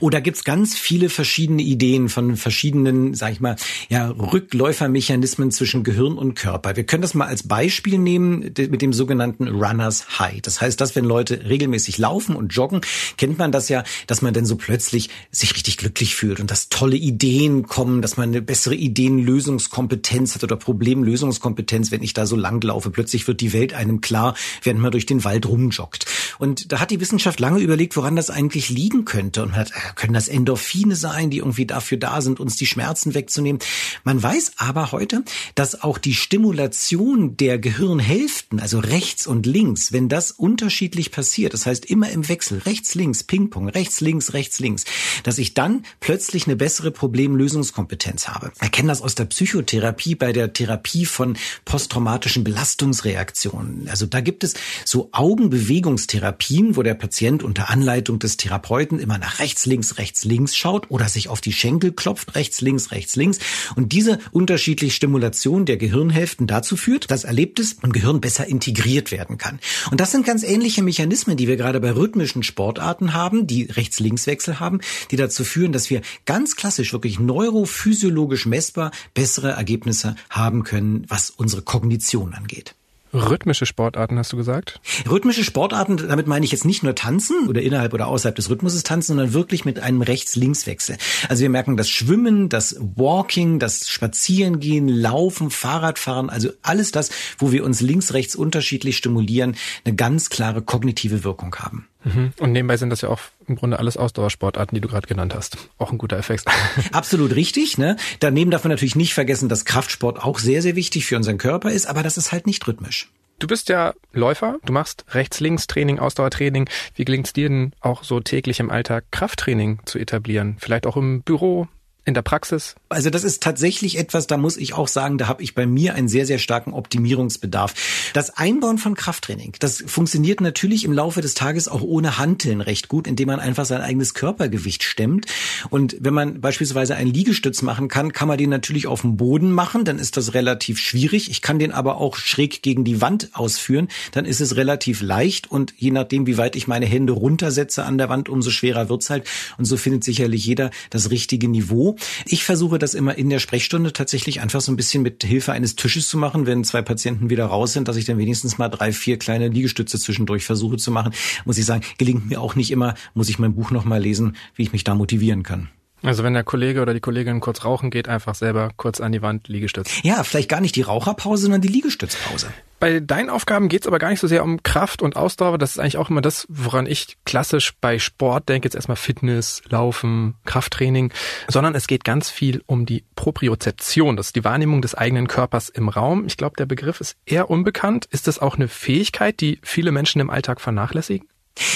Oh, 0.00 0.10
da 0.10 0.20
gibt's 0.20 0.44
ganz 0.44 0.76
viele 0.76 1.08
verschiedene 1.08 1.62
Ideen 1.62 2.08
von 2.08 2.36
verschiedenen, 2.36 3.14
sag 3.14 3.32
ich 3.32 3.40
mal, 3.40 3.56
ja, 3.88 4.08
Rückläufermechanismen 4.08 5.50
zwischen 5.50 5.84
Gehirn 5.84 6.18
und 6.18 6.34
Körper. 6.34 6.76
Wir 6.76 6.84
können 6.84 7.02
das 7.02 7.14
mal 7.14 7.26
als 7.26 7.46
Beispiel 7.46 7.98
nehmen 7.98 8.40
mit 8.40 8.82
dem 8.82 8.92
sogenannten 8.92 9.48
Runners 9.48 10.18
High. 10.18 10.40
Das 10.42 10.60
heißt, 10.60 10.80
dass 10.80 10.96
wenn 10.96 11.04
Leute 11.04 11.44
regelmäßig 11.48 11.98
laufen 11.98 12.36
und 12.36 12.54
joggen, 12.54 12.80
kennt 13.16 13.38
man 13.38 13.52
das 13.52 13.68
ja, 13.68 13.84
dass 14.06 14.22
man 14.22 14.34
dann 14.34 14.46
so 14.46 14.56
plötzlich 14.56 15.10
sich 15.30 15.54
richtig 15.54 15.76
glücklich 15.76 16.14
fühlt 16.14 16.40
und 16.40 16.50
dass 16.50 16.68
tolle 16.68 16.96
Ideen 16.96 17.66
kommen, 17.66 18.02
dass 18.02 18.16
man 18.16 18.30
eine 18.30 18.42
bessere 18.42 18.74
Ideenlösungskompetenz 18.74 20.34
hat 20.34 20.44
oder 20.44 20.56
Problemlösungskompetenz, 20.56 21.90
wenn 21.90 22.02
ich 22.02 22.14
da 22.14 22.26
so 22.26 22.36
lang 22.36 22.62
laufe. 22.62 22.90
Plötzlich 22.90 23.26
wird 23.26 23.40
die 23.40 23.52
Welt 23.52 23.74
einem 23.74 24.00
klar, 24.00 24.34
während 24.62 24.80
man 24.80 24.92
durch 24.92 25.06
den 25.06 25.24
Wald 25.24 25.46
rumjoggt. 25.46 26.06
Und 26.38 26.72
da 26.72 26.80
hat 26.80 26.90
die 26.90 27.00
Wissenschaft 27.00 27.40
lange 27.40 27.60
überlegt, 27.60 27.96
woran 27.96 28.16
das 28.16 28.30
eigentlich 28.30 28.68
liegen 28.68 29.04
könnte 29.04 29.42
und 29.42 29.55
hat, 29.56 29.70
äh, 29.70 29.74
können 29.94 30.14
das 30.14 30.28
Endorphine 30.28 30.96
sein, 30.96 31.30
die 31.30 31.38
irgendwie 31.38 31.66
dafür 31.66 31.98
da 31.98 32.20
sind, 32.20 32.40
uns 32.40 32.56
die 32.56 32.66
Schmerzen 32.66 33.14
wegzunehmen. 33.14 33.60
Man 34.04 34.22
weiß 34.22 34.52
aber 34.58 34.92
heute, 34.92 35.24
dass 35.54 35.82
auch 35.82 35.98
die 35.98 36.14
Stimulation 36.14 37.36
der 37.36 37.58
Gehirnhälften, 37.58 38.60
also 38.60 38.78
rechts 38.78 39.26
und 39.26 39.46
links, 39.46 39.92
wenn 39.92 40.08
das 40.08 40.32
unterschiedlich 40.32 41.10
passiert, 41.10 41.54
das 41.54 41.66
heißt 41.66 41.86
immer 41.86 42.10
im 42.10 42.28
Wechsel, 42.28 42.58
rechts, 42.58 42.94
links, 42.94 43.24
Ping-Pong, 43.24 43.68
rechts, 43.68 44.00
links, 44.00 44.32
rechts, 44.32 44.60
links, 44.60 44.84
dass 45.22 45.38
ich 45.38 45.54
dann 45.54 45.84
plötzlich 46.00 46.46
eine 46.46 46.56
bessere 46.56 46.90
Problemlösungskompetenz 46.90 48.28
habe. 48.28 48.52
Wir 48.58 48.68
kennen 48.68 48.88
das 48.88 49.02
aus 49.02 49.14
der 49.14 49.24
Psychotherapie 49.24 50.14
bei 50.14 50.32
der 50.32 50.52
Therapie 50.52 51.06
von 51.06 51.36
posttraumatischen 51.64 52.44
Belastungsreaktionen. 52.44 53.88
Also 53.88 54.06
da 54.06 54.20
gibt 54.20 54.44
es 54.44 54.54
so 54.84 55.08
Augenbewegungstherapien, 55.12 56.76
wo 56.76 56.82
der 56.82 56.94
Patient 56.94 57.42
unter 57.42 57.70
Anleitung 57.70 58.18
des 58.18 58.36
Therapeuten 58.36 58.98
immer 58.98 59.18
nach 59.18 59.38
rechts, 59.38 59.45
links, 59.66 59.98
rechts, 59.98 60.24
links 60.24 60.56
schaut 60.56 60.90
oder 60.90 61.08
sich 61.08 61.28
auf 61.28 61.40
die 61.40 61.52
Schenkel 61.52 61.92
klopft, 61.92 62.34
rechts, 62.34 62.60
links, 62.60 62.90
rechts, 62.90 63.16
links. 63.16 63.38
Und 63.74 63.92
diese 63.92 64.18
unterschiedliche 64.32 64.94
Stimulation 64.94 65.64
der 65.66 65.76
Gehirnhälften 65.76 66.46
dazu 66.46 66.76
führt, 66.76 67.10
dass 67.10 67.24
Erlebtes 67.24 67.76
im 67.82 67.92
Gehirn 67.92 68.20
besser 68.20 68.46
integriert 68.46 69.10
werden 69.10 69.38
kann. 69.38 69.58
Und 69.90 70.00
das 70.00 70.12
sind 70.12 70.24
ganz 70.24 70.42
ähnliche 70.42 70.82
Mechanismen, 70.82 71.36
die 71.36 71.48
wir 71.48 71.56
gerade 71.56 71.80
bei 71.80 71.92
rhythmischen 71.92 72.42
Sportarten 72.42 73.14
haben, 73.14 73.46
die 73.46 73.64
Rechts-Links-Wechsel 73.64 74.60
haben, 74.60 74.80
die 75.10 75.16
dazu 75.16 75.44
führen, 75.44 75.72
dass 75.72 75.90
wir 75.90 76.02
ganz 76.24 76.56
klassisch, 76.56 76.92
wirklich 76.92 77.18
neurophysiologisch 77.18 78.46
messbar 78.46 78.90
bessere 79.14 79.50
Ergebnisse 79.50 80.14
haben 80.30 80.62
können, 80.62 81.04
was 81.08 81.30
unsere 81.30 81.62
Kognition 81.62 82.34
angeht. 82.34 82.75
Rhythmische 83.12 83.66
Sportarten 83.66 84.18
hast 84.18 84.32
du 84.32 84.36
gesagt? 84.36 84.80
Rhythmische 85.08 85.44
Sportarten, 85.44 85.96
damit 85.96 86.26
meine 86.26 86.44
ich 86.44 86.52
jetzt 86.52 86.64
nicht 86.64 86.82
nur 86.82 86.94
tanzen 86.94 87.48
oder 87.48 87.62
innerhalb 87.62 87.94
oder 87.94 88.08
außerhalb 88.08 88.34
des 88.34 88.50
Rhythmuses 88.50 88.82
tanzen, 88.82 89.08
sondern 89.08 89.32
wirklich 89.32 89.64
mit 89.64 89.78
einem 89.80 90.02
Rechts-Links-Wechsel. 90.02 90.96
Also 91.28 91.42
wir 91.42 91.50
merken 91.50 91.76
das 91.76 91.88
Schwimmen, 91.88 92.48
das 92.48 92.76
Walking, 92.78 93.58
das 93.58 93.88
Spazierengehen, 93.88 94.88
Laufen, 94.88 95.50
Fahrradfahren, 95.50 96.30
also 96.30 96.50
alles 96.62 96.90
das, 96.90 97.10
wo 97.38 97.52
wir 97.52 97.64
uns 97.64 97.80
links-rechts 97.80 98.36
unterschiedlich 98.36 98.96
stimulieren, 98.96 99.56
eine 99.84 99.94
ganz 99.94 100.30
klare 100.30 100.62
kognitive 100.62 101.24
Wirkung 101.24 101.54
haben. 101.56 101.88
Mhm. 102.06 102.32
Und 102.38 102.52
nebenbei 102.52 102.76
sind 102.76 102.90
das 102.90 103.00
ja 103.00 103.08
auch 103.08 103.20
im 103.46 103.56
Grunde 103.56 103.78
alles 103.78 103.96
Ausdauersportarten, 103.96 104.74
die 104.74 104.80
du 104.80 104.88
gerade 104.88 105.06
genannt 105.06 105.34
hast. 105.34 105.58
Auch 105.78 105.90
ein 105.90 105.98
guter 105.98 106.16
Effekt. 106.16 106.44
Absolut 106.92 107.34
richtig. 107.34 107.78
Ne? 107.78 107.96
Daneben 108.20 108.50
darf 108.50 108.64
man 108.64 108.70
natürlich 108.70 108.96
nicht 108.96 109.14
vergessen, 109.14 109.48
dass 109.48 109.64
Kraftsport 109.64 110.22
auch 110.22 110.38
sehr, 110.38 110.62
sehr 110.62 110.76
wichtig 110.76 111.06
für 111.06 111.16
unseren 111.16 111.38
Körper 111.38 111.70
ist, 111.70 111.86
aber 111.86 112.02
das 112.02 112.16
ist 112.16 112.32
halt 112.32 112.46
nicht 112.46 112.66
rhythmisch. 112.66 113.10
Du 113.38 113.46
bist 113.46 113.68
ja 113.68 113.92
Läufer, 114.12 114.56
du 114.64 114.72
machst 114.72 115.04
Rechts-Links-Training, 115.10 115.98
Ausdauertraining. 115.98 116.70
Wie 116.94 117.04
gelingt 117.04 117.26
es 117.26 117.32
dir 117.34 117.50
denn 117.50 117.72
auch 117.80 118.02
so 118.02 118.20
täglich 118.20 118.60
im 118.60 118.70
Alltag 118.70 119.04
Krafttraining 119.10 119.80
zu 119.84 119.98
etablieren? 119.98 120.56
Vielleicht 120.58 120.86
auch 120.86 120.96
im 120.96 121.20
Büro, 121.20 121.68
in 122.06 122.14
der 122.14 122.22
Praxis? 122.22 122.76
Also 122.88 123.10
das 123.10 123.24
ist 123.24 123.42
tatsächlich 123.42 123.98
etwas, 123.98 124.28
da 124.28 124.36
muss 124.36 124.56
ich 124.56 124.74
auch 124.74 124.86
sagen, 124.86 125.18
da 125.18 125.26
habe 125.26 125.42
ich 125.42 125.54
bei 125.54 125.66
mir 125.66 125.94
einen 125.94 126.08
sehr, 126.08 126.24
sehr 126.24 126.38
starken 126.38 126.72
Optimierungsbedarf. 126.72 127.74
Das 128.14 128.30
Einbauen 128.30 128.78
von 128.78 128.94
Krafttraining, 128.94 129.54
das 129.58 129.82
funktioniert 129.84 130.40
natürlich 130.40 130.84
im 130.84 130.92
Laufe 130.92 131.20
des 131.20 131.34
Tages 131.34 131.66
auch 131.66 131.82
ohne 131.82 132.16
Hanteln 132.16 132.60
recht 132.60 132.88
gut, 132.88 133.08
indem 133.08 133.26
man 133.26 133.40
einfach 133.40 133.64
sein 133.64 133.80
eigenes 133.80 134.14
Körpergewicht 134.14 134.84
stemmt. 134.84 135.26
Und 135.68 135.96
wenn 135.98 136.14
man 136.14 136.40
beispielsweise 136.40 136.94
einen 136.94 137.12
Liegestütz 137.12 137.62
machen 137.62 137.88
kann, 137.88 138.12
kann 138.12 138.28
man 138.28 138.38
den 138.38 138.50
natürlich 138.50 138.86
auf 138.86 139.00
dem 139.00 139.16
Boden 139.16 139.50
machen, 139.50 139.84
dann 139.84 139.98
ist 139.98 140.16
das 140.16 140.32
relativ 140.32 140.78
schwierig. 140.78 141.28
Ich 141.28 141.42
kann 141.42 141.58
den 141.58 141.72
aber 141.72 141.96
auch 141.96 142.16
schräg 142.16 142.62
gegen 142.62 142.84
die 142.84 143.00
Wand 143.00 143.30
ausführen, 143.32 143.88
dann 144.12 144.26
ist 144.26 144.40
es 144.40 144.54
relativ 144.54 145.02
leicht 145.02 145.50
und 145.50 145.74
je 145.76 145.90
nachdem, 145.90 146.28
wie 146.28 146.38
weit 146.38 146.54
ich 146.54 146.68
meine 146.68 146.86
Hände 146.86 147.14
runtersetze 147.14 147.84
an 147.84 147.98
der 147.98 148.08
Wand, 148.08 148.28
umso 148.28 148.50
schwerer 148.50 148.88
wird's 148.88 149.10
halt. 149.10 149.26
Und 149.58 149.64
so 149.64 149.76
findet 149.76 150.04
sicherlich 150.04 150.46
jeder 150.46 150.70
das 150.90 151.10
richtige 151.10 151.48
Niveau. 151.48 151.95
Ich 152.24 152.44
versuche 152.44 152.78
das 152.78 152.94
immer 152.94 153.16
in 153.16 153.30
der 153.30 153.38
Sprechstunde 153.38 153.92
tatsächlich 153.92 154.40
einfach 154.40 154.60
so 154.60 154.72
ein 154.72 154.76
bisschen 154.76 155.02
mit 155.02 155.24
Hilfe 155.24 155.52
eines 155.52 155.76
Tisches 155.76 156.08
zu 156.08 156.18
machen, 156.18 156.46
wenn 156.46 156.64
zwei 156.64 156.82
Patienten 156.82 157.30
wieder 157.30 157.46
raus 157.46 157.72
sind, 157.72 157.88
dass 157.88 157.96
ich 157.96 158.04
dann 158.04 158.18
wenigstens 158.18 158.58
mal 158.58 158.68
drei, 158.68 158.92
vier 158.92 159.18
kleine 159.18 159.48
Liegestütze 159.48 159.98
zwischendurch 159.98 160.44
versuche 160.44 160.76
zu 160.76 160.90
machen. 160.90 161.12
Muss 161.44 161.58
ich 161.58 161.64
sagen, 161.64 161.84
gelingt 161.98 162.28
mir 162.28 162.40
auch 162.40 162.54
nicht 162.54 162.70
immer, 162.70 162.94
muss 163.14 163.28
ich 163.28 163.38
mein 163.38 163.54
Buch 163.54 163.70
nochmal 163.70 164.00
lesen, 164.00 164.36
wie 164.54 164.62
ich 164.62 164.72
mich 164.72 164.84
da 164.84 164.94
motivieren 164.94 165.42
kann. 165.42 165.68
Also 166.06 166.22
wenn 166.22 166.34
der 166.34 166.44
Kollege 166.44 166.82
oder 166.82 166.94
die 166.94 167.00
Kollegin 167.00 167.40
kurz 167.40 167.64
rauchen 167.64 167.90
geht, 167.90 168.08
einfach 168.08 168.34
selber 168.34 168.70
kurz 168.76 169.00
an 169.00 169.12
die 169.12 169.22
Wand 169.22 169.48
Liegestütz. 169.48 170.02
Ja, 170.02 170.22
vielleicht 170.22 170.48
gar 170.48 170.60
nicht 170.60 170.76
die 170.76 170.82
Raucherpause, 170.82 171.42
sondern 171.42 171.60
die 171.60 171.68
Liegestützpause. 171.68 172.48
Bei 172.78 173.00
deinen 173.00 173.30
Aufgaben 173.30 173.68
geht's 173.68 173.86
aber 173.86 173.98
gar 173.98 174.10
nicht 174.10 174.20
so 174.20 174.26
sehr 174.26 174.44
um 174.44 174.62
Kraft 174.62 175.00
und 175.00 175.16
Ausdauer. 175.16 175.56
Das 175.56 175.70
ist 175.70 175.78
eigentlich 175.78 175.96
auch 175.96 176.10
immer 176.10 176.20
das, 176.20 176.46
woran 176.50 176.86
ich 176.86 177.16
klassisch 177.24 177.72
bei 177.80 177.98
Sport 177.98 178.48
denke. 178.50 178.66
Jetzt 178.66 178.74
erstmal 178.74 178.96
Fitness, 178.96 179.62
Laufen, 179.68 180.34
Krafttraining, 180.44 181.10
sondern 181.48 181.74
es 181.74 181.86
geht 181.86 182.04
ganz 182.04 182.28
viel 182.28 182.62
um 182.66 182.84
die 182.84 183.04
Propriozeption. 183.16 184.16
Das 184.16 184.26
ist 184.26 184.36
die 184.36 184.44
Wahrnehmung 184.44 184.82
des 184.82 184.94
eigenen 184.94 185.26
Körpers 185.26 185.70
im 185.70 185.88
Raum. 185.88 186.26
Ich 186.26 186.36
glaube, 186.36 186.56
der 186.58 186.66
Begriff 186.66 187.00
ist 187.00 187.16
eher 187.24 187.48
unbekannt. 187.50 188.06
Ist 188.10 188.26
das 188.26 188.40
auch 188.40 188.56
eine 188.56 188.68
Fähigkeit, 188.68 189.40
die 189.40 189.58
viele 189.62 189.90
Menschen 189.90 190.20
im 190.20 190.28
Alltag 190.28 190.60
vernachlässigen? 190.60 191.26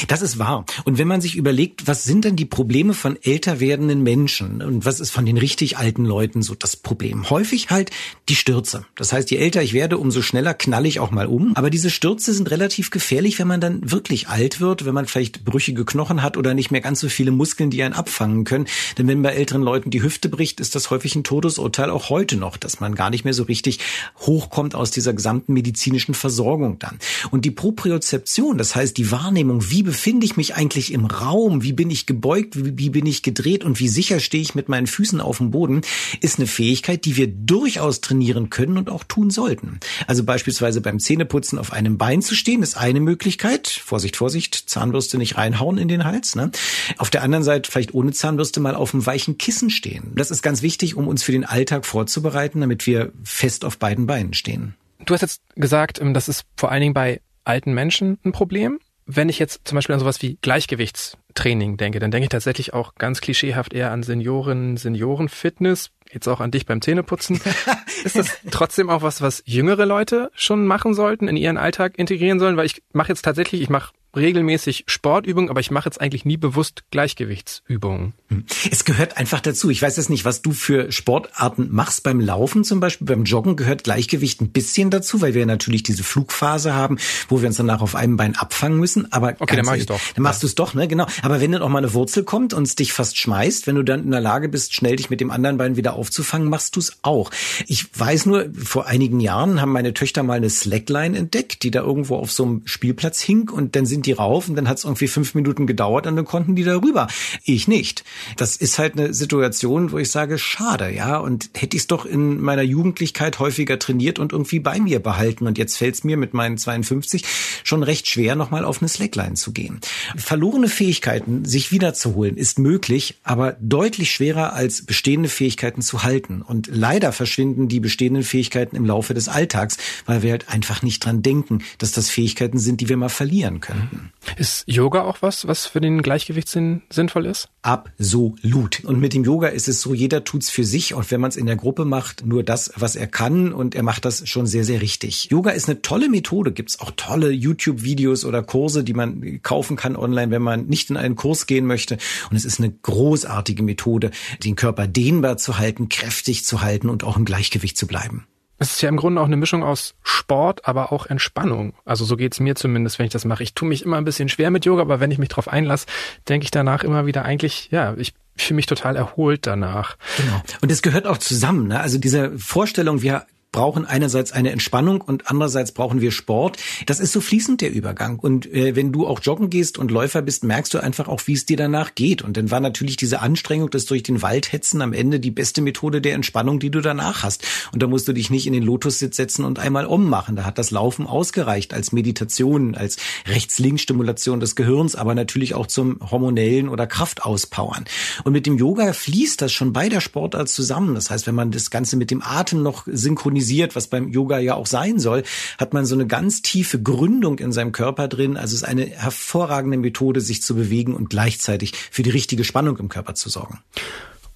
Das 0.08 0.22
ist 0.22 0.38
wahr. 0.38 0.64
Und 0.84 0.98
wenn 0.98 1.08
man 1.08 1.20
sich 1.20 1.36
überlegt, 1.36 1.86
was 1.86 2.04
sind 2.04 2.24
denn 2.24 2.36
die 2.36 2.44
Probleme 2.44 2.94
von 2.94 3.16
älter 3.22 3.60
werdenden 3.60 4.02
Menschen 4.02 4.62
und 4.62 4.84
was 4.84 5.00
ist 5.00 5.10
von 5.10 5.24
den 5.24 5.38
richtig 5.38 5.78
alten 5.78 6.04
Leuten 6.04 6.42
so 6.42 6.54
das 6.54 6.76
Problem? 6.76 7.30
Häufig 7.30 7.70
halt 7.70 7.90
die 8.28 8.34
Stürze. 8.34 8.84
Das 8.96 9.12
heißt, 9.12 9.30
je 9.30 9.38
älter 9.38 9.62
ich 9.62 9.72
werde, 9.72 9.98
umso 9.98 10.22
schneller 10.22 10.54
knall 10.54 10.86
ich 10.86 11.00
auch 11.00 11.10
mal 11.10 11.26
um. 11.26 11.56
Aber 11.56 11.70
diese 11.70 11.90
Stürze 11.90 12.34
sind 12.34 12.50
relativ 12.50 12.90
gefährlich, 12.90 13.38
wenn 13.38 13.48
man 13.48 13.60
dann 13.60 13.90
wirklich 13.90 14.28
alt 14.28 14.60
wird, 14.60 14.84
wenn 14.84 14.94
man 14.94 15.06
vielleicht 15.06 15.44
brüchige 15.44 15.84
Knochen 15.84 16.22
hat 16.22 16.36
oder 16.36 16.54
nicht 16.54 16.70
mehr 16.70 16.80
ganz 16.80 17.00
so 17.00 17.08
viele 17.08 17.30
Muskeln, 17.30 17.70
die 17.70 17.82
einen 17.82 17.94
abfangen 17.94 18.44
können. 18.44 18.66
Denn 18.98 19.08
wenn 19.08 19.22
bei 19.22 19.30
älteren 19.30 19.62
Leuten 19.62 19.90
die 19.90 20.02
Hüfte 20.02 20.28
bricht, 20.28 20.60
ist 20.60 20.74
das 20.74 20.90
häufig 20.90 21.14
ein 21.14 21.24
Todesurteil 21.24 21.90
auch 21.90 22.10
heute 22.10 22.36
noch, 22.36 22.56
dass 22.56 22.80
man 22.80 22.94
gar 22.94 23.10
nicht 23.10 23.24
mehr 23.24 23.34
so 23.34 23.44
richtig 23.44 23.78
hochkommt 24.18 24.74
aus 24.74 24.90
dieser 24.90 25.14
gesamten 25.14 25.54
medizinischen 25.54 26.14
Versorgung 26.14 26.78
dann. 26.78 26.98
Und 27.30 27.44
die 27.44 27.50
Propriozeption, 27.50 28.58
das 28.58 28.74
heißt 28.74 28.96
die 28.96 29.10
Wahrnehmung, 29.10 29.69
wie 29.70 29.82
befinde 29.82 30.26
ich 30.26 30.36
mich 30.36 30.54
eigentlich 30.56 30.92
im 30.92 31.06
Raum, 31.06 31.62
wie 31.62 31.72
bin 31.72 31.90
ich 31.90 32.06
gebeugt, 32.06 32.56
wie, 32.56 32.76
wie 32.78 32.90
bin 32.90 33.06
ich 33.06 33.22
gedreht 33.22 33.64
und 33.64 33.78
wie 33.80 33.88
sicher 33.88 34.20
stehe 34.20 34.42
ich 34.42 34.54
mit 34.54 34.68
meinen 34.68 34.86
Füßen 34.86 35.20
auf 35.20 35.38
dem 35.38 35.50
Boden, 35.50 35.82
ist 36.20 36.38
eine 36.38 36.46
Fähigkeit, 36.46 37.04
die 37.04 37.16
wir 37.16 37.28
durchaus 37.28 38.00
trainieren 38.00 38.50
können 38.50 38.76
und 38.76 38.90
auch 38.90 39.04
tun 39.04 39.30
sollten. 39.30 39.80
Also 40.06 40.24
beispielsweise 40.24 40.80
beim 40.80 40.98
Zähneputzen 40.98 41.58
auf 41.58 41.72
einem 41.72 41.98
Bein 41.98 42.22
zu 42.22 42.34
stehen, 42.34 42.62
ist 42.62 42.76
eine 42.76 43.00
Möglichkeit. 43.00 43.68
Vorsicht, 43.68 44.16
Vorsicht, 44.16 44.54
Zahnbürste 44.68 45.18
nicht 45.18 45.36
reinhauen 45.36 45.78
in 45.78 45.88
den 45.88 46.04
Hals. 46.04 46.34
Ne? 46.34 46.50
Auf 46.98 47.10
der 47.10 47.22
anderen 47.22 47.44
Seite 47.44 47.70
vielleicht 47.70 47.94
ohne 47.94 48.12
Zahnbürste 48.12 48.60
mal 48.60 48.74
auf 48.74 48.92
einem 48.92 49.06
weichen 49.06 49.38
Kissen 49.38 49.70
stehen. 49.70 50.12
Das 50.16 50.30
ist 50.30 50.42
ganz 50.42 50.62
wichtig, 50.62 50.96
um 50.96 51.06
uns 51.06 51.22
für 51.22 51.32
den 51.32 51.44
Alltag 51.44 51.86
vorzubereiten, 51.86 52.60
damit 52.60 52.86
wir 52.86 53.12
fest 53.22 53.64
auf 53.64 53.78
beiden 53.78 54.06
Beinen 54.06 54.34
stehen. 54.34 54.74
Du 55.06 55.14
hast 55.14 55.22
jetzt 55.22 55.42
gesagt, 55.54 56.00
ähm, 56.00 56.12
das 56.12 56.28
ist 56.28 56.44
vor 56.56 56.70
allen 56.70 56.80
Dingen 56.82 56.94
bei 56.94 57.20
alten 57.44 57.72
Menschen 57.72 58.18
ein 58.24 58.32
Problem 58.32 58.78
wenn 59.16 59.28
ich 59.28 59.38
jetzt 59.38 59.62
zum 59.64 59.76
Beispiel 59.76 59.94
an 59.94 60.00
sowas 60.00 60.22
wie 60.22 60.38
Gleichgewichtstraining 60.40 61.76
denke, 61.76 61.98
dann 61.98 62.10
denke 62.10 62.24
ich 62.24 62.30
tatsächlich 62.30 62.72
auch 62.74 62.94
ganz 62.94 63.20
klischeehaft 63.20 63.72
eher 63.72 63.90
an 63.90 64.02
Senioren, 64.02 64.76
Seniorenfitness, 64.76 65.90
jetzt 66.12 66.28
auch 66.28 66.40
an 66.40 66.50
dich 66.50 66.66
beim 66.66 66.80
Zähneputzen. 66.80 67.40
ist 68.04 68.16
das 68.16 68.38
trotzdem 68.50 68.88
auch 68.88 69.02
was, 69.02 69.20
was 69.20 69.42
jüngere 69.46 69.86
Leute 69.86 70.30
schon 70.34 70.66
machen 70.66 70.94
sollten, 70.94 71.28
in 71.28 71.36
ihren 71.36 71.56
Alltag 71.56 71.98
integrieren 71.98 72.38
sollen? 72.38 72.56
Weil 72.56 72.66
ich 72.66 72.82
mache 72.92 73.08
jetzt 73.08 73.22
tatsächlich, 73.22 73.62
ich 73.62 73.68
mache 73.68 73.92
regelmäßig 74.16 74.84
Sportübungen, 74.86 75.50
aber 75.50 75.60
ich 75.60 75.70
mache 75.70 75.86
jetzt 75.86 76.00
eigentlich 76.00 76.24
nie 76.24 76.36
bewusst 76.36 76.84
Gleichgewichtsübungen. 76.90 78.14
Hm. 78.28 78.44
Es 78.70 78.84
gehört 78.84 79.16
einfach 79.16 79.40
dazu. 79.40 79.70
Ich 79.70 79.82
weiß 79.82 79.96
jetzt 79.96 80.10
nicht, 80.10 80.24
was 80.24 80.42
du 80.42 80.52
für 80.52 80.90
Sportarten 80.92 81.68
machst. 81.70 82.02
Beim 82.02 82.20
Laufen 82.20 82.64
zum 82.64 82.80
Beispiel, 82.80 83.06
beim 83.06 83.24
Joggen 83.24 83.56
gehört 83.56 83.84
Gleichgewicht 83.84 84.40
ein 84.40 84.50
bisschen 84.50 84.90
dazu, 84.90 85.20
weil 85.20 85.34
wir 85.34 85.46
natürlich 85.46 85.82
diese 85.82 86.02
Flugphase 86.02 86.74
haben, 86.74 86.98
wo 87.28 87.40
wir 87.40 87.48
uns 87.48 87.56
danach 87.56 87.82
auf 87.82 87.94
einem 87.94 88.16
Bein 88.16 88.36
abfangen 88.36 88.78
müssen. 88.78 89.12
Aber 89.12 89.34
okay, 89.38 89.56
dann 89.56 89.64
mach 89.64 89.74
ich 89.74 89.86
doch. 89.86 90.00
Dann 90.14 90.22
machst 90.22 90.42
ja. 90.42 90.46
du 90.46 90.46
es 90.48 90.54
doch, 90.54 90.74
ne? 90.74 90.88
Genau. 90.88 91.06
Aber 91.22 91.40
wenn 91.40 91.52
dann 91.52 91.62
auch 91.62 91.68
mal 91.68 91.78
eine 91.78 91.94
Wurzel 91.94 92.24
kommt 92.24 92.54
und 92.54 92.66
es 92.66 92.74
dich 92.74 92.92
fast 92.92 93.16
schmeißt, 93.16 93.66
wenn 93.66 93.76
du 93.76 93.82
dann 93.82 94.04
in 94.04 94.10
der 94.10 94.20
Lage 94.20 94.48
bist, 94.48 94.74
schnell 94.74 94.96
dich 94.96 95.10
mit 95.10 95.20
dem 95.20 95.30
anderen 95.30 95.56
Bein 95.56 95.76
wieder 95.76 95.94
aufzufangen, 95.94 96.48
machst 96.48 96.76
du 96.76 96.80
es 96.80 96.98
auch. 97.02 97.30
Ich 97.66 97.86
weiß 97.98 98.26
nur, 98.26 98.50
vor 98.54 98.86
einigen 98.86 99.20
Jahren 99.20 99.60
haben 99.60 99.72
meine 99.72 99.94
Töchter 99.94 100.22
mal 100.22 100.34
eine 100.34 100.50
Slackline 100.50 101.16
entdeckt, 101.16 101.62
die 101.62 101.70
da 101.70 101.80
irgendwo 101.80 102.16
auf 102.16 102.32
so 102.32 102.44
einem 102.44 102.62
Spielplatz 102.64 103.20
hing 103.20 103.48
und 103.48 103.76
dann 103.76 103.86
sind 103.86 103.99
sind 104.00 104.06
die 104.06 104.12
rauf 104.12 104.48
und 104.48 104.56
dann 104.56 104.68
hat 104.68 104.78
es 104.78 104.84
irgendwie 104.84 105.08
fünf 105.08 105.34
Minuten 105.34 105.66
gedauert 105.66 106.06
und 106.06 106.16
dann 106.16 106.24
konnten 106.24 106.54
die 106.56 106.64
darüber. 106.64 107.06
Ich 107.44 107.68
nicht. 107.68 108.02
Das 108.36 108.56
ist 108.56 108.78
halt 108.78 108.98
eine 108.98 109.12
Situation, 109.12 109.92
wo 109.92 109.98
ich 109.98 110.10
sage, 110.10 110.38
schade, 110.38 110.90
ja. 110.90 111.18
Und 111.18 111.50
hätte 111.54 111.76
ich 111.76 111.82
es 111.82 111.86
doch 111.86 112.06
in 112.06 112.40
meiner 112.40 112.62
Jugendlichkeit 112.62 113.38
häufiger 113.38 113.78
trainiert 113.78 114.18
und 114.18 114.32
irgendwie 114.32 114.58
bei 114.58 114.80
mir 114.80 115.00
behalten. 115.00 115.46
Und 115.46 115.58
jetzt 115.58 115.76
fällt 115.76 115.96
es 115.96 116.04
mir 116.04 116.16
mit 116.16 116.32
meinen 116.32 116.56
52 116.56 117.24
schon 117.62 117.82
recht 117.82 118.08
schwer, 118.08 118.36
nochmal 118.36 118.64
auf 118.64 118.80
eine 118.80 118.88
Slackline 118.88 119.34
zu 119.34 119.52
gehen. 119.52 119.80
Verlorene 120.16 120.68
Fähigkeiten 120.68 121.44
sich 121.44 121.72
wiederzuholen 121.72 122.38
ist 122.38 122.58
möglich, 122.58 123.18
aber 123.22 123.56
deutlich 123.60 124.10
schwerer 124.10 124.54
als 124.54 124.86
bestehende 124.86 125.28
Fähigkeiten 125.28 125.82
zu 125.82 126.04
halten. 126.04 126.40
Und 126.40 126.70
leider 126.72 127.12
verschwinden 127.12 127.68
die 127.68 127.80
bestehenden 127.80 128.22
Fähigkeiten 128.22 128.76
im 128.76 128.86
Laufe 128.86 129.12
des 129.12 129.28
Alltags, 129.28 129.76
weil 130.06 130.22
wir 130.22 130.30
halt 130.30 130.48
einfach 130.48 130.80
nicht 130.82 131.04
dran 131.04 131.20
denken, 131.20 131.62
dass 131.76 131.92
das 131.92 132.08
Fähigkeiten 132.08 132.58
sind, 132.58 132.80
die 132.80 132.88
wir 132.88 132.96
mal 132.96 133.10
verlieren 133.10 133.60
können. 133.60 133.89
Ist 134.36 134.64
Yoga 134.66 135.02
auch 135.02 135.22
was, 135.22 135.46
was 135.46 135.66
für 135.66 135.80
den 135.80 136.02
Gleichgewichtssinn 136.02 136.82
sinnvoll 136.90 137.26
ist? 137.26 137.48
Absolut. 137.62 138.84
Und 138.84 139.00
mit 139.00 139.14
dem 139.14 139.24
Yoga 139.24 139.48
ist 139.48 139.68
es 139.68 139.80
so, 139.80 139.94
jeder 139.94 140.24
tut's 140.24 140.50
für 140.50 140.64
sich 140.64 140.94
und 140.94 141.10
wenn 141.10 141.20
man 141.20 141.30
es 141.30 141.36
in 141.36 141.46
der 141.46 141.56
Gruppe 141.56 141.84
macht, 141.84 142.24
nur 142.24 142.42
das, 142.42 142.72
was 142.76 142.96
er 142.96 143.06
kann 143.06 143.52
und 143.52 143.74
er 143.74 143.82
macht 143.82 144.04
das 144.04 144.28
schon 144.28 144.46
sehr, 144.46 144.64
sehr 144.64 144.80
richtig. 144.80 145.30
Yoga 145.30 145.50
ist 145.50 145.68
eine 145.68 145.82
tolle 145.82 146.08
Methode. 146.08 146.52
Gibt's 146.52 146.80
auch 146.80 146.92
tolle 146.96 147.30
YouTube-Videos 147.30 148.24
oder 148.24 148.42
Kurse, 148.42 148.84
die 148.84 148.94
man 148.94 149.42
kaufen 149.42 149.76
kann 149.76 149.96
online, 149.96 150.30
wenn 150.30 150.42
man 150.42 150.66
nicht 150.66 150.90
in 150.90 150.96
einen 150.96 151.16
Kurs 151.16 151.46
gehen 151.46 151.66
möchte. 151.66 151.98
Und 152.30 152.36
es 152.36 152.44
ist 152.44 152.60
eine 152.60 152.70
großartige 152.70 153.62
Methode, 153.62 154.10
den 154.44 154.56
Körper 154.56 154.86
dehnbar 154.86 155.36
zu 155.38 155.58
halten, 155.58 155.88
kräftig 155.88 156.44
zu 156.44 156.60
halten 156.60 156.88
und 156.88 157.04
auch 157.04 157.16
im 157.16 157.24
Gleichgewicht 157.24 157.76
zu 157.76 157.86
bleiben. 157.86 158.26
Es 158.60 158.72
ist 158.72 158.82
ja 158.82 158.90
im 158.90 158.98
Grunde 158.98 159.20
auch 159.22 159.26
eine 159.26 159.38
Mischung 159.38 159.64
aus 159.64 159.94
Sport, 160.02 160.68
aber 160.68 160.92
auch 160.92 161.06
Entspannung. 161.06 161.72
Also 161.86 162.04
so 162.04 162.16
geht's 162.16 162.40
mir 162.40 162.54
zumindest, 162.54 162.98
wenn 162.98 163.06
ich 163.06 163.12
das 163.12 163.24
mache. 163.24 163.42
Ich 163.42 163.54
tue 163.54 163.66
mich 163.66 163.84
immer 163.84 163.96
ein 163.96 164.04
bisschen 164.04 164.28
schwer 164.28 164.50
mit 164.50 164.66
Yoga, 164.66 164.82
aber 164.82 165.00
wenn 165.00 165.10
ich 165.10 165.18
mich 165.18 165.30
drauf 165.30 165.48
einlasse, 165.48 165.86
denke 166.28 166.44
ich 166.44 166.50
danach 166.50 166.84
immer 166.84 167.06
wieder 167.06 167.24
eigentlich, 167.24 167.70
ja, 167.70 167.94
ich 167.96 168.12
fühle 168.36 168.56
mich 168.56 168.66
total 168.66 168.96
erholt 168.96 169.46
danach. 169.46 169.96
Genau. 170.18 170.42
Und 170.60 170.70
es 170.70 170.82
gehört 170.82 171.06
auch 171.06 171.18
zusammen. 171.18 171.68
Ne? 171.68 171.80
Also 171.80 171.98
diese 171.98 172.38
Vorstellung, 172.38 173.02
wir 173.02 173.24
brauchen 173.52 173.84
einerseits 173.84 174.32
eine 174.32 174.50
Entspannung 174.50 175.00
und 175.00 175.28
andererseits 175.28 175.72
brauchen 175.72 176.00
wir 176.00 176.12
Sport. 176.12 176.58
Das 176.86 177.00
ist 177.00 177.12
so 177.12 177.20
fließend 177.20 177.60
der 177.60 177.72
Übergang. 177.72 178.18
Und 178.18 178.46
äh, 178.52 178.76
wenn 178.76 178.92
du 178.92 179.06
auch 179.06 179.20
joggen 179.20 179.50
gehst 179.50 179.76
und 179.76 179.90
Läufer 179.90 180.22
bist, 180.22 180.44
merkst 180.44 180.72
du 180.72 180.78
einfach 180.78 181.08
auch, 181.08 181.22
wie 181.26 181.32
es 181.32 181.46
dir 181.46 181.56
danach 181.56 181.94
geht. 181.94 182.22
Und 182.22 182.36
dann 182.36 182.50
war 182.50 182.60
natürlich 182.60 182.96
diese 182.96 183.20
Anstrengung, 183.20 183.70
das 183.70 183.86
durch 183.86 184.02
den 184.02 184.22
Wald 184.22 184.52
hetzen 184.52 184.82
am 184.82 184.92
Ende 184.92 185.18
die 185.18 185.32
beste 185.32 185.62
Methode 185.62 186.00
der 186.00 186.14
Entspannung, 186.14 186.60
die 186.60 186.70
du 186.70 186.80
danach 186.80 187.24
hast. 187.24 187.44
Und 187.72 187.82
da 187.82 187.88
musst 187.88 188.06
du 188.06 188.12
dich 188.12 188.30
nicht 188.30 188.46
in 188.46 188.52
den 188.52 188.62
Lotussitz 188.62 189.16
setzen 189.16 189.44
und 189.44 189.58
einmal 189.58 189.86
ummachen. 189.86 190.36
Da 190.36 190.44
hat 190.44 190.58
das 190.58 190.70
Laufen 190.70 191.06
ausgereicht 191.06 191.74
als 191.74 191.90
Meditation, 191.90 192.76
als 192.76 192.98
Rechts-Links-Stimulation 193.26 194.38
des 194.38 194.54
Gehirns, 194.54 194.94
aber 194.94 195.16
natürlich 195.16 195.54
auch 195.54 195.66
zum 195.66 195.98
hormonellen 196.08 196.68
oder 196.68 196.86
Kraftauspowern. 196.86 197.84
Und 198.22 198.32
mit 198.32 198.46
dem 198.46 198.56
Yoga 198.58 198.92
fließt 198.92 199.42
das 199.42 199.52
schon 199.52 199.72
bei 199.72 199.88
der 199.88 200.00
Sportart 200.00 200.48
zusammen. 200.48 200.94
Das 200.94 201.10
heißt, 201.10 201.26
wenn 201.26 201.34
man 201.34 201.50
das 201.50 201.70
Ganze 201.70 201.96
mit 201.96 202.12
dem 202.12 202.22
Atem 202.22 202.62
noch 202.62 202.86
synchronisiert, 202.86 203.39
synchronisiert, 203.40 203.76
was 203.76 203.88
beim 203.88 204.08
Yoga 204.08 204.38
ja 204.38 204.54
auch 204.54 204.66
sein 204.66 204.98
soll, 204.98 205.22
hat 205.58 205.72
man 205.72 205.84
so 205.86 205.94
eine 205.94 206.06
ganz 206.06 206.42
tiefe 206.42 206.80
Gründung 206.80 207.38
in 207.38 207.52
seinem 207.52 207.72
Körper 207.72 208.08
drin. 208.08 208.36
Also 208.36 208.54
es 208.54 208.62
ist 208.62 208.68
eine 208.68 208.86
hervorragende 208.86 209.78
Methode, 209.78 210.20
sich 210.20 210.42
zu 210.42 210.54
bewegen 210.54 210.94
und 210.94 211.10
gleichzeitig 211.10 211.72
für 211.90 212.02
die 212.02 212.10
richtige 212.10 212.44
Spannung 212.44 212.76
im 212.78 212.88
Körper 212.88 213.14
zu 213.14 213.28
sorgen. 213.28 213.60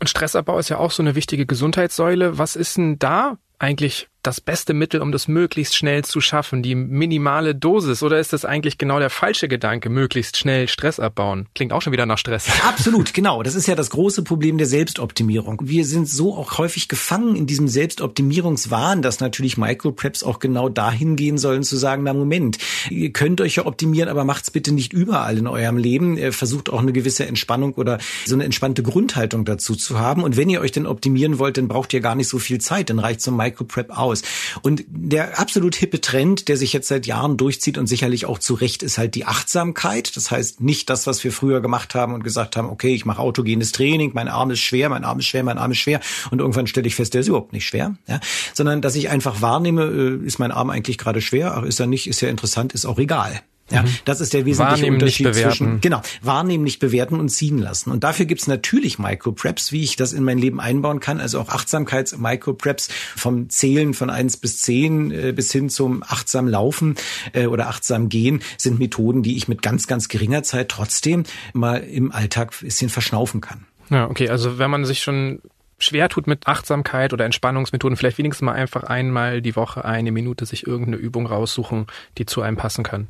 Und 0.01 0.09
Stressabbau 0.09 0.59
ist 0.59 0.69
ja 0.69 0.79
auch 0.79 0.91
so 0.91 1.03
eine 1.03 1.15
wichtige 1.15 1.47
Gesundheitssäule. 1.47 2.39
Was 2.39 2.57
ist 2.57 2.77
denn 2.77 2.99
da 2.99 3.39
eigentlich 3.59 4.09
das 4.25 4.41
beste 4.41 4.73
Mittel, 4.73 5.03
um 5.03 5.13
das 5.13 5.29
möglichst 5.29 5.77
schnell 5.77 6.03
zu 6.03 6.21
schaffen, 6.21 6.63
die 6.63 6.75
minimale 6.75 7.55
Dosis? 7.55 8.03
Oder 8.03 8.19
ist 8.19 8.33
das 8.33 8.45
eigentlich 8.45 8.79
genau 8.79 8.99
der 8.99 9.11
falsche 9.11 9.49
Gedanke, 9.49 9.91
möglichst 9.91 10.39
schnell 10.39 10.67
Stress 10.67 10.99
abbauen? 10.99 11.47
Klingt 11.55 11.73
auch 11.73 11.83
schon 11.83 11.93
wieder 11.93 12.07
nach 12.07 12.17
Stress. 12.17 12.49
Absolut, 12.67 13.13
genau. 13.13 13.43
Das 13.43 13.55
ist 13.55 13.69
ja 13.69 13.75
das 13.75 13.91
große 13.91 14.25
Problem 14.25 14.57
der 14.57 14.67
Selbstoptimierung. 14.67 15.61
Wir 15.65 15.85
sind 15.85 16.09
so 16.09 16.35
auch 16.35 16.57
häufig 16.57 16.89
gefangen 16.89 17.37
in 17.37 17.47
diesem 17.47 17.69
Selbstoptimierungswahn, 17.69 19.03
dass 19.03 19.21
natürlich 19.21 19.59
Micropreps 19.59 20.23
auch 20.23 20.39
genau 20.39 20.71
dahin 20.71 21.17
gehen 21.17 21.37
sollen 21.37 21.63
zu 21.63 21.77
sagen, 21.77 22.05
na 22.05 22.15
Moment, 22.15 22.57
ihr 22.89 23.13
könnt 23.13 23.43
euch 23.43 23.57
ja 23.57 23.67
optimieren, 23.67 24.09
aber 24.09 24.25
macht's 24.25 24.51
bitte 24.51 24.73
nicht 24.73 24.95
überall 24.95 25.37
in 25.37 25.47
eurem 25.47 25.77
Leben. 25.77 26.33
Versucht 26.33 26.71
auch 26.71 26.81
eine 26.81 26.95
gewisse 26.95 27.27
Entspannung 27.27 27.75
oder 27.75 27.99
so 28.25 28.35
eine 28.35 28.45
entspannte 28.45 28.83
Grundhaltung 28.83 29.45
dazu 29.45 29.75
zu 29.75 29.99
haben. 29.99 30.23
Und 30.23 30.39
wenn 30.39 30.49
ihr 30.49 30.63
euch 30.63 30.73
denn 30.73 30.87
optimieren 30.87 31.39
wollt, 31.39 31.59
dann 31.59 31.69
braucht 31.69 31.93
ihr 31.93 32.01
gar 32.01 32.15
nicht 32.15 32.29
so 32.29 32.39
viel 32.39 32.59
Zeit, 32.59 32.89
dann 32.89 32.99
reicht 32.99 33.21
so 33.21 33.31
ein 33.31 33.37
Microprep 33.37 33.91
aus 33.91 34.14
raus. 34.15 34.23
Und 34.63 34.85
der 34.89 35.39
absolut 35.39 35.75
hippe 35.75 36.01
Trend, 36.01 36.49
der 36.49 36.57
sich 36.57 36.73
jetzt 36.73 36.89
seit 36.89 37.07
Jahren 37.07 37.37
durchzieht 37.37 37.79
und 37.79 37.87
sicherlich 37.87 38.27
auch 38.27 38.39
zu 38.39 38.55
Recht, 38.55 38.83
ist 38.83 38.99
halt 38.99 39.15
die 39.15 39.27
Achtsamkeit. 39.27 40.17
Das 40.17 40.31
heißt 40.31 40.61
nicht 40.61 40.91
das, 40.91 41.07
was 41.07 41.23
wir 41.25 41.33
früher 41.33 41.61
gemacht 41.61 41.95
haben 41.95 42.15
und 42.15 42.25
gesagt 42.25 42.57
haben, 42.57 42.69
okay, 42.69 42.95
ich 42.95 43.05
mache 43.05 43.21
autogenes 43.21 43.73
Training, 43.73 44.13
mein 44.15 44.29
Arm 44.29 44.51
ist 44.51 44.61
schwer, 44.61 44.89
mein 44.89 45.05
Arm 45.05 45.19
ist 45.19 45.27
schwer, 45.27 45.43
mein 45.43 45.59
Arm 45.59 45.73
ist 45.73 45.79
schwer 45.79 46.01
und 46.31 46.41
irgendwann 46.41 46.67
stelle 46.67 46.87
ich 46.87 46.95
fest, 46.95 47.15
der 47.15 47.23
ist 47.23 47.29
überhaupt 47.29 47.53
nicht 47.53 47.67
schwer, 47.67 47.97
ja? 48.07 48.21
sondern 48.53 48.81
dass 48.81 48.95
ich 48.97 49.09
einfach 49.09 49.43
wahrnehme, 49.43 49.85
äh, 49.85 50.27
ist 50.27 50.39
mein 50.39 50.53
Arm 50.53 50.71
eigentlich 50.71 50.99
gerade 50.99 51.21
schwer, 51.21 51.57
ach 51.57 51.65
ist 51.65 51.81
er 51.81 51.87
nicht, 51.87 52.07
ist 52.07 52.21
ja 52.21 52.29
interessant, 52.29 52.73
ist 52.73 52.87
auch 52.87 52.99
egal. 52.99 53.41
Ja, 53.71 53.83
mhm. 53.83 53.89
das 54.05 54.21
ist 54.21 54.35
der 54.35 54.45
wesentliche 54.45 54.83
wahrnehmen, 54.83 54.97
Unterschied 54.97 55.35
zwischen 55.35 55.81
genau 55.81 56.03
wahrnehmen, 56.21 56.65
nicht 56.65 56.81
bewerten 56.81 57.19
und 57.19 57.31
ziehen 57.31 57.59
lassen. 57.59 57.91
Und 57.91 58.05
dafür 58.05 58.27
gibt's 58.27 58.47
natürlich 58.47 58.99
Micro-Preps, 58.99 59.73
wie 59.73 59.83
ich 59.83 59.97
das 59.97 60.13
in 60.13 60.23
mein 60.23 60.37
Leben 60.37 60.61
einbauen 60.61 61.01
kann. 61.01 61.19
Also 61.19 61.41
auch 61.41 61.49
Achtsamkeits-Micro-Preps 61.49 62.89
vom 63.17 63.49
Zählen 63.49 63.95
von 63.95 64.11
eins 64.11 64.37
bis 64.37 64.61
zehn 64.61 65.11
äh, 65.11 65.33
bis 65.33 65.51
hin 65.51 65.71
zum 65.71 66.03
achtsam 66.03 66.47
Laufen 66.47 66.97
äh, 67.33 67.47
oder 67.47 67.69
achtsam 67.69 68.11
Gehen 68.11 68.43
sind 68.59 68.79
Methoden, 68.79 69.23
die 69.23 69.37
ich 69.37 69.49
mit 69.49 69.63
ganz, 69.63 69.87
ganz 69.87 70.09
geringer 70.09 70.43
Zeit 70.43 70.69
trotzdem 70.69 71.25
mal 71.55 71.77
im 71.77 72.13
Alltag 72.13 72.53
ein 72.61 72.67
bisschen 72.67 72.91
verschnaufen 72.91 73.41
kann. 73.41 73.67
Ja, 73.89 74.11
okay. 74.11 74.29
Also 74.29 74.59
wenn 74.59 74.71
man 74.71 74.85
sich 74.85 75.03
schon 75.03 75.41
schwer 75.79 76.09
tut 76.09 76.27
mit 76.27 76.47
Achtsamkeit 76.47 77.13
oder 77.13 77.25
Entspannungsmethoden, 77.25 77.97
vielleicht 77.97 78.19
wenigstens 78.19 78.45
mal 78.45 78.53
einfach 78.53 78.85
einmal 78.85 79.41
die 79.41 79.57
Woche 79.57 79.85
eine 79.85 80.13
Minute 80.13 80.47
sich 80.47 80.67
irgendeine 80.67 80.97
Übung 80.97 81.27
raussuchen, 81.27 81.87
die 82.19 82.27
zu 82.27 82.43
einem 82.43 82.57
passen 82.57 82.85
kann. 82.85 83.09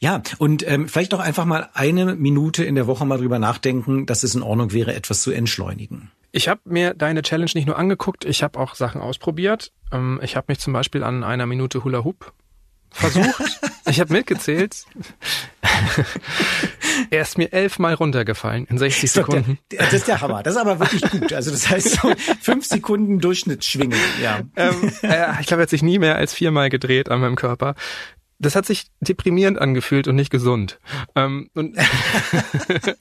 Ja, 0.00 0.22
und 0.38 0.66
ähm, 0.68 0.88
vielleicht 0.88 1.14
auch 1.14 1.20
einfach 1.20 1.44
mal 1.44 1.68
eine 1.74 2.14
Minute 2.14 2.64
in 2.64 2.74
der 2.74 2.86
Woche 2.86 3.04
mal 3.04 3.18
drüber 3.18 3.38
nachdenken, 3.38 4.06
dass 4.06 4.22
es 4.22 4.34
in 4.34 4.42
Ordnung 4.42 4.72
wäre, 4.72 4.94
etwas 4.94 5.22
zu 5.22 5.30
entschleunigen. 5.30 6.10
Ich 6.32 6.48
habe 6.48 6.60
mir 6.64 6.94
deine 6.94 7.22
Challenge 7.22 7.50
nicht 7.54 7.66
nur 7.66 7.78
angeguckt, 7.78 8.24
ich 8.24 8.42
habe 8.42 8.58
auch 8.58 8.74
Sachen 8.74 9.00
ausprobiert. 9.00 9.72
Ähm, 9.92 10.18
ich 10.22 10.36
habe 10.36 10.46
mich 10.48 10.58
zum 10.58 10.72
Beispiel 10.72 11.02
an 11.02 11.24
einer 11.24 11.46
Minute 11.46 11.84
Hula 11.84 12.04
Hoop 12.04 12.32
versucht. 12.90 13.60
ich 13.86 14.00
habe 14.00 14.12
mitgezählt. 14.12 14.84
er 17.10 17.22
ist 17.22 17.38
mir 17.38 17.52
elfmal 17.52 17.94
runtergefallen 17.94 18.66
in 18.66 18.78
60 18.78 19.10
Sekunden. 19.10 19.58
Der, 19.70 19.80
das 19.80 19.92
ist 19.92 20.08
der 20.08 20.20
Hammer. 20.20 20.42
Das 20.42 20.54
ist 20.54 20.60
aber 20.60 20.80
wirklich 20.80 21.02
gut. 21.10 21.32
Also 21.32 21.50
das 21.50 21.68
heißt 21.68 22.00
so 22.00 22.12
fünf 22.40 22.66
Sekunden 22.66 23.18
Durchschnittsschwingen. 23.20 23.98
Ja. 24.22 24.40
Ähm, 24.56 24.92
äh, 25.02 25.40
ich 25.40 25.52
er 25.52 25.58
hat 25.58 25.70
sich 25.70 25.82
nie 25.82 25.98
mehr 25.98 26.16
als 26.16 26.32
viermal 26.32 26.70
gedreht 26.70 27.10
an 27.10 27.20
meinem 27.20 27.36
Körper 27.36 27.74
das 28.38 28.56
hat 28.56 28.66
sich 28.66 28.86
deprimierend 29.00 29.58
angefühlt 29.58 30.08
und 30.08 30.16
nicht 30.16 30.30
gesund. 30.30 30.80
Ähm, 31.14 31.48
und 31.54 31.76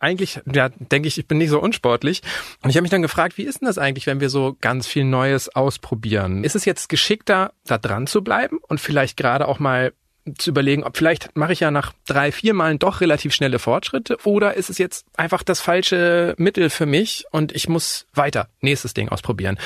eigentlich, 0.00 0.40
ja, 0.50 0.68
denke 0.68 1.08
ich, 1.08 1.18
ich 1.18 1.28
bin 1.28 1.38
nicht 1.38 1.50
so 1.50 1.60
unsportlich. 1.60 2.22
Und 2.62 2.70
ich 2.70 2.76
habe 2.76 2.82
mich 2.82 2.90
dann 2.90 3.02
gefragt, 3.02 3.38
wie 3.38 3.42
ist 3.42 3.60
denn 3.60 3.66
das 3.66 3.78
eigentlich, 3.78 4.06
wenn 4.06 4.20
wir 4.20 4.30
so 4.30 4.56
ganz 4.60 4.86
viel 4.86 5.04
Neues 5.04 5.54
ausprobieren? 5.54 6.42
Ist 6.42 6.56
es 6.56 6.64
jetzt 6.64 6.88
geschickter, 6.88 7.52
da 7.64 7.78
dran 7.78 8.06
zu 8.06 8.24
bleiben 8.24 8.58
und 8.66 8.80
vielleicht 8.80 9.16
gerade 9.16 9.46
auch 9.46 9.58
mal 9.58 9.92
zu 10.36 10.50
überlegen, 10.50 10.84
ob 10.84 10.96
vielleicht 10.96 11.34
mache 11.36 11.52
ich 11.52 11.60
ja 11.60 11.70
nach 11.70 11.92
drei, 12.06 12.30
vier 12.32 12.54
Malen 12.54 12.78
doch 12.78 13.00
relativ 13.00 13.34
schnelle 13.34 13.58
Fortschritte 13.58 14.18
oder 14.24 14.54
ist 14.54 14.70
es 14.70 14.78
jetzt 14.78 15.06
einfach 15.16 15.42
das 15.42 15.60
falsche 15.60 16.34
Mittel 16.36 16.70
für 16.70 16.86
mich 16.86 17.24
und 17.30 17.52
ich 17.52 17.68
muss 17.68 18.06
weiter 18.12 18.48
nächstes 18.60 18.94
Ding 18.94 19.08
ausprobieren. 19.08 19.58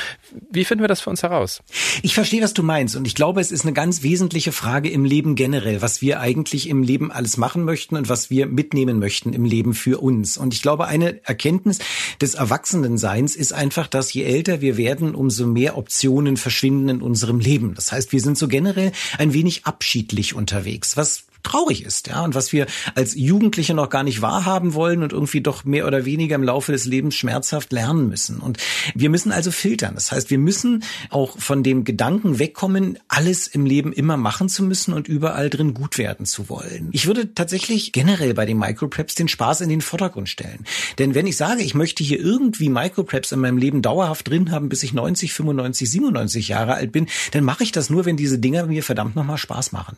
Wie 0.51 0.65
finden 0.65 0.83
wir 0.83 0.89
das 0.89 1.01
für 1.01 1.11
uns 1.11 1.23
heraus? 1.23 1.63
Ich 2.03 2.15
verstehe, 2.15 2.43
was 2.43 2.55
du 2.55 2.63
meinst 2.63 2.97
und 2.97 3.07
ich 3.07 3.15
glaube, 3.15 3.41
es 3.41 3.51
ist 3.51 3.63
eine 3.63 3.73
ganz 3.73 4.03
wesentliche 4.03 4.53
Frage 4.53 4.91
im 4.91 5.05
Leben 5.05 5.35
generell, 5.35 5.83
was 5.83 6.01
wir 6.01 6.21
eigentlich 6.21 6.69
im 6.69 6.83
Leben 6.83 7.11
alles 7.11 7.37
machen 7.37 7.65
möchten 7.65 7.97
und 7.97 8.09
was 8.09 8.31
wir 8.31 8.47
mitnehmen 8.47 8.99
möchten 8.99 9.33
im 9.33 9.45
Leben 9.45 9.75
für 9.75 10.01
uns. 10.01 10.39
Und 10.39 10.55
ich 10.55 10.63
glaube, 10.63 10.87
eine 10.87 11.25
Erkenntnis 11.27 11.79
des 12.21 12.35
Erwachsenenseins 12.35 13.35
ist 13.35 13.53
einfach, 13.53 13.89
dass 13.89 14.13
je 14.13 14.23
älter 14.23 14.61
wir 14.61 14.77
werden, 14.77 15.15
umso 15.15 15.47
mehr 15.47 15.77
Optionen 15.77 16.37
verschwinden 16.37 16.89
in 16.89 17.03
unserem 17.03 17.41
Leben. 17.41 17.75
Das 17.75 17.91
heißt, 17.93 18.13
wir 18.13 18.21
sind 18.21 18.39
so 18.39 18.49
generell 18.49 18.93
ein 19.19 19.35
wenig 19.35 19.67
abschiedlich 19.67 20.35
unterwegs, 20.55 20.97
was 20.97 21.25
traurig 21.45 21.85
ist, 21.85 22.09
ja, 22.09 22.25
und 22.25 22.35
was 22.35 22.53
wir 22.53 22.67
als 22.95 23.15
Jugendliche 23.15 23.75
noch 23.75 23.91
gar 23.91 24.03
nicht 24.03 24.23
wahrhaben 24.23 24.75
wollen 24.75 25.03
und 25.03 25.13
irgendwie 25.13 25.41
doch 25.41 25.65
mehr 25.65 25.87
oder 25.87 26.05
weniger 26.05 26.35
im 26.35 26.43
Laufe 26.43 26.73
des 26.73 26.85
Lebens 26.87 27.15
schmerzhaft 27.15 27.73
lernen 27.73 28.09
müssen. 28.09 28.39
Und 28.39 28.59
wir 28.95 29.11
müssen 29.11 29.31
also 29.31 29.51
filtern. 29.51 29.95
Das 29.95 30.11
heißt, 30.11 30.31
wir 30.31 30.39
müssen 30.39 30.85
auch 31.11 31.39
von 31.39 31.63
dem 31.63 31.85
Gedanken 31.85 32.39
wegkommen, 32.39 32.99
alles 33.09 33.47
im 33.47 33.67
Leben 33.67 33.93
immer 33.93 34.17
machen 34.17 34.49
zu 34.49 34.65
müssen 34.65 34.93
und 34.93 35.09
überall 35.09 35.51
drin 35.51 35.75
gut 35.75 35.99
werden 35.99 36.27
zu 36.27 36.49
wollen. 36.49 36.89
Ich 36.93 37.07
würde 37.07 37.35
tatsächlich 37.35 37.93
generell 37.93 38.35
bei 38.35 38.47
den 38.47 38.59
Micropreps 38.59 39.15
den 39.15 39.29
Spaß 39.29 39.61
in 39.61 39.69
den 39.69 39.81
Vordergrund 39.81 40.29
stellen. 40.29 40.65
Denn 40.99 41.15
wenn 41.15 41.27
ich 41.27 41.37
sage, 41.37 41.63
ich 41.63 41.75
möchte 41.75 42.03
hier 42.03 42.19
irgendwie 42.19 42.69
Micropreps 42.69 43.33
in 43.33 43.41
meinem 43.41 43.59
Leben 43.59 43.83
dauerhaft 43.83 44.29
drin 44.29 44.51
haben, 44.51 44.69
bis 44.69 44.83
ich 44.83 44.93
90, 44.93 45.33
95, 45.33 45.91
97 45.91 46.49
Jahre 46.49 46.75
alt 46.75 46.93
bin, 46.93 47.07
dann 47.33 47.45
mache 47.45 47.63
ich 47.63 47.73
das 47.73 47.91
nur, 47.91 48.05
wenn 48.05 48.17
diese 48.17 48.39
Dinger 48.39 48.67
mir 48.67 48.83
verdammt 48.83 49.17
nochmal 49.17 49.39
Spaß 49.39 49.73
machen 49.73 49.97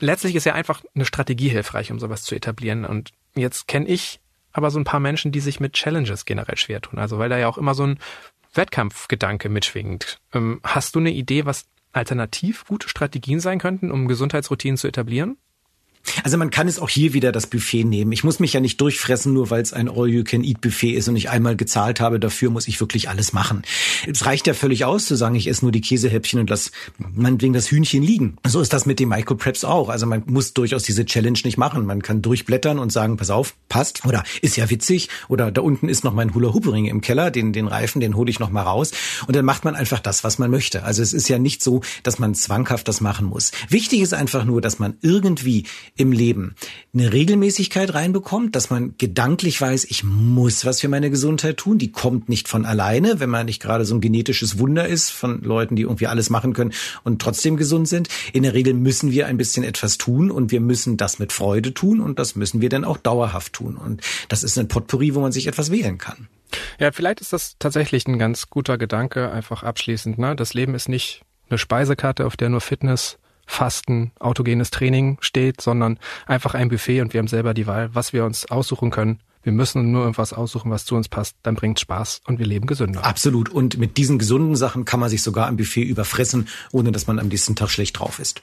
letztlich 0.00 0.34
ist 0.34 0.44
ja 0.44 0.54
einfach 0.54 0.82
eine 0.94 1.04
Strategie 1.04 1.48
hilfreich, 1.48 1.90
um 1.90 1.98
sowas 1.98 2.22
zu 2.22 2.34
etablieren. 2.34 2.84
Und 2.84 3.12
jetzt 3.34 3.68
kenne 3.68 3.86
ich 3.86 4.20
aber 4.52 4.70
so 4.70 4.78
ein 4.78 4.84
paar 4.84 5.00
Menschen, 5.00 5.32
die 5.32 5.40
sich 5.40 5.60
mit 5.60 5.74
Challenges 5.74 6.24
generell 6.24 6.56
schwer 6.56 6.80
tun. 6.80 6.98
Also 6.98 7.18
weil 7.18 7.28
da 7.28 7.38
ja 7.38 7.48
auch 7.48 7.58
immer 7.58 7.74
so 7.74 7.84
ein 7.84 7.98
Wettkampfgedanke 8.54 9.48
mitschwingt. 9.48 10.18
Ähm, 10.32 10.60
hast 10.64 10.94
du 10.94 10.98
eine 10.98 11.10
Idee, 11.10 11.44
was 11.44 11.66
alternativ 11.92 12.64
gute 12.66 12.88
Strategien 12.88 13.40
sein 13.40 13.58
könnten, 13.58 13.90
um 13.90 14.08
Gesundheitsroutinen 14.08 14.76
zu 14.76 14.88
etablieren? 14.88 15.36
Also 16.24 16.36
man 16.38 16.50
kann 16.50 16.68
es 16.68 16.78
auch 16.78 16.88
hier 16.88 17.12
wieder 17.12 17.32
das 17.32 17.46
Buffet 17.46 17.84
nehmen. 17.84 18.12
Ich 18.12 18.24
muss 18.24 18.40
mich 18.40 18.52
ja 18.52 18.60
nicht 18.60 18.80
durchfressen, 18.80 19.32
nur 19.32 19.50
weil 19.50 19.62
es 19.62 19.72
ein 19.72 19.88
All-You-Can-Eat-Buffet 19.88 20.92
ist 20.92 21.08
und 21.08 21.16
ich 21.16 21.30
einmal 21.30 21.56
gezahlt 21.56 22.00
habe. 22.00 22.20
Dafür 22.20 22.50
muss 22.50 22.68
ich 22.68 22.80
wirklich 22.80 23.08
alles 23.08 23.32
machen. 23.32 23.62
Es 24.06 24.24
reicht 24.26 24.46
ja 24.46 24.54
völlig 24.54 24.84
aus 24.84 25.06
zu 25.06 25.16
sagen, 25.16 25.34
ich 25.34 25.48
esse 25.48 25.64
nur 25.64 25.72
die 25.72 25.80
Käsehäppchen 25.80 26.40
und 26.40 26.50
lass 26.50 26.72
meinetwegen 26.98 27.52
das 27.52 27.70
Hühnchen 27.70 28.02
liegen. 28.02 28.36
So 28.46 28.60
ist 28.60 28.72
das 28.72 28.86
mit 28.86 29.00
den 29.00 29.08
Micro-Preps 29.08 29.64
auch. 29.64 29.88
Also 29.88 30.06
man 30.06 30.22
muss 30.26 30.54
durchaus 30.54 30.82
diese 30.82 31.04
Challenge 31.04 31.38
nicht 31.44 31.58
machen. 31.58 31.86
Man 31.86 32.02
kann 32.02 32.22
durchblättern 32.22 32.78
und 32.78 32.92
sagen, 32.92 33.16
pass 33.16 33.30
auf, 33.30 33.54
passt. 33.68 34.04
Oder 34.04 34.24
ist 34.42 34.56
ja 34.56 34.70
witzig. 34.70 35.08
Oder 35.28 35.50
da 35.50 35.60
unten 35.60 35.88
ist 35.88 36.04
noch 36.04 36.14
mein 36.14 36.34
Hula-Hoop-Ring 36.34 36.86
im 36.86 37.00
Keller. 37.00 37.30
Den, 37.30 37.52
den 37.52 37.66
Reifen, 37.66 38.00
den 38.00 38.16
hole 38.16 38.30
ich 38.30 38.38
noch 38.38 38.50
mal 38.50 38.62
raus. 38.62 38.92
Und 39.26 39.36
dann 39.36 39.44
macht 39.44 39.64
man 39.64 39.74
einfach 39.74 40.00
das, 40.00 40.24
was 40.24 40.38
man 40.38 40.50
möchte. 40.50 40.84
Also 40.84 41.02
es 41.02 41.12
ist 41.12 41.28
ja 41.28 41.38
nicht 41.38 41.62
so, 41.62 41.82
dass 42.02 42.18
man 42.18 42.34
zwanghaft 42.34 42.88
das 42.88 43.00
machen 43.00 43.26
muss. 43.26 43.52
Wichtig 43.68 44.00
ist 44.00 44.14
einfach 44.14 44.44
nur, 44.44 44.60
dass 44.60 44.78
man 44.78 44.96
irgendwie 45.02 45.64
im 45.96 46.12
Leben 46.12 46.54
eine 46.94 47.12
Regelmäßigkeit 47.12 47.94
reinbekommt, 47.94 48.54
dass 48.54 48.70
man 48.70 48.94
gedanklich 48.98 49.60
weiß, 49.60 49.84
ich 49.84 50.04
muss 50.04 50.64
was 50.64 50.80
für 50.80 50.88
meine 50.88 51.10
Gesundheit 51.10 51.56
tun. 51.56 51.78
Die 51.78 51.92
kommt 51.92 52.28
nicht 52.28 52.48
von 52.48 52.64
alleine, 52.64 53.20
wenn 53.20 53.30
man 53.30 53.46
nicht 53.46 53.62
gerade 53.62 53.84
so 53.84 53.94
ein 53.94 54.00
genetisches 54.00 54.58
Wunder 54.58 54.86
ist 54.86 55.10
von 55.10 55.42
Leuten, 55.42 55.76
die 55.76 55.82
irgendwie 55.82 56.06
alles 56.06 56.30
machen 56.30 56.52
können 56.52 56.72
und 57.04 57.20
trotzdem 57.20 57.56
gesund 57.56 57.88
sind. 57.88 58.08
In 58.32 58.42
der 58.42 58.54
Regel 58.54 58.74
müssen 58.74 59.10
wir 59.10 59.26
ein 59.26 59.36
bisschen 59.36 59.64
etwas 59.64 59.98
tun 59.98 60.30
und 60.30 60.50
wir 60.50 60.60
müssen 60.60 60.96
das 60.96 61.18
mit 61.18 61.32
Freude 61.32 61.74
tun 61.74 62.00
und 62.00 62.18
das 62.18 62.36
müssen 62.36 62.60
wir 62.60 62.68
dann 62.68 62.84
auch 62.84 62.98
dauerhaft 62.98 63.54
tun. 63.54 63.76
Und 63.76 64.02
das 64.28 64.42
ist 64.42 64.58
ein 64.58 64.68
Potpourri, 64.68 65.14
wo 65.14 65.20
man 65.20 65.32
sich 65.32 65.46
etwas 65.46 65.70
wählen 65.70 65.98
kann. 65.98 66.28
Ja, 66.78 66.92
vielleicht 66.92 67.20
ist 67.20 67.32
das 67.32 67.56
tatsächlich 67.58 68.06
ein 68.06 68.18
ganz 68.18 68.50
guter 68.50 68.78
Gedanke, 68.78 69.30
einfach 69.30 69.62
abschließend. 69.62 70.18
Ne? 70.18 70.36
Das 70.36 70.54
Leben 70.54 70.74
ist 70.74 70.88
nicht 70.88 71.22
eine 71.48 71.58
Speisekarte, 71.58 72.26
auf 72.26 72.36
der 72.36 72.48
nur 72.48 72.60
Fitness 72.60 73.18
Fasten, 73.46 74.12
autogenes 74.18 74.70
Training 74.70 75.18
steht, 75.20 75.60
sondern 75.60 75.98
einfach 76.26 76.54
ein 76.54 76.68
Buffet 76.68 77.00
und 77.00 77.14
wir 77.14 77.18
haben 77.18 77.28
selber 77.28 77.54
die 77.54 77.66
Wahl, 77.66 77.94
was 77.94 78.12
wir 78.12 78.24
uns 78.24 78.50
aussuchen 78.50 78.90
können. 78.90 79.20
Wir 79.42 79.52
müssen 79.52 79.92
nur 79.92 80.02
irgendwas 80.02 80.32
aussuchen, 80.32 80.72
was 80.72 80.84
zu 80.84 80.96
uns 80.96 81.08
passt. 81.08 81.36
Dann 81.44 81.54
bringt 81.54 81.78
Spaß 81.78 82.22
und 82.26 82.40
wir 82.40 82.46
leben 82.46 82.66
gesünder. 82.66 83.04
Absolut. 83.04 83.48
Und 83.48 83.78
mit 83.78 83.96
diesen 83.96 84.18
gesunden 84.18 84.56
Sachen 84.56 84.84
kann 84.84 84.98
man 84.98 85.08
sich 85.08 85.22
sogar 85.22 85.46
am 85.46 85.56
Buffet 85.56 85.84
überfressen, 85.84 86.48
ohne 86.72 86.90
dass 86.90 87.06
man 87.06 87.20
am 87.20 87.28
nächsten 87.28 87.54
Tag 87.54 87.70
schlecht 87.70 88.00
drauf 88.00 88.18
ist. 88.18 88.42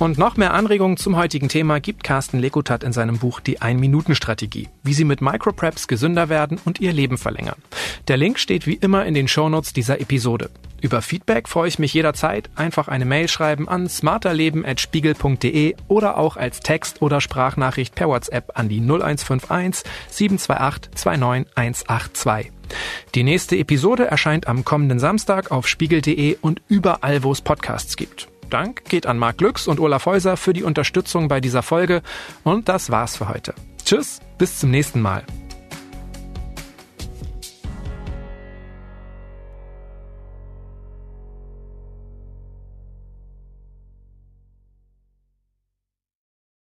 Und 0.00 0.16
noch 0.16 0.38
mehr 0.38 0.54
Anregungen 0.54 0.96
zum 0.96 1.16
heutigen 1.18 1.50
Thema 1.50 1.78
gibt 1.78 2.04
Carsten 2.04 2.38
Lekutat 2.38 2.84
in 2.84 2.94
seinem 2.94 3.18
Buch 3.18 3.38
Die 3.38 3.60
Ein-Minuten-Strategie, 3.60 4.70
wie 4.82 4.94
Sie 4.94 5.04
mit 5.04 5.20
Micropreps 5.20 5.88
gesünder 5.88 6.30
werden 6.30 6.58
und 6.64 6.80
Ihr 6.80 6.94
Leben 6.94 7.18
verlängern. 7.18 7.56
Der 8.08 8.16
Link 8.16 8.38
steht 8.38 8.66
wie 8.66 8.76
immer 8.76 9.04
in 9.04 9.12
den 9.12 9.28
Shownotes 9.28 9.74
dieser 9.74 10.00
Episode. 10.00 10.48
Über 10.80 11.02
Feedback 11.02 11.48
freue 11.48 11.68
ich 11.68 11.78
mich 11.78 11.92
jederzeit. 11.92 12.48
Einfach 12.54 12.88
eine 12.88 13.04
Mail 13.04 13.28
schreiben 13.28 13.68
an 13.68 13.90
smarterleben.spiegel.de 13.90 15.74
oder 15.86 16.16
auch 16.16 16.38
als 16.38 16.60
Text- 16.60 17.02
oder 17.02 17.20
Sprachnachricht 17.20 17.94
per 17.94 18.08
WhatsApp 18.08 18.52
an 18.54 18.70
die 18.70 18.80
0151 18.80 19.84
728 20.08 20.92
29182. 20.94 22.50
Die 23.14 23.22
nächste 23.22 23.58
Episode 23.58 24.06
erscheint 24.06 24.46
am 24.46 24.64
kommenden 24.64 24.98
Samstag 24.98 25.50
auf 25.50 25.68
spiegel.de 25.68 26.38
und 26.40 26.62
überall, 26.68 27.22
wo 27.22 27.32
es 27.32 27.42
Podcasts 27.42 27.98
gibt. 27.98 28.29
Dank 28.50 28.84
geht 28.84 29.06
an 29.06 29.18
Marc 29.18 29.38
Glücks 29.38 29.66
und 29.66 29.80
Olaf 29.80 30.06
Häuser 30.06 30.36
für 30.36 30.52
die 30.52 30.64
Unterstützung 30.64 31.28
bei 31.28 31.40
dieser 31.40 31.62
Folge. 31.62 32.02
Und 32.44 32.68
das 32.68 32.90
war's 32.90 33.16
für 33.16 33.28
heute. 33.28 33.54
Tschüss, 33.84 34.20
bis 34.38 34.58
zum 34.58 34.70
nächsten 34.70 35.00
Mal. 35.00 35.24